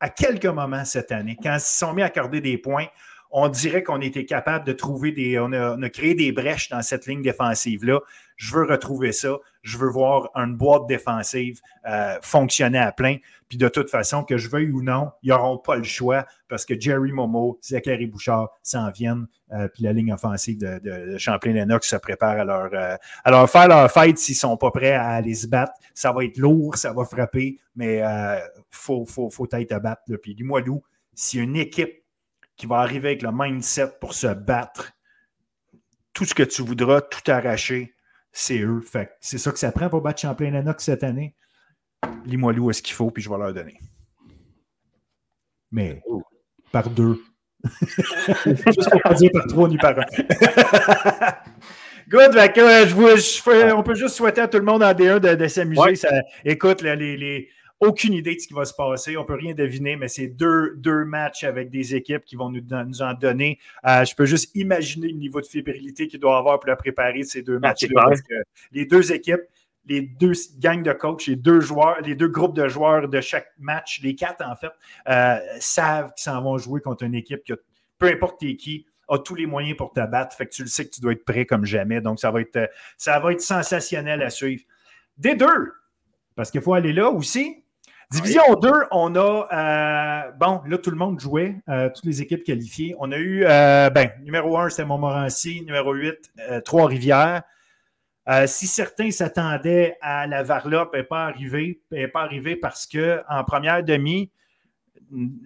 [0.00, 2.86] à quelques moments cette année, quand ils se sont mis à accorder des points,
[3.30, 5.38] on dirait qu'on était capable de trouver des.
[5.38, 8.00] On a, créé des brèches dans cette ligne défensive-là.
[8.36, 9.36] Je veux retrouver ça.
[9.62, 13.16] Je veux voir une boîte défensive euh, fonctionner à plein.
[13.48, 16.64] Puis de toute façon, que je veuille ou non, ils n'auront pas le choix parce
[16.64, 19.26] que Jerry Momo, Zachary Bouchard s'en viennent.
[19.52, 24.18] Euh, puis la ligne offensive de, Champlain-Lennox se prépare à leur, euh, faire leur fight
[24.18, 25.72] s'ils ne sont pas prêts à aller se battre.
[25.94, 28.40] Ça va être lourd, ça va frapper, mais il
[28.70, 30.02] faut, faut, faut être à battre.
[30.22, 30.82] Puis dis-moi d'où,
[31.14, 32.04] si une équipe
[32.56, 34.92] qui va arriver avec le mindset pour se battre.
[36.12, 37.93] Tout ce que tu voudras, tout arracher,
[38.34, 38.82] c'est eux.
[38.82, 41.34] Fait c'est ça que ça prend pour battre Champlain Lennox cette année.
[42.26, 43.78] Lis-moi où est-ce qu'il faut, puis je vais leur donner.
[45.70, 46.02] Mais
[46.70, 47.22] par deux.
[48.44, 50.04] Juste pour pas dire par trois ni par un.
[52.08, 55.94] Good, je on peut juste souhaiter à tout le monde en D1 de, s'amuser.
[56.44, 57.48] Écoute, les, les
[57.80, 59.16] aucune idée de ce qui va se passer.
[59.16, 62.50] On ne peut rien deviner, mais c'est deux, deux matchs avec des équipes qui vont
[62.50, 63.58] nous, nous en donner.
[63.86, 67.22] Euh, je peux juste imaginer le niveau de fébrilité qu'il doit avoir pour la préparer
[67.24, 68.10] ces deux ah, matchs-là.
[68.72, 69.42] les deux équipes,
[69.86, 73.48] les deux gangs de coach, les deux joueurs, les deux groupes de joueurs de chaque
[73.58, 74.72] match, les quatre en fait,
[75.08, 77.52] euh, savent qu'ils s'en vont jouer contre une équipe qui,
[77.98, 80.34] peu importe qui, a tous les moyens pour te battre.
[80.34, 82.00] Fait que tu le sais que tu dois être prêt comme jamais.
[82.00, 84.62] Donc, ça va être, ça va être sensationnel à suivre.
[85.18, 85.72] Des deux,
[86.34, 87.63] parce qu'il faut aller là aussi.
[88.10, 92.44] Division 2, on a, euh, bon, là, tout le monde jouait, euh, toutes les équipes
[92.44, 92.94] qualifiées.
[92.98, 96.32] On a eu, euh, ben, numéro 1, c'était Montmorency, numéro 8,
[96.64, 97.42] Trois-Rivières.
[98.46, 101.80] si certains s'attendaient à la Varlope, elle n'est pas arrivée,
[102.12, 102.28] pas
[102.60, 104.30] parce qu'en première demi,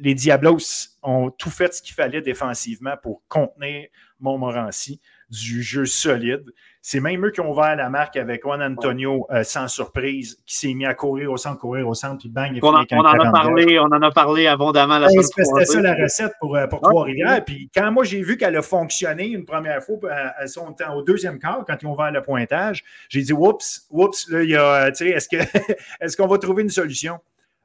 [0.01, 3.89] les Diablos ont tout fait ce qu'il fallait défensivement pour contenir
[4.21, 6.45] Montmorency du jeu solide.
[6.81, 10.57] C'est même eux qui ont ouvert la marque avec Juan Antonio euh, sans surprise, qui
[10.57, 13.05] s'est mis à courir au centre, courir au centre, puis bang, il on, on en
[13.05, 16.67] a parlé, on en a parlé abondamment la semaine C'était ça la recette pour, euh,
[16.67, 17.45] pour Trois-Rivières.
[17.45, 20.95] Puis quand moi j'ai vu qu'elle a fonctionné une première fois, à euh, son temps,
[20.95, 24.51] au deuxième quart, quand ils ont ouvert le pointage, j'ai dit oups, oups, là, il
[24.51, 25.29] y a, tu sais, est-ce
[26.01, 27.19] est-ce qu'on va trouver une solution?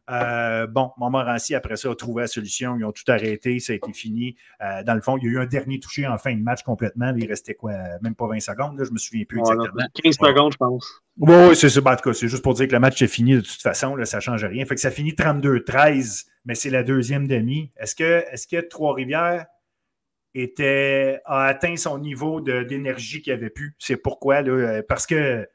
[0.10, 2.76] Euh, bon, Montmorency, après ça, a trouvé la solution.
[2.78, 3.60] Ils ont tout arrêté.
[3.60, 4.36] Ça a été fini.
[4.62, 6.64] Euh, dans le fond, il y a eu un dernier touché en fin de match
[6.64, 7.14] complètement.
[7.16, 7.74] Il restait quoi?
[8.02, 8.78] Même pas 20 secondes.
[8.78, 9.84] Là, je me souviens plus exactement.
[10.04, 11.02] 15 secondes, je pense.
[11.18, 11.82] Oui, c'est ça.
[11.82, 13.62] Ben, en tout cas, c'est juste pour dire que le match est fini de toute
[13.62, 13.96] façon.
[13.96, 14.66] Là, ça ne change rien.
[14.66, 17.72] Fait que ça finit 32-13, mais c'est la deuxième demi.
[17.78, 19.46] Est-ce que, est que Trois-Rivières
[20.34, 23.76] était, a atteint son niveau d'énergie qu'il avait pu.
[23.80, 25.48] C'est pourquoi, là, parce que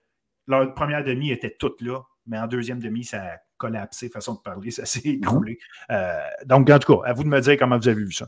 [0.47, 4.41] leur première demi était toute là, mais en deuxième demi, ça a collapsé, façon de
[4.41, 5.15] parler, ça s'est mhm.
[5.17, 5.59] écroulé.
[5.91, 8.27] Euh, donc, en tout cas, à vous de me dire comment vous avez vu ça.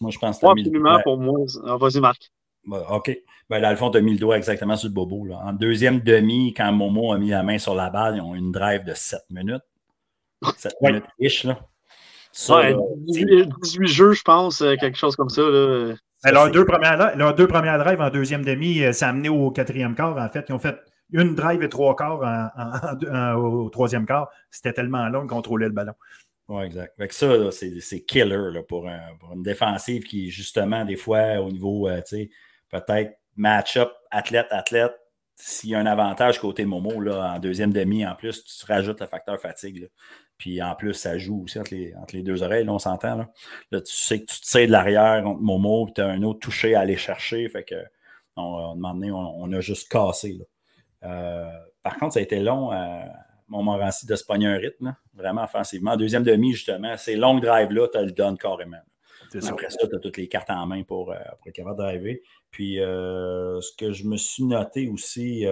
[0.00, 0.46] Moi, je pense que.
[0.46, 1.40] Absolument, pour moi.
[1.66, 2.30] Ah, vas-y, Marc.
[2.64, 3.16] Bah, OK.
[3.50, 5.24] Ben, là, le fond, tu as mis le doigt exactement sur le bobo.
[5.24, 5.40] Là.
[5.42, 8.52] En deuxième demi, quand Momo a mis la main sur la balle, ils ont une
[8.52, 9.62] drive de 7 minutes.
[10.56, 11.58] 7 minutes riche, là.
[12.30, 12.62] Ça,
[12.98, 15.42] 18 jeux, je pense, euh, quelque chose comme ça.
[15.42, 15.94] Là.
[16.22, 19.50] Ben, leurs, deux premières, deux premières drives en deuxième demi, euh, ça a amené au
[19.50, 20.44] quatrième quart, en fait.
[20.48, 20.76] Ils ont fait
[21.12, 22.20] une drive et trois quarts
[23.38, 24.30] au troisième quart.
[24.50, 25.94] C'était tellement long de contrôler le ballon.
[26.48, 26.94] Oui, exact.
[26.98, 32.00] Avec ça, c'est killer pour, une défensive qui, justement, des fois, au niveau, euh,
[32.70, 34.94] peut-être match-up athlète-athlète,
[35.36, 39.00] s'il y a un avantage côté Momo, là, en deuxième demi, en plus, tu rajoutes
[39.00, 39.88] le facteur fatigue.
[40.36, 43.16] Puis en plus, ça joue aussi entre les, deux oreilles, on s'entend.
[43.16, 43.80] Là.
[43.80, 46.74] tu sais que tu te de l'arrière contre Momo, puis tu as un autre touché
[46.74, 47.48] à aller chercher.
[47.48, 47.76] Fait que,
[48.36, 50.38] on, on, a juste cassé.
[50.40, 50.44] Euh,
[51.00, 53.04] par contre, ça a été long à
[53.48, 55.92] Montmorency de se pogner un rythme, vraiment offensivement.
[55.92, 58.78] En deuxième demi, justement, ces longues drives-là, tu le donnes carrément.
[59.34, 61.82] Après ça, tu as toutes les cartes en main pour, euh, pour être capable de
[61.82, 62.22] driver.
[62.50, 65.46] Puis, euh, ce que je me suis noté aussi,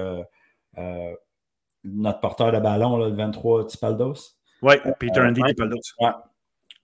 [1.85, 4.37] notre porteur de ballon, le 23 Tipaldos.
[4.63, 5.81] Oui, Peter Andy Tipaldos.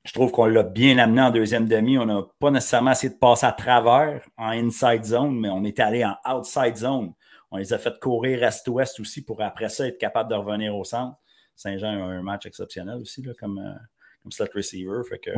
[0.05, 1.97] Je trouve qu'on l'a bien amené en deuxième demi.
[1.97, 5.79] On n'a pas nécessairement essayé de passer à travers en inside zone, mais on est
[5.79, 7.13] allé en outside zone.
[7.53, 10.85] On les a fait courir est-ouest aussi pour après ça être capable de revenir au
[10.85, 11.19] centre.
[11.55, 13.79] Saint-Jean a un match exceptionnel aussi là, comme, euh,
[14.23, 15.03] comme slot receiver.
[15.07, 15.31] Fait que,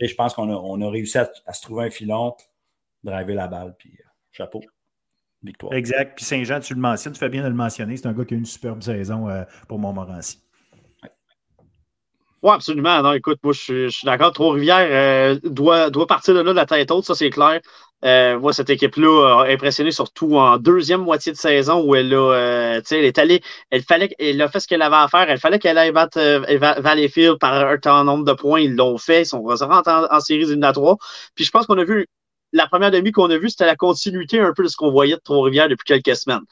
[0.00, 2.34] et je pense qu'on a, on a réussi à, se trouver un filon,
[3.04, 4.60] driver la balle, puis euh, chapeau.
[5.44, 5.72] Victoire.
[5.72, 6.16] Exact.
[6.16, 7.96] Puis Saint-Jean, tu le mentionnes, tu fais bien de le mentionner.
[7.96, 10.42] C'est un gars qui a une superbe saison euh, pour Montmorency.
[12.42, 13.02] Oui, absolument.
[13.02, 14.32] Non, écoute, moi, je, suis d'accord.
[14.32, 17.60] Trois-Rivières doit, doit partir de là de la tête haute, ça, c'est clair.
[18.04, 22.80] Euh, cette équipe-là a impressionné surtout en deuxième moitié de saison où elle a, euh,
[22.90, 25.28] elle est allée, elle fallait, elle a fait ce qu'elle avait à faire.
[25.28, 26.40] Elle fallait qu'elle aille battre euh,
[26.78, 28.60] Valleyfield par un temps nombre de points.
[28.60, 29.22] Ils l'ont fait.
[29.22, 30.96] Ils sont rentrés en, en séries éliminatoires.
[31.34, 32.06] Puis je pense qu'on a vu
[32.52, 35.14] la première demi qu'on a vue, c'était la continuité un peu de ce qu'on voyait
[35.14, 36.42] de Trois-Rivières depuis quelques semaines.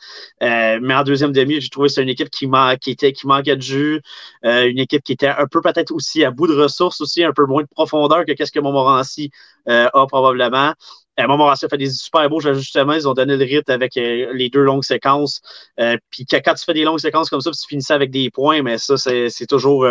[0.42, 2.46] Euh, mais en deuxième demi, j'ai trouvé que c'est une équipe qui,
[2.90, 4.00] était, qui manquait de jus,
[4.44, 7.32] euh, une équipe qui était un peu peut-être aussi à bout de ressources, aussi un
[7.32, 9.30] peu moins de profondeur que qu'est-ce que Montmorency
[9.68, 10.72] euh, a probablement.
[11.18, 12.92] Euh, Montmorency a fait des super beaux ajustements.
[12.92, 15.40] Ils ont donné le rythme avec euh, les deux longues séquences.
[15.80, 18.62] Euh, puis quand tu fais des longues séquences comme ça, tu finissais avec des points,
[18.62, 19.86] mais ça, c'est toujours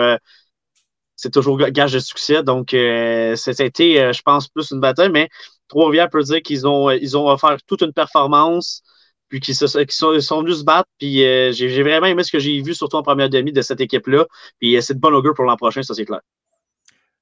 [1.16, 2.44] c'est toujours gage de succès.
[2.44, 5.30] Donc, euh, c'était, je pense, plus une bataille, mais
[5.68, 8.84] Trois-Rivières peut dire qu'ils ont, ils ont offert toute une performance,
[9.30, 10.90] puis qu'ils sont, sont, venus se battre.
[11.00, 11.18] Puis
[11.54, 14.26] j'ai vraiment aimé ce que j'ai vu, surtout en première demi de cette équipe-là.
[14.60, 16.22] Puis c'est de bon augure pour l'an prochain, ça c'est clair.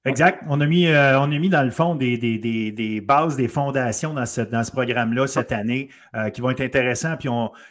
[0.08, 0.44] Exact.
[0.48, 3.36] On a mis, euh, on a mis dans le fond des, des, des, des bases,
[3.36, 7.18] des fondations dans ce, dans ce programme-là cette année euh, qui vont être intéressants.
[7.18, 7.28] Puis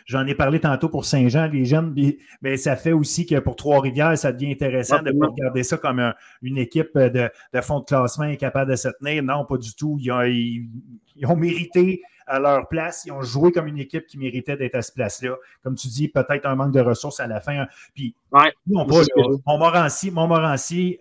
[0.07, 1.95] j'en ai parlé tantôt pour Saint-Jean, les jeunes,
[2.43, 6.13] mais ça fait aussi que pour Trois-Rivières, ça devient intéressant de pas regarder ça comme
[6.43, 9.23] une équipe de, de fond de classement incapable de se tenir.
[9.23, 9.97] Non, pas du tout.
[10.01, 13.05] Ils ont, ils ont mérité à leur place.
[13.07, 15.37] Ils ont joué comme une équipe qui méritait d'être à cette place-là.
[15.63, 17.67] Comme tu dis, peut-être un manque de ressources à la fin.
[17.95, 20.11] Puis, ouais, Montmorency,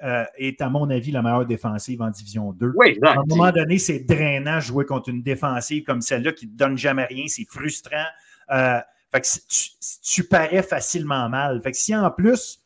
[0.03, 2.73] euh, est, à mon avis, la meilleure défensive en Division 2.
[2.75, 6.51] Oui, à un moment donné, c'est drainant jouer contre une défensive comme celle-là qui ne
[6.51, 7.25] te donne jamais rien.
[7.27, 8.05] C'est frustrant.
[8.51, 8.79] Euh,
[9.11, 9.69] fait que tu,
[10.01, 11.61] tu, parais facilement mal.
[11.61, 12.62] Fait que si en plus,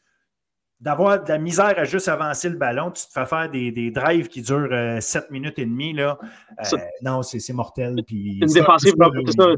[0.80, 3.90] d'avoir de la misère à juste avancer le ballon, tu te fais faire des, des
[3.90, 5.94] drives qui durent 7 euh, minutes et demie.
[5.94, 6.20] Là.
[6.72, 7.96] Euh, non, c'est mortel.
[8.06, 8.94] Puis une, défensive,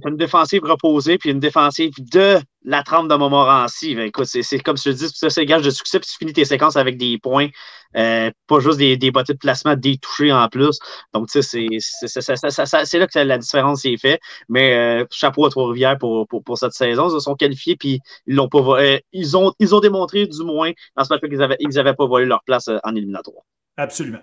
[0.05, 3.95] une défensive reposée, puis une défensive de la trempe de Montmorency.
[3.95, 6.45] Ben, écoute, c'est comme je te dis, c'est gage de succès, puis tu finis tes
[6.45, 7.47] séquences avec des points,
[7.95, 10.79] euh, pas juste des, des bottes de placement, des touchés en plus.
[11.13, 14.19] Donc, tu sais, c'est là que la différence est faite.
[14.49, 17.09] Mais euh, chapeau à Trois-Rivières pour, pour, pour, cette saison.
[17.09, 20.43] Ils se sont qualifiés, puis ils l'ont pas euh, ils, ont, ils ont démontré, du
[20.43, 23.43] moins, dans ce match qu'ils n'avaient ils pas volé leur place en éliminatoire.
[23.77, 24.19] Absolument.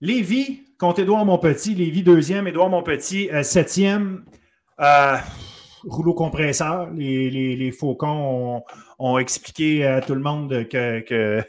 [0.00, 1.74] Lévis contre Édouard Montpetit.
[1.74, 4.24] Lévis deuxième, Édouard Montpetit septième.
[5.84, 6.90] Euh, rouleau compresseur.
[6.90, 8.62] Les, les, Faucons
[8.98, 11.42] ont, expliqué à tout le monde que,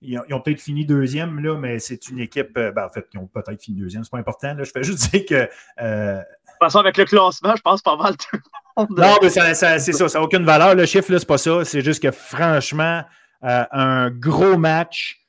[0.00, 2.56] ils ont, peut-être fini deuxième, là, mais c'est une équipe.
[2.58, 4.54] Euh, ben, en fait, ils ont peut-être fini deuxième, c'est pas important.
[4.54, 5.48] Là, je fais juste dire que.
[5.80, 8.40] Euh, de toute façon, avec le classement, je pense pas mal tout le
[8.76, 8.98] monde.
[8.98, 10.74] Non, mais c'est ça, ça n'a aucune valeur.
[10.74, 11.64] Le chiffre, là, c'est pas ça.
[11.64, 13.02] C'est juste que franchement,
[13.44, 15.23] euh, un gros match euh,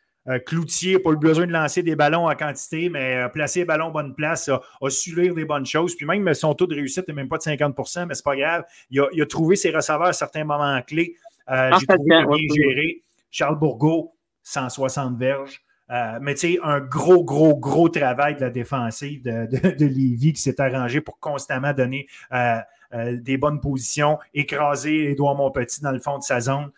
[0.46, 3.66] Cloutier n'a pas eu besoin de lancer des ballons en quantité, mais euh, placer les
[3.66, 5.96] ballons en bonne place, a, su lire des bonnes choses.
[5.96, 8.64] Puis même son taux de réussite n'est même pas de 50% mais c'est pas grave.
[8.90, 11.16] Il a, trouvé ses receveurs à certains moments clés.
[11.50, 12.26] Euh, j'ai trouvé bien
[12.56, 13.02] géré.
[13.30, 15.62] Charles Bourgault, 160 verges.
[15.92, 20.34] Euh, mais tu sais, un gros, gros, gros travail de la défensive de, de, Lévis
[20.34, 22.58] qui s'est arrangé pour constamment donner euh,
[22.94, 26.72] euh, des bonnes positions, écraser Édouard Montpetit dans le fond de sa zone.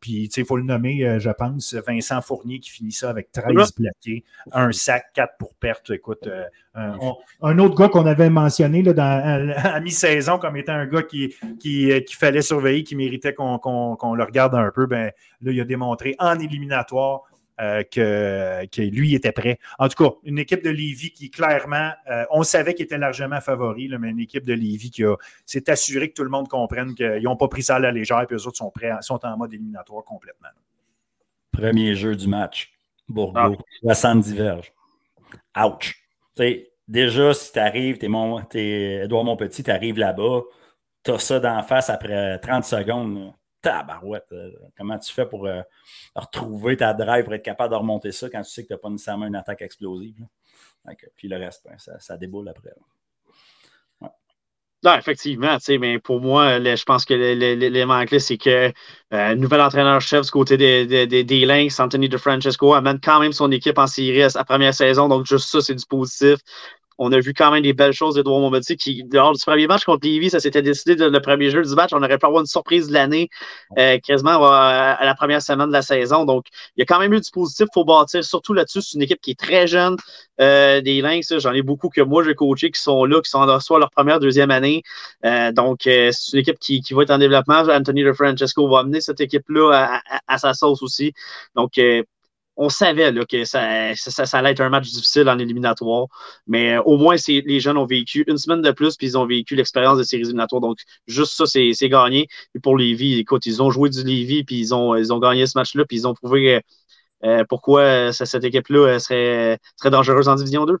[0.00, 3.32] puis, tu sais, il faut le nommer, je pense, Vincent Fournier qui finit ça avec
[3.32, 5.90] 13 plaqués, un sac, 4 pour perte.
[5.90, 6.28] Écoute,
[6.74, 11.34] un autre gars qu'on avait mentionné là, dans, à, mi-saison comme étant un gars qui,
[11.58, 16.14] qui, fallait surveiller, qui méritait qu'on le regarde un peu, ben, là, il a démontré
[16.18, 17.22] en éliminatoire
[17.60, 19.58] euh, que, lui était prêt.
[19.78, 23.40] En tout cas, une équipe de Lévis qui, clairement, euh, on savait qu'il était largement
[23.40, 25.02] favori, mais une équipe de Lévis qui
[25.44, 28.20] s'est assuré que tout le monde comprenne qu'ils n'ont pas pris ça à la légère
[28.22, 30.48] et que les autres sont, prêts, sont en mode éliminatoire complètement.
[31.50, 32.70] Premier jeu du match.
[33.08, 34.72] Bourgogne, 70 verges.
[35.56, 35.96] Ouch.
[36.86, 40.42] déjà, si tu arrives, tu es, mon, es Edouard Monpetit, tu arrives là-bas,
[41.02, 45.62] tu as ça d'en face après 30 secondes tabarouette, euh, comment tu fais pour euh,
[46.14, 48.78] retrouver ta drive pour être capable de remonter ça quand tu sais que tu n'as
[48.78, 50.26] pas nécessairement une attaque explosive?
[51.16, 52.72] puis le reste, ben, ça, déboule après.
[54.84, 58.72] Non, effectivement, mais pour moi, je pense que l'élément clé, c'est que
[59.12, 63.76] euh, nouvel entraîneur-chef du côté des, des, Lynx, Anthony DeFrancesco, amène quand même son équipe
[63.78, 65.08] en série à sa première saison.
[65.08, 66.38] Donc, juste ça, c'est du positif.
[66.98, 69.84] On a vu quand même des belles choses d'Edouard Montpetit qui, lors du premier match
[69.84, 71.90] contre Lévis, ça s'était décidé de, le premier jeu du match.
[71.92, 73.28] On aurait pu avoir une surprise de l'année
[73.78, 76.24] euh, quasiment à, la première semaine de la saison.
[76.24, 76.46] Donc,
[76.76, 77.66] il y a quand même eu du positif.
[77.72, 78.82] Faut bâtir surtout là-dessus.
[78.82, 79.96] C'est une équipe qui est très jeune.
[80.40, 83.38] Euh, des Lynx, j'en ai beaucoup que moi j'ai coaché qui sont là, qui sont
[83.38, 84.82] en soit leur première, deuxième année.
[85.24, 87.60] Euh, donc, c'est une équipe qui, qui, va être en développement.
[87.60, 91.12] Anthony DeFrancesco va amener cette équipe-là à, à, sa sauce aussi.
[91.54, 91.78] Donc,
[92.58, 93.60] on savait que ça,
[94.32, 96.08] allait être un match difficile en éliminatoire,
[96.48, 99.26] mais euh, au moins, les jeunes ont vécu une semaine de plus, puis ils ont
[99.26, 100.60] vécu l'expérience de séries éliminatoires.
[100.60, 102.26] Donc, juste ça, c'est gagné.
[102.56, 105.84] Et pour Lévis, écoute, ils ont joué du Lévis, puis ils ont, gagné ce match-là,
[105.86, 106.60] puis ils ont prouvé euh,
[107.24, 110.78] euh, pourquoi cette équipe-là serait, très dangereuse en Division 2.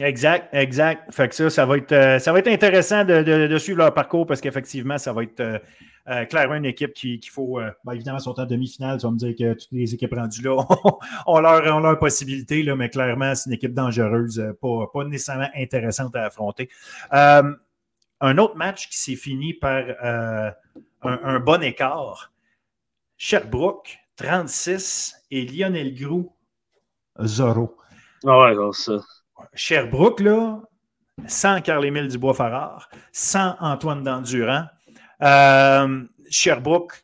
[0.00, 1.12] Exact, exact.
[1.12, 4.40] Fait que ça, ça va être, ça va être intéressant de, suivre leur parcours parce
[4.40, 5.60] qu'effectivement, ça va être
[6.08, 8.98] euh, clairement, une équipe qu'il faut, euh, ben, évidemment, sont en demi-finale.
[8.98, 10.56] Tu vas me dire que toutes les équipes rendues là
[11.26, 16.70] ont, leur, leur mais clairement, c'est une équipe dangereuse, euh, pas, nécessairement intéressante à affronter.
[17.10, 19.84] un autre match qui s'est fini par
[21.02, 22.32] un, bon écart.
[23.18, 26.32] Sherbrooke, 36 et Lionel Grou,
[27.20, 27.76] 0.
[28.24, 28.98] Ah ouais, ça.
[29.58, 30.62] Sherbrooke, là,
[31.26, 34.66] sans Carl-Émile Dubois-Farrar, sans Antoine Dandurand,
[35.20, 37.02] euh, Sherbrooke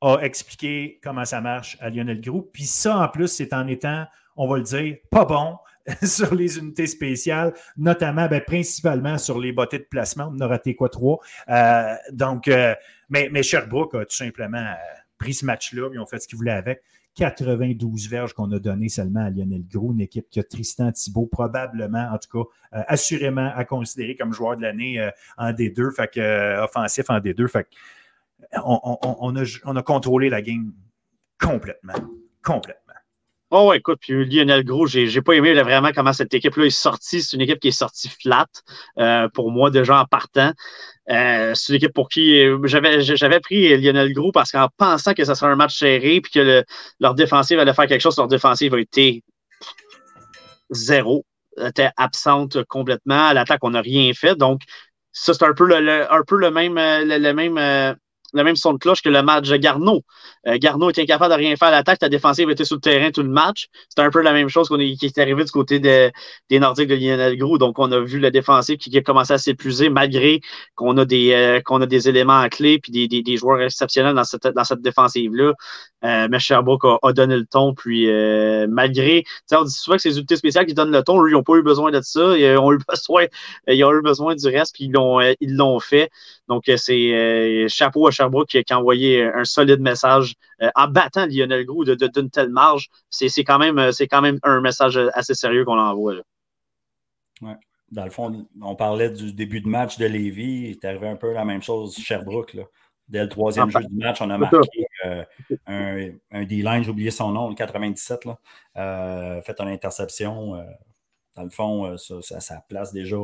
[0.00, 2.48] a expliqué comment ça marche à Lionel Group.
[2.54, 5.58] Puis ça, en plus, c'est en étant, on va le dire, pas bon
[6.02, 10.32] sur les unités spéciales, notamment, ben, principalement sur les bottées de placement.
[10.34, 11.18] On a raté quoi, trois.
[11.50, 12.74] Euh, donc, euh,
[13.10, 14.74] mais, Sherbrooke a tout simplement
[15.18, 16.82] pris ce match-là, ils ont fait ce qu'ils voulaient avec.
[17.16, 22.10] 92 verges qu'on a donné seulement à Lionel Gros, une équipe que Tristan Thibault, probablement,
[22.12, 26.08] en tout cas, euh, assurément à considérer comme joueur de l'année euh, en D2, fait
[26.12, 27.48] que, euh, offensif en D2.
[27.48, 27.66] Fait
[28.52, 30.72] a, on a contrôlé la game
[31.40, 31.94] complètement.
[32.44, 32.85] Complètement.
[33.50, 37.22] Oh, écoute, puis Lionel Gros, j'ai, pas aimé vraiment comment cette équipe-là est sortie.
[37.22, 38.46] C'est une équipe qui est sortie flat
[39.34, 40.52] pour moi, déjà en partant.
[41.08, 45.24] Euh, c'est une équipe pour qui euh, j'avais, pris Lionel Gros parce qu'en pensant que
[45.24, 46.64] ça serait un match serré puis que
[46.98, 49.22] leur défensive allait faire quelque chose, leur défensive a été
[50.70, 51.24] zéro.
[51.58, 53.28] Était absente complètement.
[53.28, 54.34] À l'attaque, on n'a rien fait.
[54.34, 54.60] Donc,
[55.12, 57.96] ça, c'est un peu le, un peu le même, euh, le, même
[58.36, 60.02] le même son de cloche que le match Garneau.
[60.46, 63.10] Euh, Garneau était incapable de rien faire à l'attaque, ta défensive était sur le terrain
[63.10, 63.66] tout le match.
[63.88, 66.12] C'était un peu la même chose qu'on est, qui est arrivé du côté des
[66.58, 67.58] Nordiques de Lionel Grou.
[67.58, 70.40] Donc, on a vu la défensive qui, a commencé à s'épuiser malgré
[70.74, 74.82] qu'on a des euh, éléments à clé puis des, joueurs exceptionnels dans cette, dans cette
[74.82, 75.52] défensive-là.
[76.06, 77.74] Euh, mais Sherbrooke a, donné le ton.
[77.74, 81.22] Puis euh, malgré, on dit souvent que c'est les unités spéciales qui donnent le ton,
[81.22, 82.38] eux, ils n'ont pas eu besoin de ça.
[82.38, 83.26] Ils ont eu besoin,
[83.66, 86.10] ils ont eu besoin du reste, puis ils l'ont, fait.
[86.48, 90.34] Donc, c'est chapeau à Sherbrooke qui, a envoyé un solide message
[90.74, 92.88] en battant Lionel Grou de, d'une telle marge.
[93.10, 93.78] C'est, quand même,
[94.42, 96.14] un message assez sérieux qu'on envoie.
[96.14, 96.22] Là.
[97.90, 100.64] Dans le fond, on parlait du début de match de Lévis.
[100.64, 102.56] Il est arrivé un peu la même chose Sherbrooke.
[103.08, 104.56] Dès le troisième jeu du match, on a marqué
[105.04, 105.24] euh,
[105.66, 108.38] un, un D-line, j'ai oublié son nom, le 97, là,
[108.76, 110.56] euh, fait une interception.
[110.56, 110.64] Euh,
[111.36, 113.16] dans le fond, ça, ça, place déjà.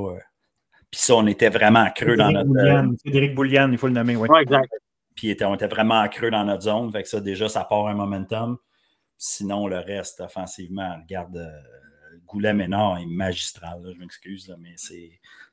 [0.90, 2.48] Puis ça, on était vraiment creux dans notre.
[2.48, 4.28] Boulian, Frédéric Boulian, il faut le nommer, oui.
[4.28, 4.70] Ouais, exact.
[5.16, 6.92] Puis on était vraiment creux dans notre zone.
[6.92, 8.58] Fait que ça, déjà, ça part un momentum.
[9.18, 11.50] Sinon, le reste, offensivement, regarde,
[12.26, 13.80] Goulet Ménard est magistral.
[13.84, 14.74] je m'excuse, mais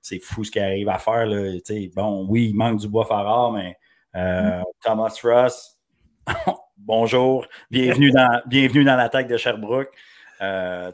[0.02, 1.26] c'est fou ce qu'il arrive à faire.
[1.26, 1.58] Là.
[1.96, 3.78] Bon, oui, il manque du bois Farrar, mais
[4.16, 5.78] euh, Thomas Ross,
[6.78, 9.92] bonjour, bienvenue dans, bienvenue dans l'attaque de Sherbrooke.
[10.42, 10.90] Euh,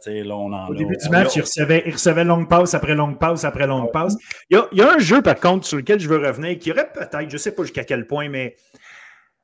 [0.70, 3.92] Au début du match, il, recevait, il recevait longue passe après longue passe après longue
[3.92, 4.16] passe.
[4.50, 7.30] Il y, a, un jeu, par contre, sur lequel je veux revenir, qui aurait peut-être,
[7.30, 8.56] je ne sais pas jusqu'à quel point, mais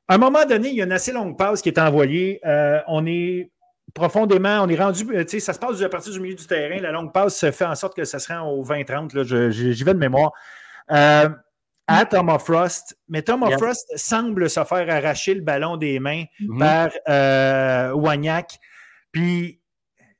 [0.08, 2.40] à un moment donné, il y a une assez longue passe qui est envoyée.
[2.44, 3.52] Euh, on est
[3.94, 6.80] profondément, on est rendu, tu sais, ça se passe à partir du milieu du terrain.
[6.80, 9.50] La longue passe se fait en sorte que ça se rend au 20-30.
[9.50, 10.32] J'y vais de mémoire.
[11.86, 12.96] À Thomas Frost.
[13.08, 16.58] Mais Thomas Frost semble se faire arracher le ballon des mains mm-hmm.
[16.58, 18.58] par euh, Wagnac.
[19.10, 19.60] Puis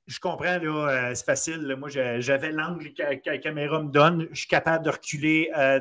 [0.06, 1.74] je comprends, là, euh, c'est facile.
[1.78, 4.28] Moi, j'avais l'angle que, la caméra me donne.
[4.32, 5.80] Je suis capable de reculer euh,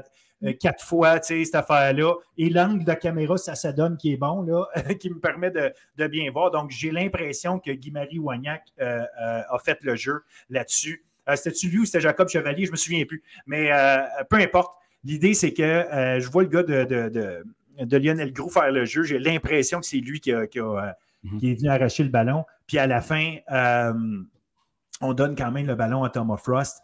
[0.59, 2.13] quatre fois, tu sais, cette affaire-là.
[2.37, 4.67] Et l'angle de caméra, ça, ça donne qui est bon, là,
[4.99, 6.51] qui me permet de, bien voir.
[6.51, 11.03] Donc, j'ai l'impression que Guy-Marie Wagnac a fait le jeu là-dessus.
[11.35, 12.65] C'était-tu lui ou c'était Jacob Chevalier?
[12.65, 13.23] Je ne me souviens plus.
[13.45, 13.71] Mais
[14.29, 14.75] peu importe.
[15.03, 15.85] L'idée, c'est que
[16.19, 17.43] je vois le gars de,
[17.97, 19.03] Lionel Gros faire le jeu.
[19.03, 20.45] J'ai l'impression que c'est lui qui a
[21.23, 21.39] Mhm.
[21.39, 22.45] qui est venu arracher le ballon.
[22.67, 23.93] Puis à la fin, euh,
[25.01, 26.81] on donne quand même le ballon à Thomas Frost.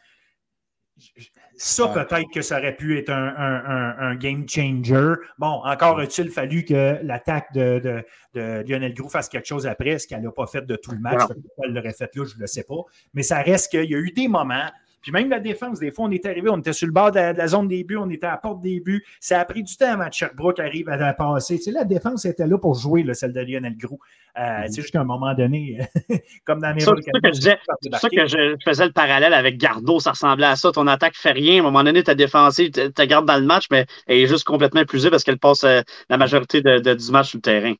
[1.55, 5.13] Ça, peut-être que ça aurait pu être un, game changer.
[5.37, 8.03] Bon, encore a-t-il fallu que l'attaque de,
[8.33, 11.21] Lionel Gros fasse quelque chose après, ce qu'elle n'a pas fait de tout le match.
[11.63, 12.81] Elle l'aurait fait là, je ne le sais pas.
[13.13, 14.69] Mais ça reste qu'il y a eu des moments
[15.01, 17.19] puis même la défense, des fois, on est arrivé, on était sur le bord de
[17.19, 19.03] la, zone des buts, on était à la porte des buts.
[19.19, 21.57] Ça a pris du temps avant que Sherbrooke arrive à, passer.
[21.57, 23.99] Tu sais, la défense était là pour jouer, celle de Lionel Gros.
[24.37, 24.67] Euh, mhm.
[24.67, 25.79] C'est juste qu'à un moment donné,
[26.45, 30.47] comme dans les C'est pour ça que je faisais le parallèle avec Gardo, ça ressemblait
[30.47, 30.71] à ça.
[30.71, 31.57] Ton attaque fait rien.
[31.57, 34.45] À un moment donné, ta défensive, tu gardes dans le match, mais elle est juste
[34.45, 37.73] complètement épuisée parce qu'elle passe euh, la majorité de, du match sur le terrain.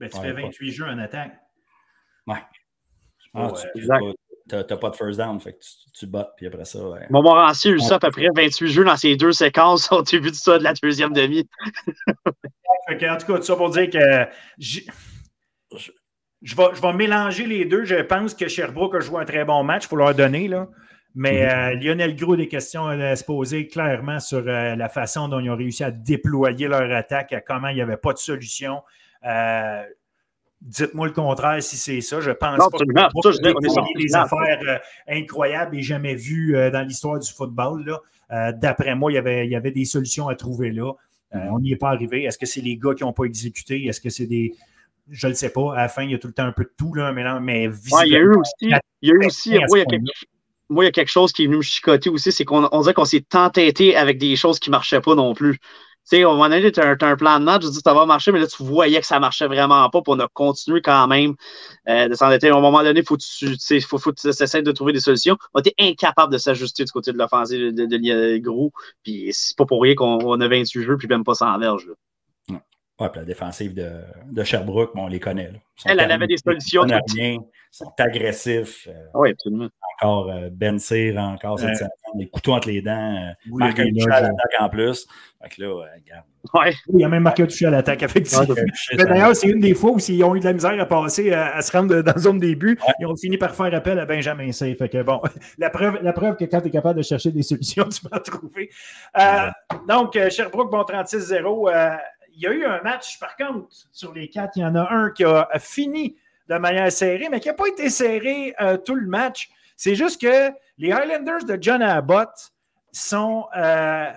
[0.00, 1.32] Ben, tu fais 28 jeux en attaque.
[2.26, 2.42] Ouais.
[3.34, 4.04] Ah, exact
[4.48, 6.86] t'as pas de first down, fait que tu, tu bottes, puis après ça.
[6.86, 7.06] Ouais.
[7.10, 10.30] Montmorency a eu ça à peu près 28 jeux dans ces deux séquences au début
[10.30, 11.48] de ça de la deuxième demi.
[12.88, 14.26] en tout cas, tout ça pour dire que
[14.58, 14.80] je,
[16.42, 17.84] je, vais, je vais mélanger les deux.
[17.84, 20.48] Je pense que Sherbrooke a joué un très bon match, il faut leur donner.
[20.48, 20.68] Là.
[21.14, 21.72] Mais mm-hmm.
[21.72, 25.50] euh, Lionel Gros, des questions à se poser clairement sur euh, la façon dont ils
[25.50, 28.82] ont réussi à déployer leur attaque, à comment il n'y avait pas de solution.
[29.24, 29.82] Euh,
[30.64, 32.20] Dites-moi le contraire si c'est ça.
[32.20, 37.18] Je pense pas que c'est des affaires euh, incroyables et jamais vues euh, dans l'histoire
[37.18, 37.98] du football.
[38.30, 40.92] Euh, d'après moi, il y, avait, il y avait des solutions à trouver là.
[41.32, 42.22] On n'y est pas arrivé.
[42.22, 43.84] Est-ce que c'est les gars qui n'ont pas exécuté?
[43.86, 44.54] Est-ce que c'est des.
[45.10, 45.74] Je ne le sais pas.
[45.74, 47.24] À la fin, il y a tout le temps un peu de tout, là, mais,
[47.40, 47.64] mais
[48.04, 48.52] il y a eu aussi.
[48.62, 49.58] Il y a eu aussi
[50.70, 52.94] moi, il y a quelque, chose qui est venu me chicoter aussi, c'est qu'on dirait
[52.94, 55.58] qu'on s'est entêté avec des choses qui ne marchaient pas non plus
[56.04, 58.32] sais, au moment donné, tu as, un plan de match, je dis ça va marcher,
[58.32, 61.34] mais là, tu voyais que ça marchait vraiment pas, puis on a continué quand même
[61.88, 62.48] euh, de s'endetter.
[62.48, 65.36] À un moment donné, faut tu faut, faut, essaies de trouver des solutions.
[65.54, 68.72] On était incapable de s'ajuster du côté de l'offensive de, de, Gros,
[69.02, 71.88] puis c'est pas pour rien qu'on a 28 jeux, puis même pas sans verge.
[73.00, 73.90] Ouais, puis la défensive de,
[74.30, 75.50] de Sherbrooke, on les connaît.
[75.84, 76.84] Elle, elle avait des solutions.
[77.16, 77.40] Ils
[77.78, 78.86] sont agressifs.
[78.88, 79.68] Euh, oui, absolument.
[80.00, 83.16] Encore euh, Ben Cyr, encore cette semaine, des couteaux entre les dents.
[83.16, 85.08] Euh, marque un touché à l'attaque en plus.
[85.42, 86.24] Fait là, regarde.
[86.54, 86.72] Ouais.
[86.92, 88.44] Il y a même marqué un touché à l'attaque, effectivement.
[88.96, 91.60] D'ailleurs, c'est une des fois où ils ont eu de la misère à passer, à,
[91.62, 92.78] se rendre dans la zone des buts.
[93.00, 94.76] Ils ont fini par faire appel à Benjamin Cyr.
[94.76, 95.20] Fait que bon,
[95.58, 98.16] la preuve, la preuve que quand tu es capable de chercher des solutions, tu peux
[98.16, 98.70] en trouver.
[99.88, 101.98] donc, Sherbrooke, bon 36-0
[102.36, 104.88] il y a eu un match, par contre, sur les quatre, il y en a
[104.90, 106.16] un qui a fini
[106.48, 109.48] de manière serrée, mais qui n'a pas été serré euh, tout le match.
[109.76, 112.52] C'est juste que les Highlanders de John Abbott
[112.92, 114.10] sont euh,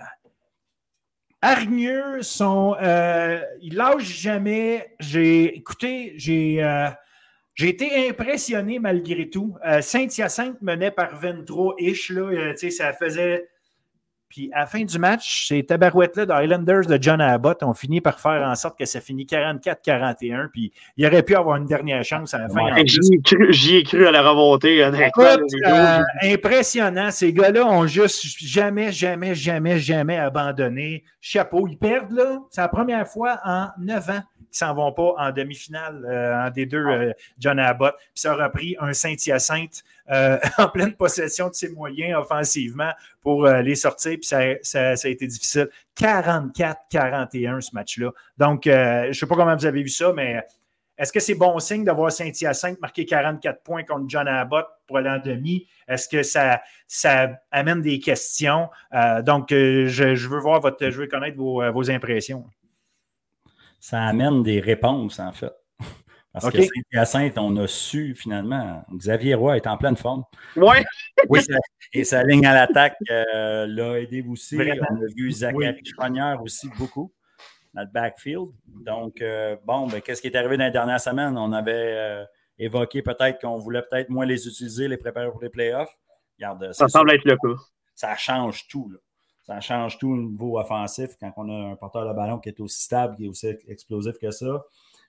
[1.40, 4.94] hargneux, sont, euh, ils lâchent jamais.
[5.00, 6.64] J'ai, écoutez, j'ai,
[7.54, 9.56] j'ai été impressionné malgré tout.
[9.80, 13.48] Saint-Hyacinthe menait par 23-ish, là, ça faisait
[14.28, 18.00] puis à la fin du match, ces tabarouettes-là de Highlanders de John Abbott ont fini
[18.00, 20.48] par faire en sorte que ça finit 44-41.
[20.52, 22.60] Puis il aurait pu avoir une dernière chance à la fin.
[23.50, 24.84] J'y ai, cru à la remontée.
[24.84, 27.10] Euh, impressionnant.
[27.10, 31.04] Ces gars-là ont juste jamais, jamais, jamais, jamais abandonné.
[31.20, 31.66] Chapeau.
[31.66, 32.38] Ils perdent, là.
[32.50, 36.50] C'est la première fois en neuf ans qui s'en vont pas en demi-finale euh, en
[36.50, 36.92] des deux, ah.
[36.92, 37.94] euh, John Abbott.
[37.96, 42.92] Puis ça aura pris un Saint-Hyacinthe euh, en pleine possession de ses moyens offensivement
[43.22, 44.12] pour les sortir.
[44.12, 45.68] Puis ça, ça, a été difficile.
[45.98, 48.10] 44-41 ce match-là.
[48.38, 50.42] Donc, je ne sais pas comment vous avez vu ça, mais
[50.96, 55.10] est-ce que c'est bon signe d'avoir Saint-Hyacinthe marquer 44 points contre John Abbott pour aller
[55.10, 55.66] en demi?
[55.86, 58.68] Est-ce que ça, ça amène des questions?
[59.22, 62.46] donc, je, veux voir votre, je veux connaître vos impressions
[63.78, 65.52] ça amène des réponses, en fait.
[66.32, 70.24] Parce que Saint-Hyacinthe, on a su finalement, Xavier Roy est en pleine forme.
[70.56, 70.84] Ouais.
[71.28, 71.40] oui.
[71.92, 74.56] et sa ligne à l'attaque euh, l'a aidé aussi.
[74.56, 76.36] On a vu Zachary oui.
[76.42, 77.12] aussi beaucoup.
[77.74, 78.48] notre backfield.
[78.66, 79.22] Donc,
[79.64, 81.36] bon, ben, qu'est-ce qui est arrivé dans les dernières semaines?
[81.38, 82.26] On avait
[82.58, 85.94] évoqué peut-être qu'on voulait peut-être moins les utiliser, les préparer pour les playoffs.
[86.72, 87.60] ça semble être le cas.
[87.94, 88.92] Ça change tout.
[89.48, 92.60] Ça change tout au niveau offensif quand on a un porteur de ballon qui est
[92.60, 94.62] aussi stable, qui est aussi explosif que ça.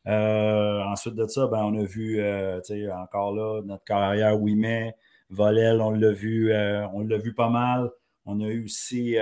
[0.07, 2.61] Euh, ensuite de ça, ben, on a vu euh,
[2.95, 4.95] encore là notre carrière Wimet,
[5.29, 7.91] Volel, on l'a vu, euh, on l'a vu pas mal.
[8.25, 9.17] On a eu aussi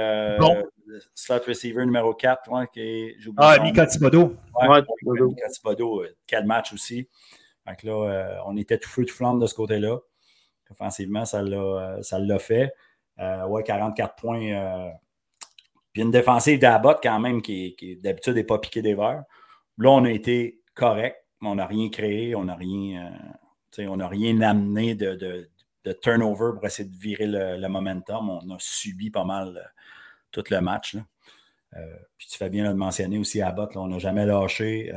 [1.15, 3.15] slot receiver numéro 4, qui est.
[3.37, 4.35] Ah, Mika Thibodeau.
[4.61, 7.07] Ouais, Mika Thibodeau, quatre matchs aussi.
[7.65, 9.97] Donc là, on était tout feu, tout flamme de ce côté-là.
[10.69, 12.71] Offensivement, ça l'a fait.
[13.17, 14.91] ouais, 44 points.
[15.97, 19.23] Puis une défensive d'Abbott quand même qui, d'habitude n'est pas piqué des verres.
[19.79, 23.11] Là, on a été correct, on n'a rien créé, on n'a rien,
[23.79, 25.49] euh, rien amené de,
[26.03, 28.29] turnover pour essayer de virer le, momentum.
[28.29, 29.67] On a subi pas mal euh,
[30.31, 30.97] tout le match.
[31.75, 31.79] Euh,
[32.15, 34.93] puis tu fais bien de mentionner aussi Abbott, on n'a jamais lâché.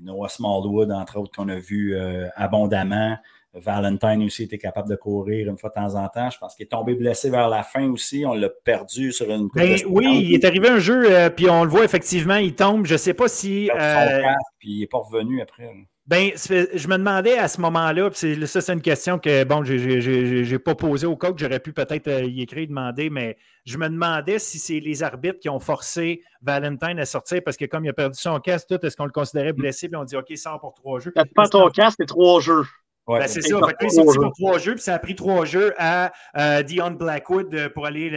[0.00, 1.94] Noah Smallwood, entre autres, qu'on a vu
[2.36, 3.18] abondamment.
[3.54, 6.30] Valentine aussi était capable de courir une fois de temps en temps.
[6.30, 8.24] Je pense qu'il est tombé blessé vers la fin aussi.
[8.26, 11.64] On l'a perdu sur une ben, Oui, il est arrivé un jeu, euh, puis on
[11.64, 12.86] le voit effectivement, il tombe.
[12.86, 13.70] Je ne sais pas si.
[13.70, 14.22] Euh,
[14.58, 15.70] puis il n'est pas revenu après.
[16.06, 20.50] Ben, je me demandais à ce moment-là, puis ça, c'est une question que, bon, je
[20.50, 23.88] n'ai pas posée au coach, j'aurais pu peut-être euh, y écrire, demander, mais je me
[23.88, 27.88] demandais si c'est les arbitres qui ont forcé Valentine à sortir parce que comme il
[27.88, 30.60] a perdu son casque, tout, est-ce qu'on le considérait blessé, puis on dit, OK, sort
[30.60, 31.14] pour trois jeux.
[31.34, 32.64] Pas ton casque, c'est trois jeux.
[33.06, 33.58] Ben, c'est ça.
[33.66, 36.92] Fait que sorti pour trois jeux, puis ça a pris trois jeux à euh, Dion
[36.92, 38.10] Blackwood euh, pour aller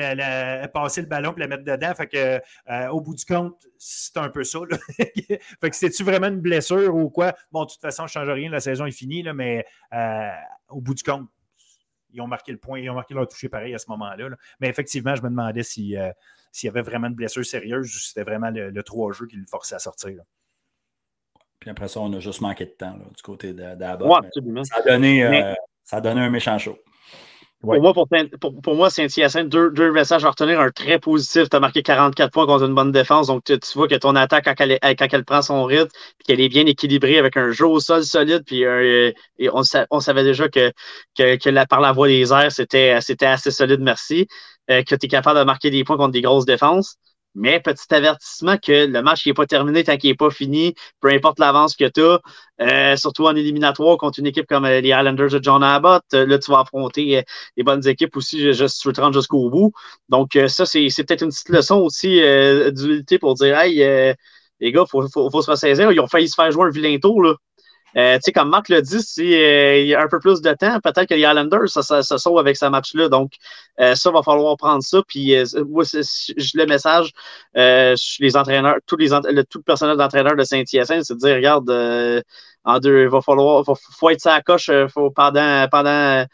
[0.73, 1.93] passer le ballon et la mettre dedans.
[1.93, 2.41] Fait que
[2.72, 4.59] euh, au bout du compte, c'est un peu ça.
[4.97, 7.34] fait que c'est-tu vraiment une blessure ou quoi?
[7.51, 9.65] Bon, de toute façon, je ne change rien, la saison est finie, là, mais
[10.69, 11.27] au bout du compte,
[12.14, 14.30] ils ont marqué le point, ils ont marqué leur toucher pareil à ce moment-là.
[14.61, 18.23] Mais effectivement, je me demandais s'il y avait vraiment une blessure sérieuse ou si c'était
[18.23, 20.22] vraiment le, trois jeux qui le forçait à sortir.
[21.59, 24.07] Puis après ça, on a juste manqué de temps du côté d'Abbott.
[24.07, 25.53] Ouais, ça, a donné, euh,
[25.84, 26.77] ça a donné un méchant show.
[27.59, 28.07] Pour, moi, pour,
[28.61, 30.59] pour, moi, Saint-Hyacinthe, deux, deux, messages à retenir.
[30.59, 31.49] Un très positif.
[31.49, 33.27] Tu as marqué 44 points contre une bonne défense.
[33.27, 36.39] Donc, tu, vois que ton attaque, quand elle, quand elle prend son rythme, puis qu'elle
[36.39, 40.23] est bien équilibrée avec un jeu au sol solide, puis euh, et on, on, savait
[40.23, 40.71] déjà que,
[41.17, 44.27] que, que par la voie des airs, c'était assez solide, merci.
[44.69, 46.97] Euh, que tu es capable de marquer des points contre des grosses défenses.
[47.38, 51.09] Mais petit avertissement que le match n'est pas terminé tant qu'il n'est pas fini, peu
[51.09, 52.19] importe l'avance que tu as,
[52.61, 56.03] euh, surtout en éliminatoire contre une équipe comme euh, les Islanders de John Abbott.
[56.15, 57.23] Euh, là, tu vas affronter
[57.55, 59.72] les bonnes équipes aussi, je, je, tu te jusqu'au bout.
[60.09, 62.19] Donc, ça, c'est peut-être une petite leçon aussi
[62.72, 63.77] d'humilité pour dire Hey,
[64.59, 65.91] les gars, il faut, faut, faut, se ressaisir.
[65.91, 67.22] Ils ont failli se faire jouer un vilain tour.
[67.22, 67.35] Là.
[67.95, 70.53] Euh, tu sais, comme Marc l'a dit, s'il euh, y a un peu plus de
[70.53, 73.09] temps, peut-être que les Islanders, ça, ça, sauve avec ce match-là.
[73.09, 73.34] Donc,
[73.80, 75.01] euh, ça, va falloir prendre ça.
[75.07, 75.35] Puis,
[75.68, 77.11] moi, je le message,
[77.55, 82.23] les entraîneurs, tous les, le, tout le personnel d'entraîneur de Saint-Hyacinthe, c'est de dire, regarde,
[82.65, 86.26] en deux, il va falloir, il faut, être ça coche faut, pendant, pendant,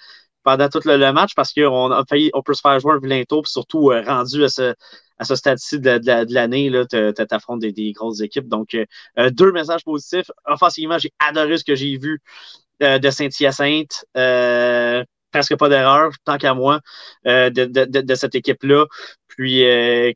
[0.44, 3.24] pendant tout le, match parce qu'on a failli, on peut se faire jouer un vilain
[3.24, 4.74] tour, puis surtout rendu à ce,
[5.18, 8.48] à ce stade-ci de, l'année, tu affrontes des, grosses équipes.
[8.48, 8.85] Donc, euh,
[9.19, 10.30] euh, deux messages positifs.
[10.45, 12.22] Offensivement, j'ai adoré ce que j'ai vu
[12.81, 14.06] euh, de Saint-Hyacinthe.
[15.31, 16.80] presque pas d'erreur, tant qu'à moi,
[17.26, 18.85] de, cette équipe-là.
[19.27, 19.64] Puis,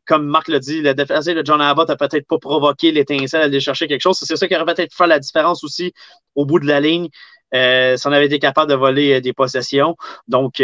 [0.06, 3.44] comme Marc l'a dit, le défenseur de John Abbott n'a peut-être pas provoqué l'étincelle à
[3.44, 4.18] aller chercher quelque chose.
[4.20, 5.92] C'est ça qui aurait peut-être fait la différence aussi
[6.36, 7.08] au bout de la ligne.
[7.52, 9.96] si on avait été capable de voler des possessions.
[10.28, 10.60] Donc,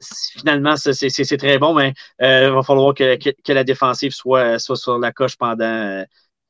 [0.00, 4.98] finalement, c'est très bon, mais euh, il va falloir que, la défensive soit, soit sur
[4.98, 6.04] la coche pendant,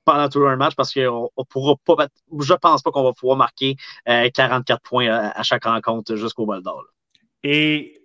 [0.04, 2.08] pendant tout un match parce que on, pourra pas,
[2.40, 6.62] je pense pas qu'on va pouvoir marquer 44 euh, points à, chaque rencontre jusqu'au bol
[6.62, 6.84] d'or.
[7.42, 8.02] Et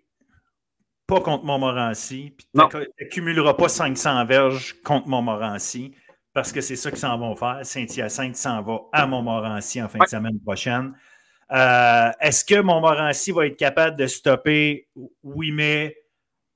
[1.07, 2.33] pas contre Montmorency.
[2.37, 2.45] Tu
[2.99, 5.93] n'accumuleras pas 500 verges contre Montmorency
[6.33, 7.59] parce que c'est ça qu'ils s'en vont faire.
[7.63, 10.93] Saint-Hyacinthe s'en va à Montmorency en fin de semaine prochaine.
[11.51, 14.87] Euh, est-ce que Montmorency va être capable de stopper
[15.23, 15.97] Ouimet,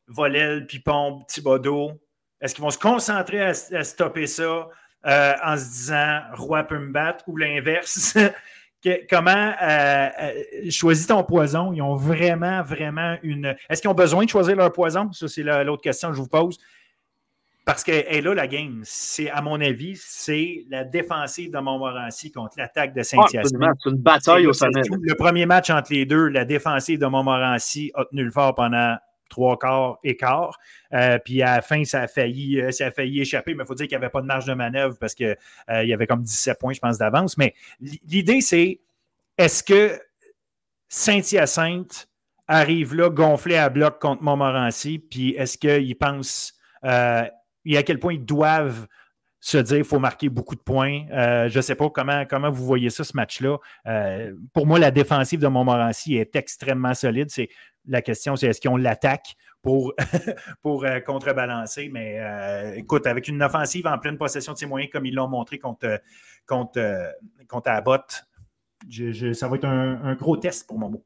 [0.07, 1.91] Volel, Pipon, Thibodeau?
[2.39, 4.69] Est-ce qu'ils vont se concentrer à, stopper ça
[5.05, 8.17] euh, en se disant Roi peut me battre ou l'inverse?
[9.09, 10.09] Comment euh,
[10.69, 11.73] choisis ton poison?
[11.73, 13.55] Ils ont vraiment, vraiment une.
[13.67, 15.11] Est-ce qu'ils ont besoin de choisir leur poison?
[15.11, 16.59] Ça, c'est l'autre question que je vous pose.
[17.65, 18.81] Parce qu'elle est là, la game.
[18.83, 23.57] C'est, à mon avis, c'est la défensive de Montmorency contre l'attaque de Saint-Hyacinthe.
[23.83, 24.81] c'est une bataille au sommet.
[25.01, 28.97] Le premier match entre les deux, la défensive de Montmorency a tenu le fort pendant
[29.29, 30.59] trois quarts et quart.
[30.93, 33.67] Euh, puis à la fin, ça a failli, euh, ça a failli échapper, mais il
[33.67, 35.35] faut dire qu'il n'y avait pas de marge de manœuvre parce qu'il
[35.71, 37.35] euh, y avait comme 17 points, je pense, d'avance.
[37.35, 37.55] Mais
[38.07, 38.79] l'idée, c'est
[39.39, 39.99] est-ce que
[40.87, 42.09] Saint-Hyacinthe
[42.47, 46.53] arrive là gonflé à bloc contre Montmorency, puis est-ce qu'ils pensent
[47.65, 48.87] et à quel point ils doivent
[49.45, 51.05] se dire qu'il faut marquer beaucoup de points.
[51.11, 53.57] Euh, je ne sais pas comment, comment vous voyez ça, ce match-là.
[53.85, 57.29] Euh, pour moi, la défensive de Montmorency est extrêmement solide.
[57.29, 57.49] C'est,
[57.87, 59.93] la question, c'est est-ce qu'on l'attaque pour,
[60.63, 61.89] pour euh, contrebalancer?
[61.93, 65.59] Mais écoute, avec une offensive en pleine possession de ses moyens, comme ils l'ont montré
[65.59, 66.01] contre,
[66.47, 67.13] contre,
[67.47, 68.25] contre Abbott,
[68.89, 71.05] ça va être un, gros test pour Momo.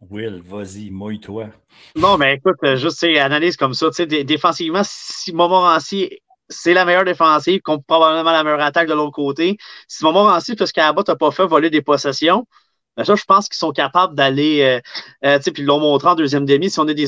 [0.00, 1.50] Will, vas-y, mouille-toi.
[1.96, 3.88] Non, mais écoute, euh, juste analyse comme ça.
[4.06, 6.10] Défensivement, si Montmorency,
[6.48, 9.58] c'est la meilleure défensive, contre probablement la meilleure attaque de l'autre côté.
[9.88, 12.46] Si Montmorency, parce qu'Abbott n'a pas fait voler des possessions,
[12.96, 14.80] ben ça, je pense qu'ils sont capables d'aller, euh,
[15.24, 16.70] euh, puis ils l'ont montré en deuxième demi.
[16.70, 17.06] Si, on des,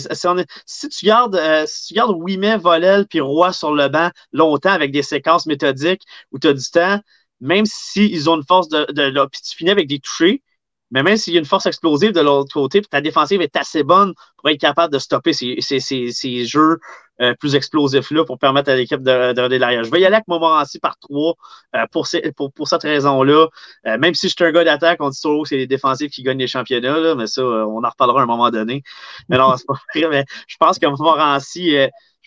[0.67, 2.17] si, tu gardes, si tu gardes
[2.61, 6.03] Volel, puis Roy sur le banc longtemps avec des séquences méthodiques
[6.33, 7.01] où tu as du temps,
[7.41, 10.43] même s'ils ont une force de, de, puis tu finis avec des touchés,
[10.91, 13.83] mais même s'il y a une force explosive de l'autre côté, ta défensive est assez
[13.83, 16.79] bonne pour être capable de stopper ces, ces, jeux
[17.21, 19.85] euh, plus explosifs-là pour permettre à l'équipe de, de, l'arrière.
[19.85, 21.35] Je vais y aller avec Montmorency par trois
[21.77, 23.47] euh, pour, pour, pour, cette raison-là.
[23.87, 26.11] Euh, même si je suis un gars d'attaque, on dit toujours que c'est les défensifs
[26.11, 28.83] qui gagnent les championnats, là, mais ça, on en reparlera à un moment donné.
[29.29, 30.09] Mais non, c'est pas vrai.
[30.11, 31.77] Mais je pense que Montmorency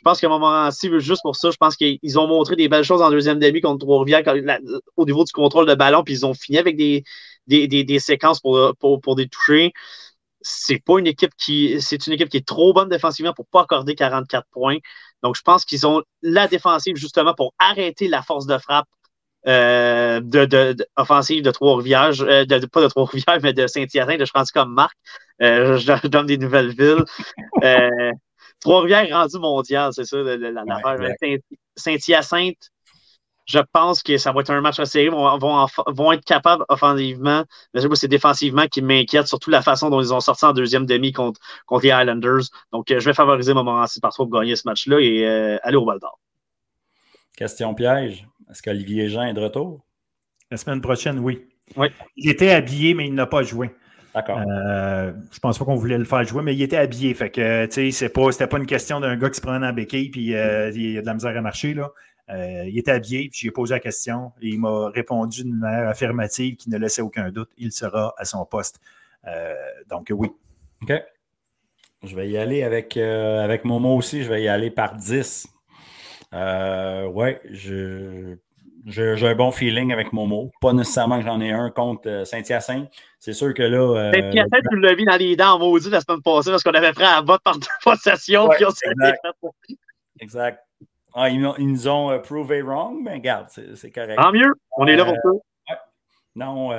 [0.03, 2.83] je pense qu'à un moment-ci, juste pour ça, je pense qu'ils ont montré des belles
[2.83, 4.23] choses en deuxième demi contre Trois-Rivières
[4.97, 7.05] au niveau du contrôle de ballon, puis ils ont fini avec des,
[7.47, 9.73] des, séquences pour, pour, des touchés.
[10.41, 11.81] C'est pas une équipe qui.
[11.81, 14.77] C'est une équipe qui est trop bonne défensivement pour pas accorder 44 points.
[15.21, 18.87] Donc, je pense qu'ils ont la défensive justement pour arrêter la force de frappe
[19.45, 24.25] euh, de, offensive de Trois-Rivières, euh, de, pas de Trois-Rivières, mais de Saint-Hyacinthe.
[24.25, 24.95] Je pense comme Marc.
[25.41, 27.03] Euh, je, donne des nouvelles villes.
[28.61, 31.15] Trois-Rivières rendu mondial, c'est ça, l'affaire.
[31.75, 32.69] Saint-Hyacinthe,
[33.45, 37.43] je pense que ça va être un match assez vont, vont, vont être capables offensivement.
[37.73, 41.11] Mais c'est défensivement qui m'inquiète, surtout la façon dont ils ont sorti en deuxième demi
[41.11, 42.43] contre, contre les Islanders.
[42.71, 45.85] Donc, euh, je vais favoriser Montmorency par pour gagner ce match-là et euh, aller au
[45.85, 46.19] Val d'Or.
[47.35, 48.27] Question piège.
[48.49, 49.83] Est-ce qu'Olivier Jean est de retour?
[50.51, 51.47] La semaine prochaine, oui.
[51.75, 51.87] Oui.
[52.15, 53.71] Il était habillé, mais il n'a pas joué.
[54.13, 54.39] D'accord.
[54.39, 57.13] Euh, je pense pas qu'on voulait le faire jouer, mais il était habillé.
[57.15, 59.61] Fait que, tu sais, c'est pas, c'était pas une question d'un gars qui se prend
[59.61, 61.91] en béquille puis euh, il a de la misère à marcher, là.
[62.29, 65.89] Euh, il était habillé, puis j'ai posé la question et il m'a répondu d'une manière
[65.89, 67.49] affirmative qui ne laissait aucun doute.
[67.57, 68.79] Il sera à son poste.
[69.27, 69.53] Euh,
[69.89, 70.29] donc, oui.
[70.81, 70.93] OK.
[72.03, 74.23] Je vais y aller avec, avec Momo aussi.
[74.23, 75.47] Je vais y aller par 10.
[76.33, 78.37] ouais, je
[78.85, 80.51] j'ai un bon feeling avec Momo.
[80.59, 82.89] Pas nécessairement que j'en ai un contre euh, Saint-Hyacinthe.
[83.19, 83.77] C'est sûr que là.
[83.79, 86.91] Euh, Saint-Hyacinthe, tu l'as vu dans les dents maudit la semaine passée parce qu'on avait
[86.91, 88.47] pris à vote par deux possessions.
[88.47, 89.19] Ouais, exact.
[90.19, 90.59] exact.
[91.13, 94.17] Ah, ils, nous ont euh, prouvé wrong, mais regarde, c'est correct.
[94.17, 95.75] Tant mieux, on est là pour ça.
[96.35, 96.69] Non,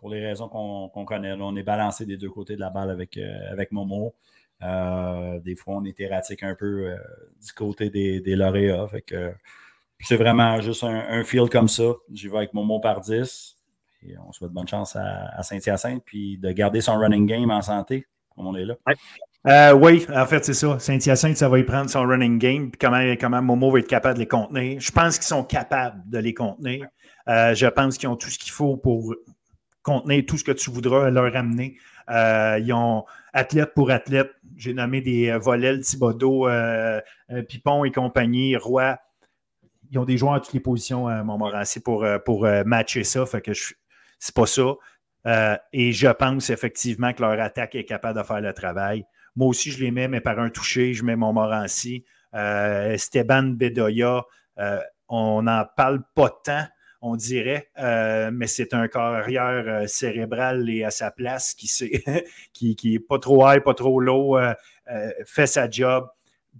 [0.00, 1.34] pour les raisons qu'on connaît.
[1.38, 3.18] on est balancé des deux côtés de la balle avec,
[3.50, 4.14] avec Momo.
[4.60, 6.96] des fois, on est erratique un peu
[7.44, 8.86] du côté des, des lauréats.
[8.88, 9.34] Fait que
[10.00, 11.92] c'est vraiment juste un, un, feel comme ça.
[12.10, 13.58] J'y vais avec Momo par 10.
[14.04, 18.06] Et on souhaite bonne chance à, Saint-Hyacinthe, puis de garder son running game en santé,
[18.34, 18.76] comme on est là.
[19.46, 20.78] Euh, oui, en fait, c'est ça.
[20.78, 24.20] Saint-Hyacinthe, ça va y prendre son running game, comment, comment Momo va être capable de
[24.20, 24.80] les contenir.
[24.80, 26.86] Je pense qu'ils sont capables de les contenir.
[27.28, 29.14] Euh, je pense qu'ils ont tout ce qu'il faut pour
[29.82, 31.76] contenir tout ce que tu voudras leur amener.
[32.08, 34.30] Euh, ils ont athlète pour athlète.
[34.56, 36.48] J'ai nommé des Volel, Thibodeau,
[37.48, 38.96] Pipon et compagnie, Roy
[39.90, 43.26] ils ont des joueurs à toutes les positions à Montmorency pour, pour matcher ça.
[43.26, 44.72] Fait que c'est pas ça.
[45.74, 49.04] Et je pense effectivement que leur attaque est capable de faire le travail.
[49.36, 52.04] Moi aussi, je les mets, mais par un toucher, je mets Montmorency.
[52.34, 54.24] Esteban Bedoya,
[55.08, 56.66] on n'en parle pas tant,
[57.02, 57.70] on dirait,
[58.32, 63.46] mais c'est un carrière cérébral et à sa place qui n'est qui, qui pas trop
[63.46, 64.38] high, pas trop low,
[65.26, 66.08] fait sa job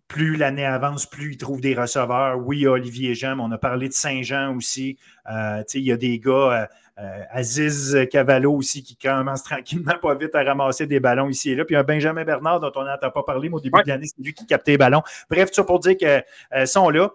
[0.09, 2.39] plus l'année avance, plus il trouve des receveurs.
[2.39, 4.99] Oui, Olivier Jean, mais on a parlé de Saint-Jean aussi.
[5.31, 10.14] Euh, il y a des gars, euh, euh, Aziz Cavallo aussi, qui commence tranquillement, pas
[10.14, 11.64] vite à ramasser des ballons ici et là.
[11.64, 14.23] Puis a Benjamin Bernard, dont on n'entend pas parler, mais au début de l'année, c'est
[14.23, 15.02] lui qui captait les ballons.
[15.31, 17.10] Bref, tout ça pour dire qu'ils sont là.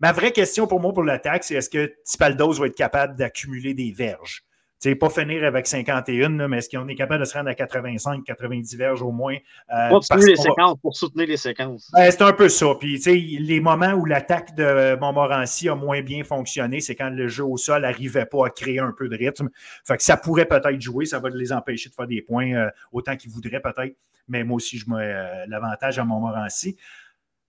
[0.00, 3.74] Ma vraie question pour moi pour l'attaque, c'est est-ce que Tipaldos va être capable d'accumuler
[3.74, 4.44] des verges?
[4.78, 8.24] Sais, pas finir avec 51, mais est-ce qu'on est capable de se rendre à 85,
[8.24, 9.36] 90 verges au moins?
[9.74, 11.90] Euh, les séquences, pour soutenir les séquences.
[11.92, 12.66] Ben, c'est un peu ça.
[12.78, 12.98] Puis,
[13.40, 17.56] les moments où l'attaque de Montmorency a moins bien fonctionné, c'est quand le jeu au
[17.56, 19.48] sol n'arrivait pas à créer un peu de rythme.
[19.84, 22.70] Fait que ça pourrait peut-être jouer, ça va les empêcher de faire des points euh,
[22.92, 23.96] autant qu'ils voudraient peut-être.
[24.28, 26.76] Mais moi aussi, je mets euh, l'avantage à Montmorency.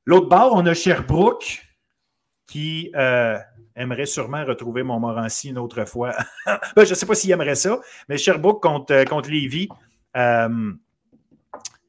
[0.06, 1.64] L'autre bord, on a Sherbrooke
[2.47, 2.91] qui
[3.80, 6.15] aimerait sûrement retrouver Montmorency une autre fois.
[6.76, 9.69] Ben, je ne sais pas s'il aimerait ça, mais Sherbrooke contre, euh, contre Lévis,
[10.18, 10.72] euh,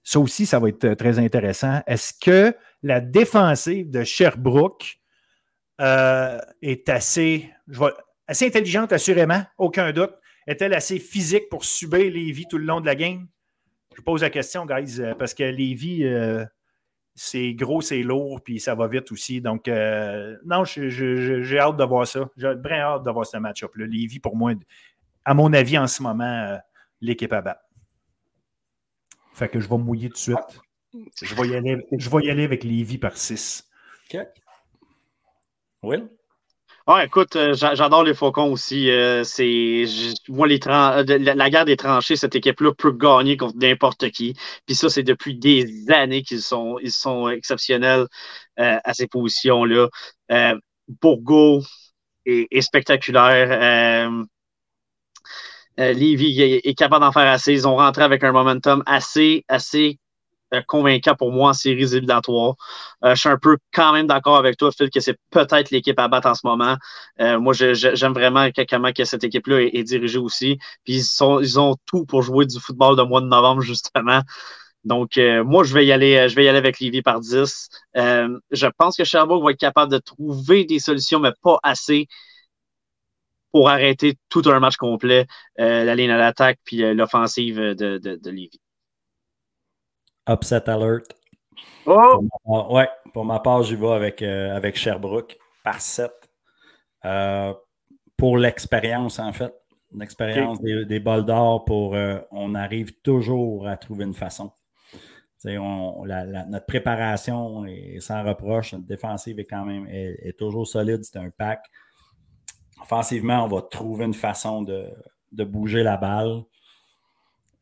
[0.03, 1.83] ça aussi, ça va être très intéressant.
[1.87, 4.99] Est-ce que la défensive de Sherbrooke
[5.79, 7.51] est assez,
[8.27, 10.13] assez intelligente, assurément, aucun doute.
[10.47, 13.27] Est-elle assez physique pour subir Lévi tout le long de la game?
[13.97, 16.05] Je pose la question, guys, parce que Lévi,
[17.23, 19.43] c'est gros, c'est lourd, puis ça va vite aussi.
[19.43, 22.31] Donc, non, j'ai hâte de voir ça.
[22.39, 23.85] J'ai vraiment hâte de voir ce match-up-là.
[23.85, 24.55] Lévi, pour moi,
[25.27, 26.59] à mon avis, en ce moment,
[27.03, 27.61] l'équipe à battre.
[29.35, 30.63] Fait que je vais mouiller tout de suite.
[31.21, 33.69] Je vais y aller, je vais y aller avec Lévi par 6.
[34.15, 34.19] OK.
[35.83, 36.09] Will?
[36.87, 38.91] Ah, écoute, euh, j'adore les Faucons aussi.
[38.91, 39.85] Euh, c'est
[40.29, 44.35] moi les euh, la, guerre des tranchées, cette équipe-là peut gagner contre n'importe qui.
[44.67, 48.07] Puis ça, c'est depuis des années qu'ils sont, ils sont exceptionnels
[48.57, 49.89] à ces positions-là.
[51.01, 51.63] Bourgo
[52.27, 54.11] est, spectaculaire.
[55.79, 57.53] Lévi est, est capable d'en faire assez.
[57.53, 60.10] Ils ont rentré avec un momentum assez, assez euh,
[60.67, 61.85] convaincant pour moi en séries.
[61.85, 62.55] Euh,
[63.05, 66.09] je suis un peu quand même d'accord avec toi, Phil, que c'est peut-être l'équipe à
[66.09, 66.77] battre en ce moment.
[67.21, 70.59] Euh, moi, j'aime vraiment comment que cette équipe-là est, dirigée aussi.
[70.85, 74.21] Puis ils, sont, ils ont tout pour jouer du football de mois de novembre, justement.
[74.85, 77.69] Donc, moi, je vais y aller, je vais y aller avec Lévis par 10.
[77.95, 82.07] je pense que Sherbrooke va être capable de trouver des solutions, mais pas assez
[83.53, 88.31] pour arrêter tout un match complet, la ligne à l'attaque puis l'offensive de, de, de.
[90.31, 91.15] Upset alert.
[91.87, 92.27] Oh!
[92.45, 96.11] Pour ouais, pour ma part, j'y vais avec, euh, avec Sherbrooke par 7.
[97.05, 97.53] Euh,
[98.17, 99.55] pour l'expérience, en fait.
[99.93, 104.53] L'expérience des, des, bols d'or pour euh, on arrive toujours à trouver une façon.
[105.45, 111.31] notre préparation est sans reproche, notre défensive est quand même est, toujours solide, c'est un
[111.31, 111.65] pack.
[112.81, 114.87] Offensivement, on va trouver une façon de,
[115.33, 116.45] de bouger la balle.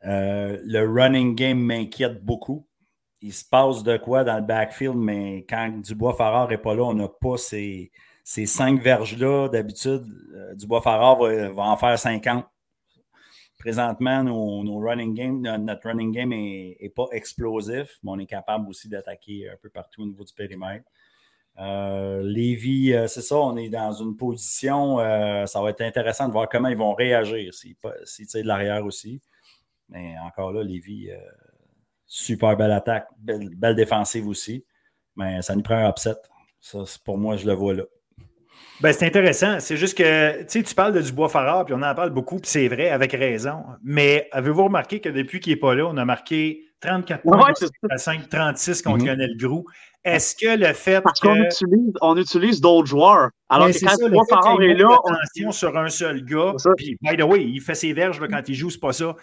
[0.05, 2.67] Euh, le running game m'inquiète beaucoup.
[3.21, 6.95] Il se passe de quoi dans le backfield, mais quand Dubois-Farrar n'est pas là, on
[6.95, 7.91] n'a pas ces,
[8.25, 9.49] cinq verges-là.
[9.49, 10.05] D'habitude,
[10.35, 12.45] euh, Dubois-Farrar va, en faire 50.
[13.59, 18.89] Présentement, nos, running game, notre running game n'est pas explosif, mais on est capable aussi
[18.89, 20.85] d'attaquer un peu partout au niveau du périmètre.
[21.59, 26.49] Euh, Lévi, c'est ça, on est dans une position, ça va être intéressant de voir
[26.49, 29.21] comment ils vont réagir s'ils si, de l'arrière aussi.
[29.89, 31.17] Mais encore là, Lévi, euh,
[32.07, 34.65] super belle attaque, belle, défensive aussi.
[35.17, 36.17] Mais ça nous prend un upset.
[36.61, 37.85] Ça, pour moi, je le vois là.
[38.81, 39.59] Ben, c'est intéressant.
[39.61, 42.69] C'est juste que tu parles de Dubois Farrar, puis on en parle beaucoup, puis c'est
[42.69, 43.65] vrai, avec raison.
[43.83, 47.53] Mais avez-vous remarqué que depuis qu'il n'est pas là, on a marqué 34 points
[47.91, 49.07] à 5-36 contre mm-hmm.
[49.07, 49.65] Lionel Grou.
[50.05, 53.31] Est-ce que le fait Parce qu'on utilise, on utilise d'autres joueurs.
[53.49, 54.97] Alors que quand Dubois Farrar est là...
[55.05, 56.55] attention sur un seul gars.
[56.77, 59.17] Puis, by the way, il fait ses verges quand il joue, c'est pas ça.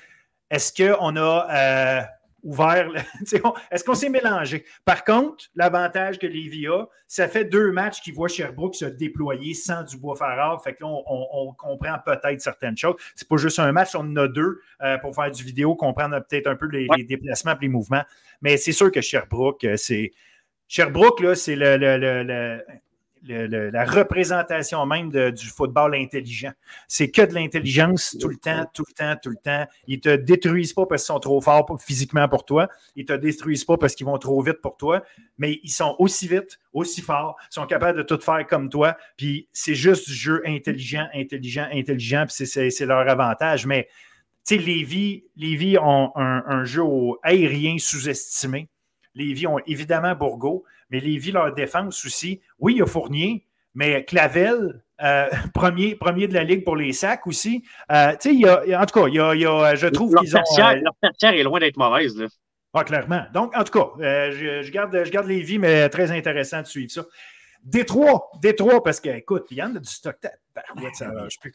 [0.50, 2.02] Est-ce qu'on a euh,
[2.44, 2.90] ouvert,
[3.72, 4.64] est-ce qu'on s'est mélangé?
[4.86, 9.54] Par contre, l'avantage que Lévi a, ça fait deux matchs qui voient Sherbrooke se déployer
[9.54, 10.64] sans Dubois Farrar.
[10.64, 12.96] Fait que là, on, comprend peut-être certaines choses.
[13.16, 16.20] C'est pas juste un match, on en a deux euh, pour faire du vidéo, comprendre
[16.20, 18.04] peut-être un peu les, déplacements et les mouvements.
[18.42, 20.12] Mais c'est sûr que Sherbrooke, euh, c'est.
[20.68, 22.64] Sherbrooke, là, c'est le,
[23.28, 26.52] la représentation même du football intelligent.
[26.88, 29.66] C'est que de l'intelligence tout le temps, tout le temps, tout le temps.
[29.88, 32.70] Ils te détruisent pas parce qu'ils sont trop forts physiquement pour toi.
[32.96, 35.04] Ils te détruisent pas parce qu'ils vont trop vite pour toi.
[35.38, 38.98] Mais ils sont aussi vite, aussi forts, sont capables de tout faire comme toi.
[39.18, 42.26] Puis c'est juste du jeu intelligent, intelligent, intelligent.
[42.28, 43.66] Puis c'est leur avantage.
[43.66, 43.88] Mais
[44.48, 46.84] tu sais, Lévis, ont un, un jeu
[47.24, 48.70] aérien sous-estimé.
[49.16, 52.42] Lévis ont évidemment Bourgo, mais Lévis, leur défense aussi.
[52.60, 56.94] Oui, il y a Fournier, mais Clavel, euh, premier, premier de la Ligue pour les
[56.94, 57.64] sacs aussi.
[57.92, 60.40] Euh, il y a, en tout cas, il y a, je trouve qu'ils ont.
[60.40, 62.18] Euh, leur tertiaire est loin d'être mauvaise.
[62.18, 62.28] Là.
[62.74, 63.26] Ah, clairement.
[63.34, 67.06] Donc, en tout cas, je, garde, je garde Lévis, mais très intéressant de suivre ça.
[67.64, 70.18] Détroit, Détroit, parce que, écoute, il y en a du stock.
[70.94, 71.12] ça
[71.42, 71.54] plus.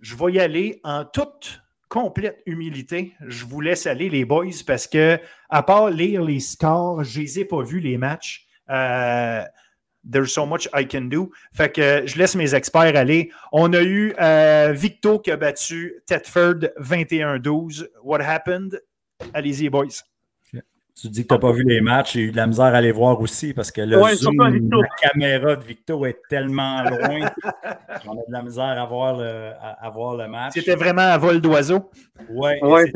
[0.00, 4.86] je vais y aller en toute complète humilité, je vous laisse aller, les boys, parce
[4.86, 8.46] que, à part lire les scores, je les ai pas vus, les matchs.
[8.70, 9.42] Euh,
[10.08, 11.30] there's so much I can do.
[11.52, 13.30] Fait que je laisse mes experts aller.
[13.52, 17.88] On a eu euh, Victo qui a battu Tedford 21-12.
[18.02, 18.80] What happened?
[19.34, 20.02] Allez-y, boys.
[21.00, 22.80] Tu dis que tu n'as pas vu les matchs, j'ai eu de la misère à
[22.80, 27.30] les voir aussi parce que le zoom, la caméra de Victo est tellement loin.
[28.04, 30.54] J'en ai de la misère à voir le, à, voir le match.
[30.54, 31.90] C'était vraiment à vol d'oiseau.
[32.30, 32.92] Oui, ouais,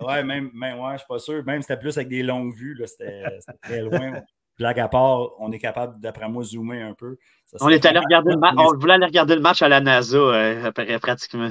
[0.00, 1.44] ouais, même, même ouais, je suis pas sûr.
[1.44, 3.22] Même c'était plus avec des longues vues, c'était
[3.62, 4.20] très loin.
[4.58, 7.16] Blague à part, on est capable, d'après moi, zoomer un peu.
[7.60, 8.54] on est allé regarder le match.
[8.58, 11.50] On voulait aller regarder le match à la NASA, euh, pratiquement.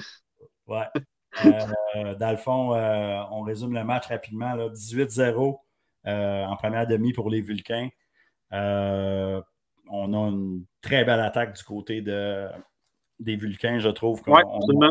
[0.68, 0.84] Ouais.
[1.46, 4.56] Euh, dans le fond, euh, on résume le match rapidement.
[4.70, 5.58] 18-0 euh,
[6.08, 7.90] en première demi pour les Vulcains.
[8.54, 9.42] Euh,
[9.90, 12.48] on a une très belle attaque du côté de,
[13.20, 14.22] des Vulcains, je trouve.
[14.28, 14.42] Ouais,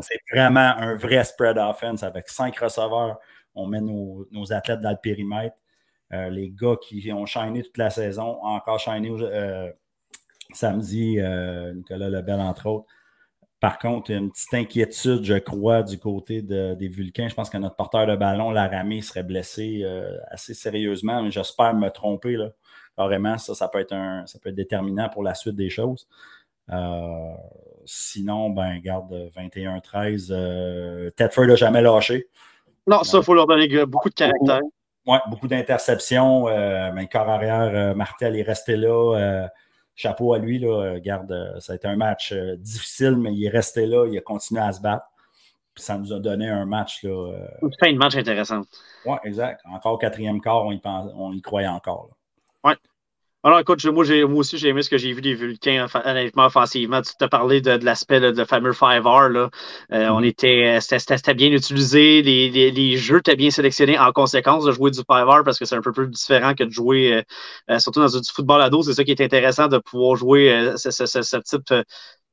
[0.03, 3.19] c'est vraiment un vrai spread offense avec cinq receveurs.
[3.55, 5.57] On met nos, athlètes dans le périmètre.
[6.13, 9.73] Euh, les gars qui ont shiné toute la saison ont encore shiné euh,
[10.53, 12.87] samedi, euh, Nicolas Lebel, entre autres.
[13.61, 17.29] Par contre, une petite inquiétude, je crois, du côté des Vulcains.
[17.29, 19.85] Je pense que notre porteur de ballon, Laramie, serait blessé
[20.31, 21.29] assez sérieusement.
[21.31, 22.37] J'espère me tromper.
[22.37, 22.51] Là.
[22.97, 26.09] Carrément, ça, ça peut, être un, ça peut être déterminant pour la suite des choses.
[27.85, 30.29] sinon, ben, garde 21-13.
[30.31, 32.29] Euh, Tedford n'a jamais lâché.
[32.87, 34.61] Non, ça, il faut leur donner beaucoup de caractère.
[35.07, 36.49] Oui, beaucoup d'interceptions.
[36.49, 39.49] Euh, mais corps arrière, euh, Martel est resté là.
[39.97, 40.59] Euh, chapeau à lui.
[40.59, 44.07] Là, garde, ça a été un match difficile, mais il est resté là.
[44.07, 45.07] Il a continué à se battre.
[45.75, 47.03] Puis ça nous a donné un match.
[47.03, 47.33] Là,
[47.63, 48.67] Une fin de match intéressante.
[49.05, 49.61] Oui, exact.
[49.67, 52.11] Encore au quatrième quart, on y, on y croyait encore.
[52.65, 52.73] Oui.
[53.47, 57.01] Alors, écoute, moi, moi, aussi, j'ai aimé ce que j'ai vu des Vulcains, honnêtement, offensivement.
[57.01, 59.29] Tu t'as parlé de, l'aspect de, fameux 5R.
[59.29, 59.51] Là.
[59.93, 60.27] Euh, on mm-hmm.
[60.27, 62.23] était, c'était bien utilisé.
[62.23, 65.77] Les, les, jeux étaient bien sélectionnés en conséquence de jouer du 5R parce que c'est
[65.77, 67.23] un peu plus différent que de jouer, euh,
[67.71, 68.83] euh, surtout dans du football à dos.
[68.83, 71.73] C'est ça qui est intéressant de pouvoir jouer ce, ce, ce, type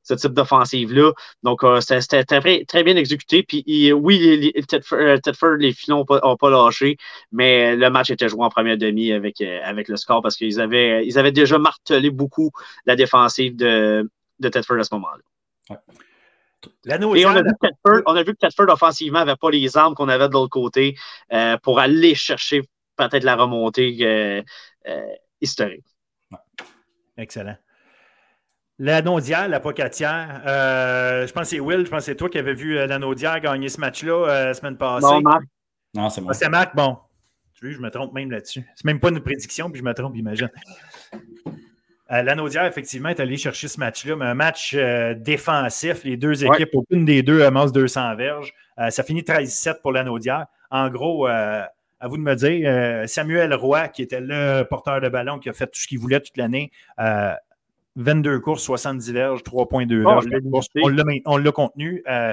[0.04, 1.12] ce type d'offensive-là.
[1.42, 3.42] Donc, euh, c'était très, bien exécuté.
[3.42, 6.96] Puis, oui, les, Tedford, les filons n'ont pas, lâché,
[7.32, 10.60] mais le match était joué en première demi avec, euh, avec le score parce qu'ils
[10.60, 12.50] avaient, ils avaient déjà martelé beaucoup
[12.86, 14.08] la défensive de,
[14.38, 15.80] de Tedford à ce moment-là.
[17.16, 19.76] Et on a, vu que Tedford, on a vu que Tedford offensivement n'avait pas les
[19.76, 20.96] armes qu'on avait de l'autre côté
[21.32, 22.62] euh, pour aller chercher
[22.96, 24.44] peut-être la remontée
[25.40, 25.84] historique.
[27.16, 27.56] Excellent.
[28.80, 32.28] L'anneau d'hier, la pocatière, euh, je pense que c'est Will, je pense que c'est toi
[32.28, 35.06] qui avais vu euh, l'anneau d'hier gagner ce match-là euh, la semaine passée.
[35.06, 35.44] Non, Marc.
[35.94, 36.32] Non, c'est moi.
[36.32, 36.98] Ah, c'est Marc, bon.
[37.54, 38.66] Tu vois, je me trompe même là-dessus.
[38.74, 40.50] C'est même pas une prédiction, puis je me trompe, imagine.
[42.10, 44.76] L'anneau d'hier, effectivement, est allé chercher ce match-là, mais un match
[45.16, 46.04] défensif.
[46.04, 48.52] Les deux équipes, aucune des deux amasse 200 verges.
[48.90, 50.46] ça finit 13-7 pour l'anneau d'hier.
[50.70, 51.70] En gros, à
[52.02, 55.66] vous de me dire, Samuel Roy, qui était le porteur de ballon, qui a fait
[55.66, 56.70] tout ce qu'il voulait toute l'année,
[57.96, 60.28] 22 courses, 70 verges, 3,2 verges.
[61.26, 62.02] on l'a contenu.
[62.08, 62.32] Euh,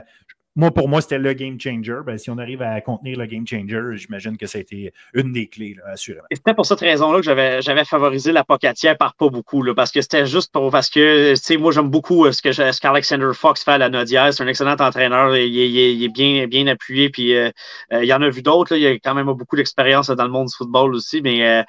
[0.57, 1.99] moi, pour moi, c'était le game changer.
[2.06, 5.32] Ben, si on arrive à contenir le game changer, j'imagine que ça a été une
[5.32, 6.26] des clés, assurément.
[6.30, 9.91] Et c'était pour cette raison-là que j'avais, favorisé la pocatière par pas beaucoup, là, parce
[9.91, 10.69] que c'était juste pour.
[10.69, 14.34] Parce que, tu sais, moi, j'aime beaucoup euh, ce qu'Alexander Fox fait à la Nodière.
[14.34, 15.38] C'est un excellent entraîneur.
[15.38, 17.10] Il, il, est bien, bien appuyé.
[17.10, 17.49] Puis, euh,
[17.94, 18.76] euh, il y en a vu d'autres.
[18.76, 21.22] Il a quand même beaucoup d'expérience dans le monde du football aussi.
[21.22, 21.64] Mais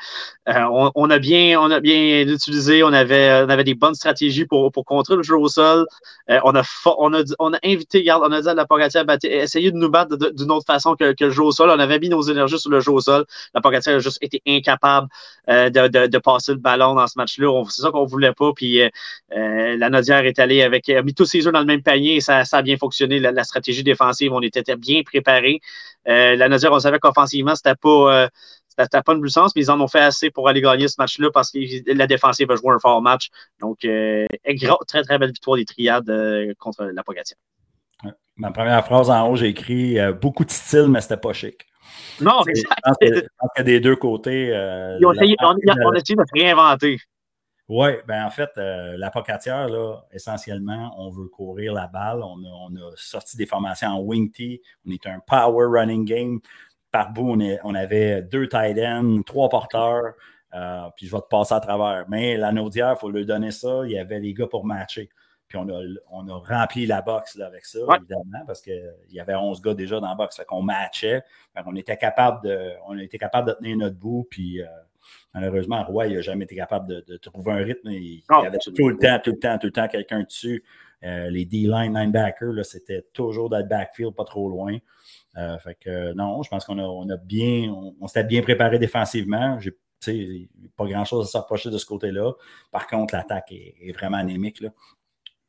[0.48, 2.82] on, a bien, on a bien utilisé.
[2.82, 5.86] On avait, on avait des bonnes stratégies pour, pour contrer le jeu au sol.
[6.28, 6.62] on, a,
[6.98, 9.76] on, a, on a invité, regarde, on a dit à la Pocatière a essayé de
[9.76, 11.68] nous battre d'une autre façon que, le jeu au sol.
[11.68, 13.26] On avait mis nos énergies sur le jeu au sol.
[13.52, 15.08] La Pocatière a juste été incapable
[15.50, 17.64] euh, de, passer le ballon dans ce match-là.
[17.68, 18.52] C'est ça qu'on voulait pas.
[18.54, 18.88] Puis euh,
[19.36, 22.16] euh, la Nodière est allée avec, a mis tous ses œufs dans le même panier
[22.16, 23.18] et ça, a bien fonctionné.
[23.18, 25.60] La, stratégie défensive, on était bien préparés.
[26.06, 28.28] la Nodière, on savait qu'offensivement, c'était pas
[28.74, 31.50] pas une sens, mais ils en ont fait assez pour aller gagner ce match-là parce
[31.50, 31.58] que
[31.92, 33.28] la défensive a joué un fort match.
[33.60, 37.36] Donc, très, très belle victoire des triades contre la Pogatière.
[38.42, 41.64] Ma première phrase en haut, j'ai écrit euh, beaucoup de style, mais c'était pas chic.
[42.20, 44.50] Non, c'est Je pense que des deux côtés.
[44.52, 46.98] Euh, on, a essayé de réinventer.
[47.68, 52.20] Oui, ben en fait, euh, la pocatière, là, essentiellement, on veut courir la balle.
[52.20, 54.60] On a, sorti des formations en wing tee.
[54.88, 56.40] On est un power running game.
[56.90, 60.14] Par bout, on, on avait deux tight ends, trois porteurs.
[60.96, 62.06] puis je vais te passer à travers.
[62.08, 63.82] Mais la Naudière, il faut lui donner ça.
[63.84, 65.10] Il y avait les gars pour matcher.
[65.52, 65.60] Puis
[66.10, 70.00] on a, rempli la box avec ça, évidemment, parce qu'il y avait 11 gars déjà
[70.00, 70.34] dans la box.
[70.34, 71.22] Fait qu'on matchait.
[71.66, 74.26] on était capable de, on était capable de tenir notre bout.
[74.30, 74.66] Puis euh,
[75.34, 77.90] malheureusement, Roy, il n'a jamais été capable de, trouver un rythme.
[77.90, 80.64] Il, y avait tout le temps, tout le temps, tout le temps quelqu'un dessus.
[81.04, 84.78] Euh, les D-line linebackers, c'était toujours dans le backfield, pas trop loin.
[85.36, 87.70] Euh, fait que non, je pense qu'on a, on a bien,
[88.00, 89.58] on, s'était bien préparé défensivement.
[89.60, 89.76] J'ai
[90.78, 92.32] pas grand-chose à s'approcher de ce côté-là.
[92.70, 94.62] Par contre, l'attaque est, est, vraiment anémique.
[94.62, 94.70] Là.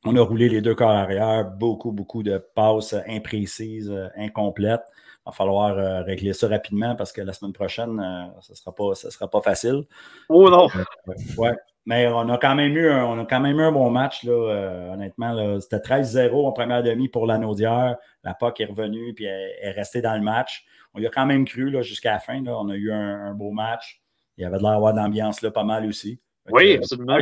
[0.06, 4.84] On a roulé les deux corps arrière, beaucoup, beaucoup de passes imprécises, incomplètes.
[5.26, 8.56] Il va falloir euh, régler ça rapidement parce que la semaine prochaine, euh, ce ne
[8.58, 9.84] sera, pas, sera pas facile.
[10.28, 10.68] Oh non!
[10.76, 11.54] Euh, ouais.
[11.86, 14.24] Mais on a quand même eu un, on a quand même eu un bon match,
[14.24, 15.60] là, honnêtement.
[15.60, 17.98] C'était 13-0 en première demi pour la Naudière.
[18.24, 20.66] La POC est revenue puis elle est restée dans le match.
[20.94, 22.42] On y a quand même cru jusqu'à la fin.
[22.42, 22.58] Là.
[22.58, 24.02] On a eu un, beau match.
[24.38, 26.22] Il y avait de l'air d'ambiance là, pas mal aussi.
[26.52, 27.18] Oui, absolument.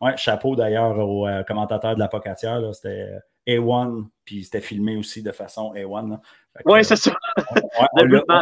[0.00, 2.60] Ouais, chapeau d'ailleurs au euh, commentateur de la Pocatière.
[2.74, 6.18] C'était euh, A1, puis c'était filmé aussi de façon A1.
[6.64, 7.12] Oui, c'est ça.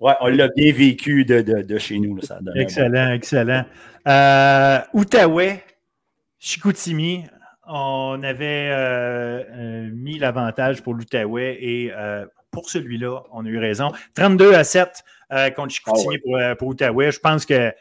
[0.00, 2.20] Ouais, on l'a bien vécu de, de, de chez nous.
[2.20, 3.64] ça excellent, excellent.
[4.06, 5.64] Euh, Outaouais,
[6.38, 7.24] Chicoutimi,
[7.66, 9.44] on avait
[9.90, 11.92] mis l'avantage pour l'Outaouais et
[12.52, 13.90] pour celui-là, on a eu raison.
[14.14, 15.02] 32 à 7
[15.56, 17.10] contre Chicoutimi ah pour, Outaouais.
[17.10, 17.74] Je pense que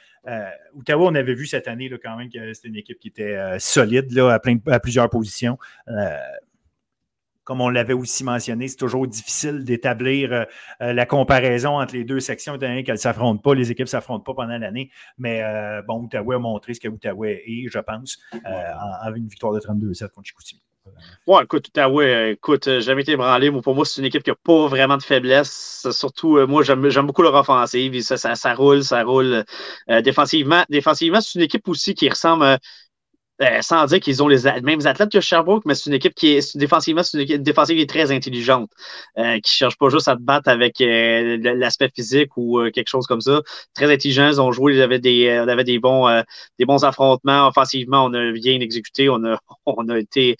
[0.74, 4.12] Outaouais, on avait vu cette année quand même que c'était une équipe qui était solide
[4.12, 5.58] là, à, plusieurs positions
[7.48, 10.44] comme on l'avait aussi mentionné, c'est toujours difficile d'établir euh,
[10.82, 13.86] euh, la comparaison entre les deux sections, étant donné qu'elles ne s'affrontent pas, les équipes
[13.86, 14.92] ne s'affrontent pas pendant l'année.
[15.18, 19.54] Mais euh, bon, Outaouais a montré ce que Outaouais est, je pense, avec une victoire
[19.54, 20.62] de 32-7 contre Chicoutimi.
[21.28, 23.52] Ouais, écoute, Outaouais, écoute, jamais été branlé.
[23.52, 25.86] Pour moi, c'est une équipe qui n'a pas vraiment de faiblesse.
[25.92, 28.02] Surtout, moi, j'aime beaucoup leur offensive.
[28.02, 29.44] Ça, ça, roule, ça roule.
[30.04, 32.58] défensivement, défensivement c'est une équipe aussi qui ressemble
[33.42, 36.30] euh, sans dire qu'ils ont les mêmes athlètes que Sherbrooke, mais c'est une équipe qui
[36.30, 38.70] est défensivement, c'est une équipe défensive qui est très intelligente,
[39.20, 43.06] euh, qui cherche pas juste à te battre avec euh, l'aspect physique ou quelque chose
[43.06, 43.42] comme ça.
[43.76, 46.08] Très intelligents, ils ont joué, ils avaient des, on avait des bons,
[46.58, 47.48] des bons affrontements.
[47.48, 50.38] Offensivement, on a bien exécuté, on a, on a été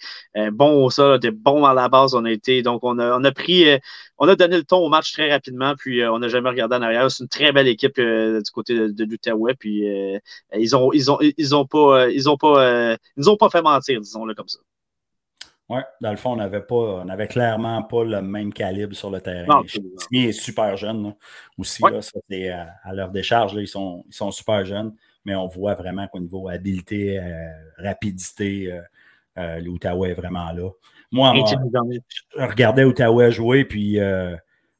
[0.52, 3.24] bons au sol, des bons à la base, on a été, donc on a, on
[3.24, 3.64] a pris,
[4.18, 6.82] on a donné le ton au match très rapidement, puis on n'a jamais regardé en
[6.82, 7.10] arrière.
[7.10, 9.84] C'est une très belle équipe du côté de, de l'Outaouais, puis
[10.54, 13.50] ils ont, ils ont, ils ont pas, ils ont pas euh, ils nous ont pas
[13.50, 14.58] fait mentir, disons-le comme ça.
[15.68, 19.10] Oui, dans le fond, on n'avait pas, on avait clairement pas le même calibre sur
[19.10, 19.62] le terrain.
[20.10, 21.14] Il est super jeune
[21.58, 21.82] aussi.
[21.84, 24.94] à, leur décharge, ils, sont, ils sont super jeunes,
[25.26, 28.80] mais on voit vraiment qu'au niveau habileté, euh, rapidité,
[29.36, 30.70] euh, l'Outaouais est vraiment là.
[31.10, 33.98] Moi, je regardais Outaouais jouer, puis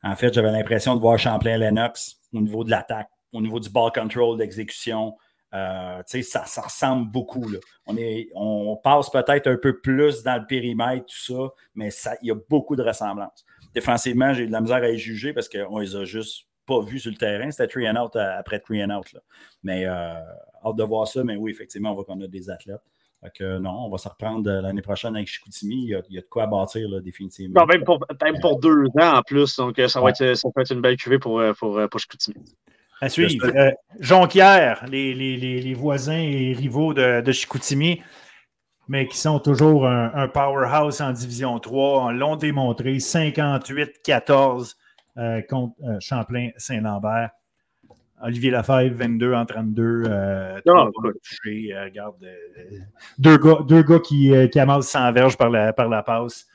[0.03, 3.91] en fait, j'avais l'impression de voir Champlain-Lennox au niveau de l'attaque, au niveau du ball
[3.93, 5.17] control, d'exécution.
[5.55, 7.45] Euh, ça, ça, ressemble beaucoup.
[7.87, 11.89] On, est, on passe peut-être un peu plus dans le périmètre, tout ça, mais
[12.23, 13.45] il y a beaucoup de ressemblances.
[13.75, 17.01] Défensivement, j'ai de la misère à les juger parce qu'on les a juste pas vus
[17.01, 17.51] sur le terrain.
[17.51, 19.11] C'était three and out euh, après three and out.
[19.13, 19.21] Là.
[19.63, 20.21] Mais euh,
[20.65, 22.83] hâte de voir ça, mais oui, effectivement, on voit qu'on a des athlètes.
[23.35, 25.77] Que non, on va se reprendre l'année prochaine avec Chicoutimi.
[25.77, 27.67] Il y, a, il y, a, de quoi bâtir, là, définitivement.
[27.67, 27.99] même, pour,
[28.41, 29.57] pour deux ans en plus.
[29.57, 32.37] Donc, ça, va être, ça va être une belle cuvée pour, pour, pour Chicoutimi.
[33.01, 33.47] À suivre.
[33.47, 33.71] Euh,
[34.01, 38.03] Jonquière, les, voisins et rivaux de, de, Chicoutimi,
[38.89, 44.75] mais qui sont toujours un, powerhouse en Division 3, l'ont démontré 58-14
[45.17, 47.31] euh, contre euh, Champlain-Saint-Lambert.
[48.23, 50.03] Olivier Lafèvre, 22 en 32.
[50.67, 52.17] non, regarde,
[53.19, 56.47] deux gars, deux gars qui, qui amassent 100 verges par la, par la passe.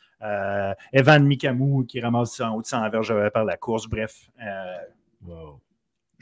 [0.91, 3.87] Evan Mikamou qui ramasse en haut de 100 verges par la course.
[3.87, 4.29] Bref.
[5.25, 5.59] Wow.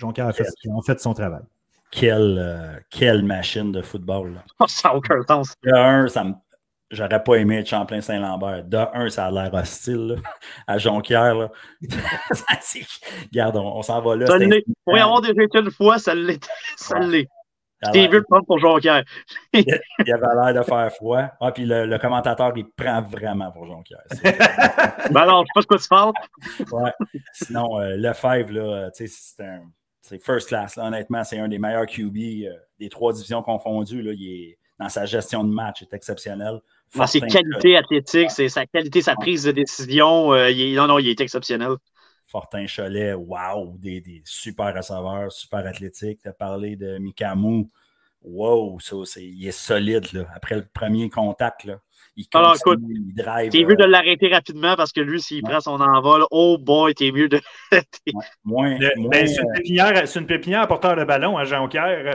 [0.03, 0.45] A fait,
[0.85, 1.43] fait son travail.
[1.91, 4.41] Quelle, euh, quelle machine de football.
[4.68, 5.53] ça n'a aucun sens.
[5.65, 6.26] Un, ça
[6.91, 8.65] J'aurais pas aimé être Champlain-Saint-Lambert.
[8.65, 10.18] De un, ça a l'air hostile
[10.68, 11.35] à Jonquière.
[11.35, 11.51] Là.
[13.31, 14.26] Regarde, on, s'en va là.
[14.85, 16.47] Pour y avoir déjà été une fois, ça l'est.
[16.77, 17.27] Ça l'est.
[17.93, 19.03] Vu prendre pour Jonquière.
[19.53, 19.65] il,
[20.05, 21.23] il avait l'air de faire froid.
[21.39, 24.03] Ah, puis le, commentateur, il prend vraiment pour Jonquière.
[25.11, 26.13] ben non, je sais pas ce que tu parles.
[26.72, 26.91] ouais.
[27.34, 29.09] Sinon, euh, Lefebvre, là, c'est
[29.39, 29.61] un
[30.01, 30.77] c'est first class.
[30.77, 34.01] honnêtement, c'est un des meilleurs QB euh, des trois divisions confondues.
[34.01, 36.59] Là, il est, dans sa gestion de match, est exceptionnel.
[36.95, 40.33] Dans ses qualités athlétiques, c'est sa qualité, sa prise de décision.
[40.33, 41.75] Euh, il non, non, il est exceptionnel.
[42.25, 46.21] Fortin Cholet, wow, des, des super receveurs, super athlétiques.
[46.21, 47.69] Tu as parlé de Mikamou.
[48.23, 50.11] Wow, ça, il est solide.
[50.13, 50.25] Là.
[50.33, 51.79] Après le premier contact, là,
[52.17, 53.51] il, Alors, écoute, il drive.
[53.51, 56.93] T'es mieux de euh, l'arrêter rapidement parce que lui, s'il prend son envol, oh boy,
[56.93, 57.39] t'es mieux de.
[58.43, 62.05] moins, ben, c'est, une pépinière, c'est une pépinière à porteur de ballon à jean claude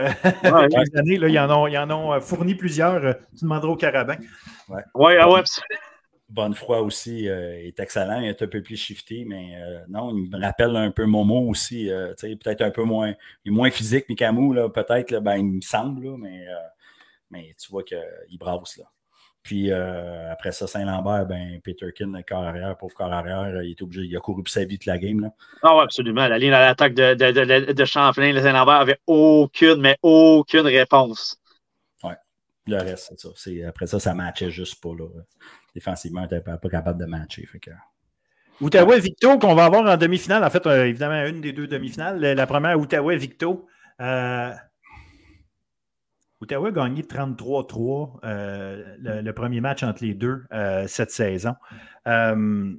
[0.43, 3.03] Ouais, les années, là, ils, en ont, ils en ont euh, fourni plusieurs.
[3.03, 4.17] Euh, tu demanderas au carabin.
[4.69, 5.41] Ouais, ouais, ah ouais.
[6.29, 9.53] Bonnefroy aussi est excellent, il est un peu plus shifté, mais
[9.87, 13.13] non, il me rappelle un peu Momo aussi, peut-être un peu moins,
[13.45, 16.45] il est moins physique, Mikamou, peut-être, ben, il me semble, mais,
[17.31, 18.75] mais tu vois qu'il brasse.
[18.75, 18.83] Là.
[19.47, 24.01] Puis euh, après ça, Saint-Lambert, ben, Peterkin, corps arrière, pauvre corps arrière, il est obligé,
[24.01, 25.21] il a couru pour sa vie toute la game.
[25.21, 25.29] Là.
[25.63, 26.27] Ah absolument.
[26.27, 30.67] La ligne à l'attaque de, de, de, de Champlain, le Saint-Lambert avait aucune, mais aucune
[30.67, 31.37] réponse.
[32.03, 32.11] Oui.
[32.67, 33.69] Le reste, c'est ça.
[33.69, 34.89] après ça, ça matchait juste pas.
[34.89, 35.05] Là.
[35.73, 37.45] Défensivement, il n'était pas, capable de matcher.
[37.45, 37.71] Fait que...
[38.59, 40.43] Outaouais-Victo, qu'on va avoir en demi-finale.
[40.43, 42.19] En fait, euh, évidemment, une des deux demi-finales.
[42.19, 43.65] La première, Outaouais-Victo.
[44.01, 44.51] Euh,
[46.41, 51.55] Ottawa a gagné 33-3 euh, le, premier match entre les deux euh, cette saison.
[52.07, 52.73] Euh,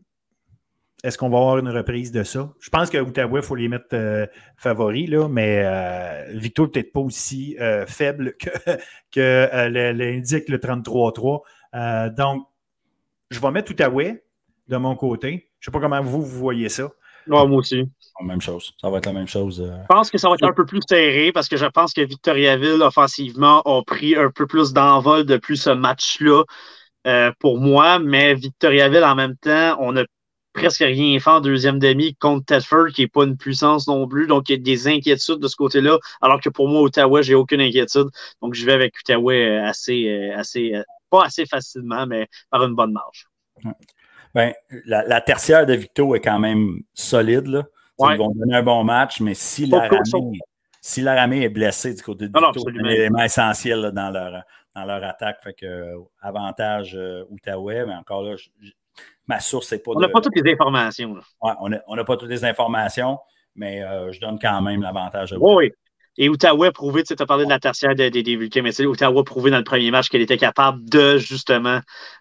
[1.05, 2.52] est-ce qu'on va avoir une reprise de ça?
[2.60, 7.56] Je pense Ottawa, il faut les mettre favoris, là, mais Victor peut-être pas aussi
[7.86, 8.51] faible que,
[9.12, 12.14] que l'indique le 33-3.
[12.14, 12.47] donc,
[13.30, 14.05] je vais mettre Outawa
[14.68, 15.51] de mon côté.
[15.60, 16.90] Je ne sais pas comment vous, vous voyez ça.
[17.47, 17.89] moi aussi.
[18.20, 18.73] Même chose.
[18.81, 19.65] Ça va être la même chose.
[19.65, 22.01] Je pense que ça va être un peu plus serré parce que je pense que
[22.01, 26.43] Victoriaville, offensivement, a pris un peu plus d'envol depuis ce match-là
[27.39, 28.01] pour moi.
[28.01, 30.05] Mais Victoriaville, en même temps, on a
[30.59, 34.27] presque rien fait en deuxième demi contre Tedford, qui n'est pas une puissance non plus.
[34.27, 35.99] Donc, il y a des inquiétudes de ce côté-là.
[36.20, 38.09] Alors que pour moi, Ottawa, j'ai aucune inquiétude.
[38.43, 42.65] Donc, je vais avec Ottawa euh, assez, euh, assez, euh, pas assez facilement, mais par
[42.65, 43.28] une bonne marge.
[44.35, 44.53] Ben,
[44.85, 47.47] la, tertiaire de Victo est quand même solide.
[47.47, 47.65] Là.
[48.01, 50.41] Ils vont donner un bon match, mais si la ramée,
[50.81, 54.43] si est blessée du côté Victo, c'est un élément essentiel dans, leur,
[54.75, 55.43] dans leur attaque.
[55.43, 56.99] Fait que, avantage
[57.31, 58.37] Outaouais, mais encore là,
[59.27, 59.93] ma source, c'est pas.
[59.95, 61.15] On n'a pas toutes les informations.
[61.43, 61.53] Ouais,
[61.87, 63.19] on n'a pas toutes les informations,
[63.55, 65.35] mais euh, je donne quand même l'avantage.
[65.39, 65.73] Oui, oui.
[66.20, 69.20] Et Ottawa a prouvé, tu as parlé de la tertiaire des, des, Vulcains, mais Ottawa
[69.20, 71.79] a prouvé dans le premier match qu'elle était capable de justement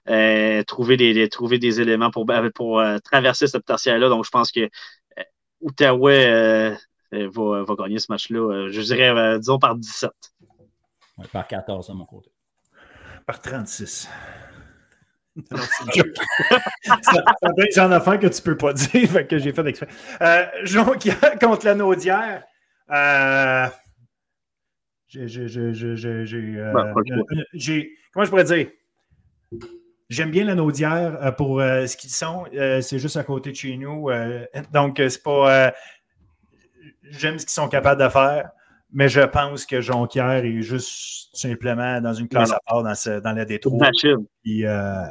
[0.08, 4.10] euh, trouver, des, trouver des éléments pour, euh, pour traverser cette tertiaire-là.
[4.10, 4.70] Donc, je pense que
[5.62, 6.12] Ottawa
[7.12, 10.12] va, va, gagner ce match-là, je dirais, disons, par 17.
[11.32, 12.30] par 14 de mon côté.
[13.26, 14.10] Par 36.
[17.02, 19.88] c'est un genre d'affaires que tu peux pas dire, fait que j'ai fait exprès.
[20.22, 22.44] Euh, Jonquière contre la Naudière.
[22.90, 23.68] Euh,
[25.08, 25.28] j'ai,
[28.14, 28.68] comment je pourrais dire?
[30.10, 32.46] J'aime bien la Naudière euh, pour euh, ce qu'ils sont.
[32.54, 34.10] c'est juste à côté de chez nous.
[34.74, 35.74] donc, c'est pas.
[37.04, 38.52] J'aime ce qu'ils sont capables de faire.
[38.92, 43.20] Mais je pense que Jonquière est juste simplement dans une classe à part dans, ce,
[43.20, 43.46] dans la.
[43.46, 45.04] Puis, euh,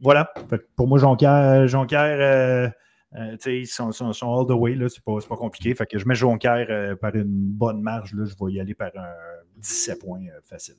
[0.00, 0.32] Voilà.
[0.76, 2.68] pour moi, Jonquière, Jonquière euh,
[3.16, 4.76] euh, ils sont, sont, all the way.
[4.88, 5.74] C'est pas, pas compliqué.
[5.74, 8.14] Fait que je mets Jonquière par une bonne marge.
[8.14, 9.14] Là, je vais y aller par un
[9.58, 10.76] 17 points facile.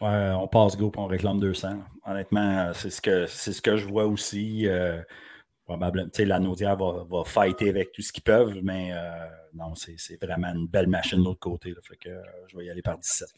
[0.00, 1.78] On passe et on réclame 200.
[2.04, 4.68] Honnêtement, c'est ce que, ce que je vois aussi
[5.66, 9.26] probablement, tu sais, la Naudière va, va fighter avec tout ce qu'ils peuvent, mais euh,
[9.54, 11.70] non, c'est vraiment une belle machine de l'autre côté.
[11.70, 13.28] Là, euh, je vais y aller par 17.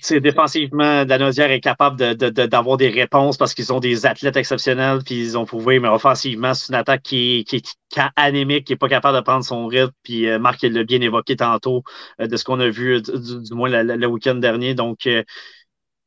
[0.00, 4.36] C'est défensivement, la Naudière est capable d'avoir de, des réponses parce qu'ils ont des athlètes
[4.36, 8.66] exceptionnels, puis ils ont prouvé, mais offensivement, c'est une attaque qui, qui, qui est anémique,
[8.66, 11.82] qui n'est pas capable de prendre son rythme, puis euh, Marc l'a bien évoqué tantôt
[12.18, 14.74] de ce qu'on a vu, du, moins le, week-end dernier.
[14.74, 15.06] Donc,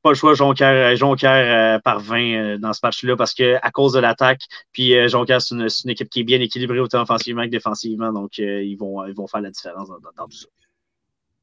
[0.04, 3.72] pas le choix, Jonquière, Jonquière euh, par 20 euh, dans ce match-là parce que à
[3.72, 7.02] cause de l'attaque, puis euh, Jonquière, c'est une, une, équipe qui est bien équilibrée autant
[7.02, 10.48] offensivement que défensivement, donc ils, vont, ils vont faire la différence dans, tout ça.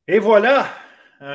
[0.06, 0.66] Et voilà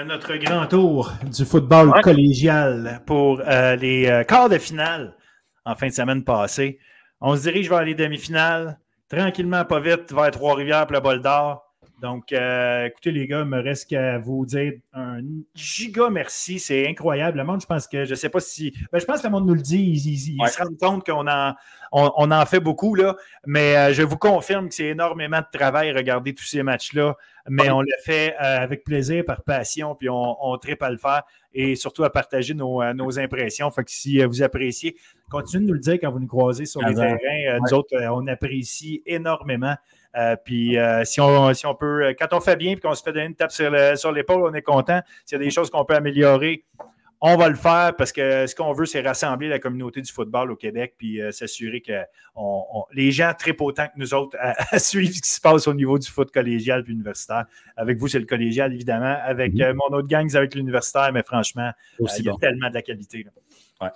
[0.07, 5.15] notre grand tour du football collégial pour les quarts de finale
[5.63, 6.79] en fin de semaine passée.
[7.21, 11.64] On se dirige vers les demi-finales, tranquillement, pas vite, vers Trois-Rivières le bol d'or.
[12.05, 15.21] Donc, euh, écoutez, les gars, il me reste qu'à vous dire un
[15.55, 16.59] giga merci.
[16.59, 17.39] C'est incroyable.
[17.39, 18.71] Le monde, je pense que, je ne sais pas si.
[18.91, 19.79] Ben, je pense que le monde nous le dit.
[19.79, 21.55] Ils, se rendent compte qu'on en,
[21.91, 23.15] on, en fait beaucoup, là.
[23.47, 27.17] Mais euh, je vous confirme que c'est énormément de travail regarder tous ces matchs-là.
[27.49, 30.97] Mais on le fait euh, avec plaisir, par passion, puis on, on tripe à le
[30.97, 31.23] faire
[31.55, 33.71] et surtout à partager nos, nos impressions.
[33.71, 34.95] Fait que si vous appréciez,
[35.31, 37.59] continuez de nous le dire quand vous nous croisez sur les terrains.
[37.63, 39.75] Nous autres, on apprécie énormément.
[40.17, 43.03] Euh, puis euh, si, on, si on peut, quand on fait bien et qu'on se
[43.03, 45.01] fait donner une tape sur l'épaule, on est content.
[45.25, 46.63] S'il y a des choses qu'on peut améliorer,
[47.21, 50.51] on va le faire parce que ce qu'on veut, c'est rassembler la communauté du football
[50.51, 52.03] au Québec puis euh, s'assurer que
[52.93, 55.97] les gens trippent autant que nous autres à, suivre ce qui se passe au niveau
[55.97, 57.45] du foot collégial puis universitaire.
[57.77, 59.17] Avec vous, c'est le collégial, évidemment.
[59.23, 59.73] Avec mm-hmm.
[59.73, 63.25] mon autre gang, c'est avec l'universitaire, mais franchement, il y a tellement de la qualité.
[63.81, 63.89] Ouais.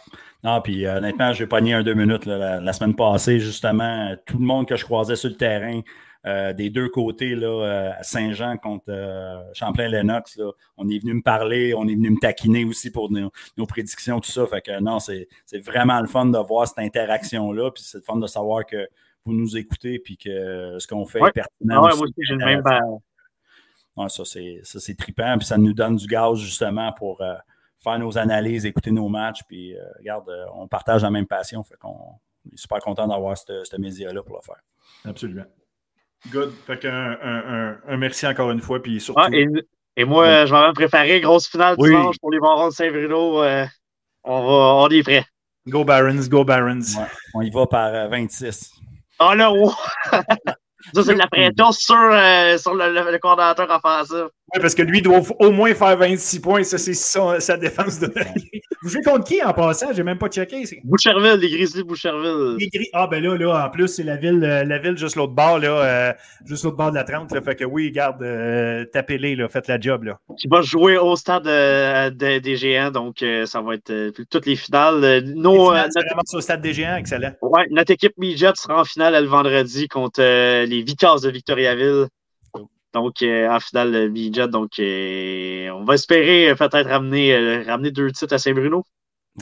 [0.44, 4.16] Non, puis honnêtement, j'ai pogné un deux minutes la, semaine passée, justement.
[4.26, 5.82] Tout le monde que je croisais sur le terrain,
[6.26, 10.42] euh, des deux côtés, là, euh, Saint-Jean contre euh, Champlain-Lennox.
[10.76, 14.30] On est venu me parler, on est venu me taquiner aussi pour nos, prédictions, tout
[14.30, 14.46] ça.
[14.46, 15.28] Fait que non, c'est
[15.64, 17.72] vraiment le fun de voir cette interaction-là.
[17.72, 18.90] Puis c'est le fun de savoir que
[19.24, 21.86] vous nous écoutez puis que ce qu'on fait est pertinent.
[21.86, 24.10] Ah moi aussi, j'ai le même.
[24.10, 25.38] ça, c'est trippant.
[25.38, 27.24] Puis ça nous donne du gaz justement pour
[27.82, 29.44] faire nos analyses, écouter nos matchs.
[29.48, 31.64] Puis regarde, on partage la même passion.
[31.64, 32.20] Fait qu'on
[32.52, 34.62] est super content d'avoir ce média-là pour le faire.
[35.06, 35.46] Absolument.
[36.32, 36.54] Good.
[36.68, 38.82] Fait qu'un un, merci encore une fois.
[38.82, 39.22] Puis surtout...
[39.24, 39.30] Ah,
[39.96, 43.44] et, moi, je vais préparer grosse finale dimanche pour les Barons de Saint-Bruno.
[43.44, 43.66] Euh,
[44.24, 45.26] on, va, on est prêt.
[45.68, 46.96] Go Barons, go Barons.
[47.34, 48.72] on y va par 26.
[49.22, 49.74] Euh, oh là, oh.
[50.94, 54.32] Ça, c'est de la pression sur, euh, sur le, le, coordinateur offensif.
[54.54, 56.64] Oui, parce que lui doit au moins faire 26 points.
[56.64, 58.12] Ça, c'est sa défense de
[58.82, 59.92] Vous jouez contre qui en passant?
[59.92, 60.64] J'ai même pas checké.
[60.86, 62.58] Boucherville, les Grizzlies Boucherville.
[62.94, 65.60] Ah, ben là, là, en plus, c'est la ville, euh, la ville juste l'autre bord,
[65.60, 66.14] là, euh,
[66.46, 67.30] juste l'autre bord de la 30.
[67.34, 70.06] Là, fait que oui, garde, euh, tapez-les, faites la job.
[70.06, 70.20] Là.
[70.38, 75.26] Qui va jouer au stade des géants, donc ça va être toutes les finales.
[75.26, 76.36] Nos, notre...
[76.36, 77.34] au stade des géants, excellent.
[77.42, 80.22] Ouais, notre équipe Midget sera en finale le vendredi contre
[80.70, 82.08] les Vicars de Victoriaville.
[82.94, 84.48] Donc, en finale, le Midget.
[84.48, 88.84] Donc, on va espérer peut-être ramener, ramener deux titres à Saint-Bruno.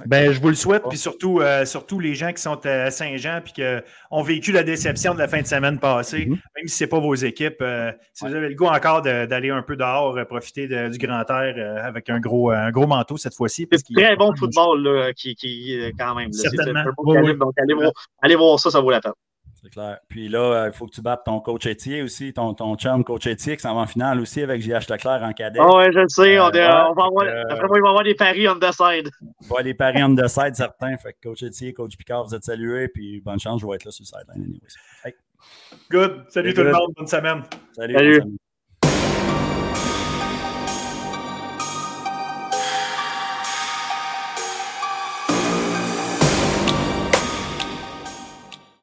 [0.06, 3.42] Ben, je vous le souhaite, puis surtout, euh, surtout les gens qui sont à Saint-Jean
[3.44, 3.64] puis qui
[4.12, 6.30] ont vécu la déception de la fin de semaine passée, mm-hmm.
[6.30, 9.50] même si ce n'est pas vos équipes, euh, si vous avez le goût encore d'aller
[9.50, 13.34] un peu dehors, euh, profiter du grand air avec un gros, un gros manteau cette
[13.34, 13.68] fois-ci.
[13.72, 16.32] C'est très bon football là, qui, qui, quand même.
[16.32, 16.84] Certainement.
[17.40, 17.56] Donc,
[18.22, 19.14] allez voir, ça, ça vaut la peine.
[19.62, 20.00] C'est clair.
[20.08, 23.26] Puis là, il faut que tu battes ton coach étier aussi, ton, ton chum coach
[23.26, 25.60] étier qui s'en va en finale aussi avec JH Leclerc en cadet.
[25.62, 26.40] Ah ouais, je le sais.
[26.40, 29.10] on, va avoir, après moi, il va y avoir des paris on the side.
[29.22, 30.96] Il va y avoir des paris on the side, certains.
[30.98, 32.88] Fait que coach étier, coach Picard, vous êtes salués.
[32.88, 34.60] Puis bonne chance, je vais être là sur le sideline.
[35.90, 36.26] Good.
[36.30, 36.94] Salut tout le monde.
[36.96, 37.44] Bonne semaine.
[37.74, 37.94] Salut.
[37.94, 38.38] Salut.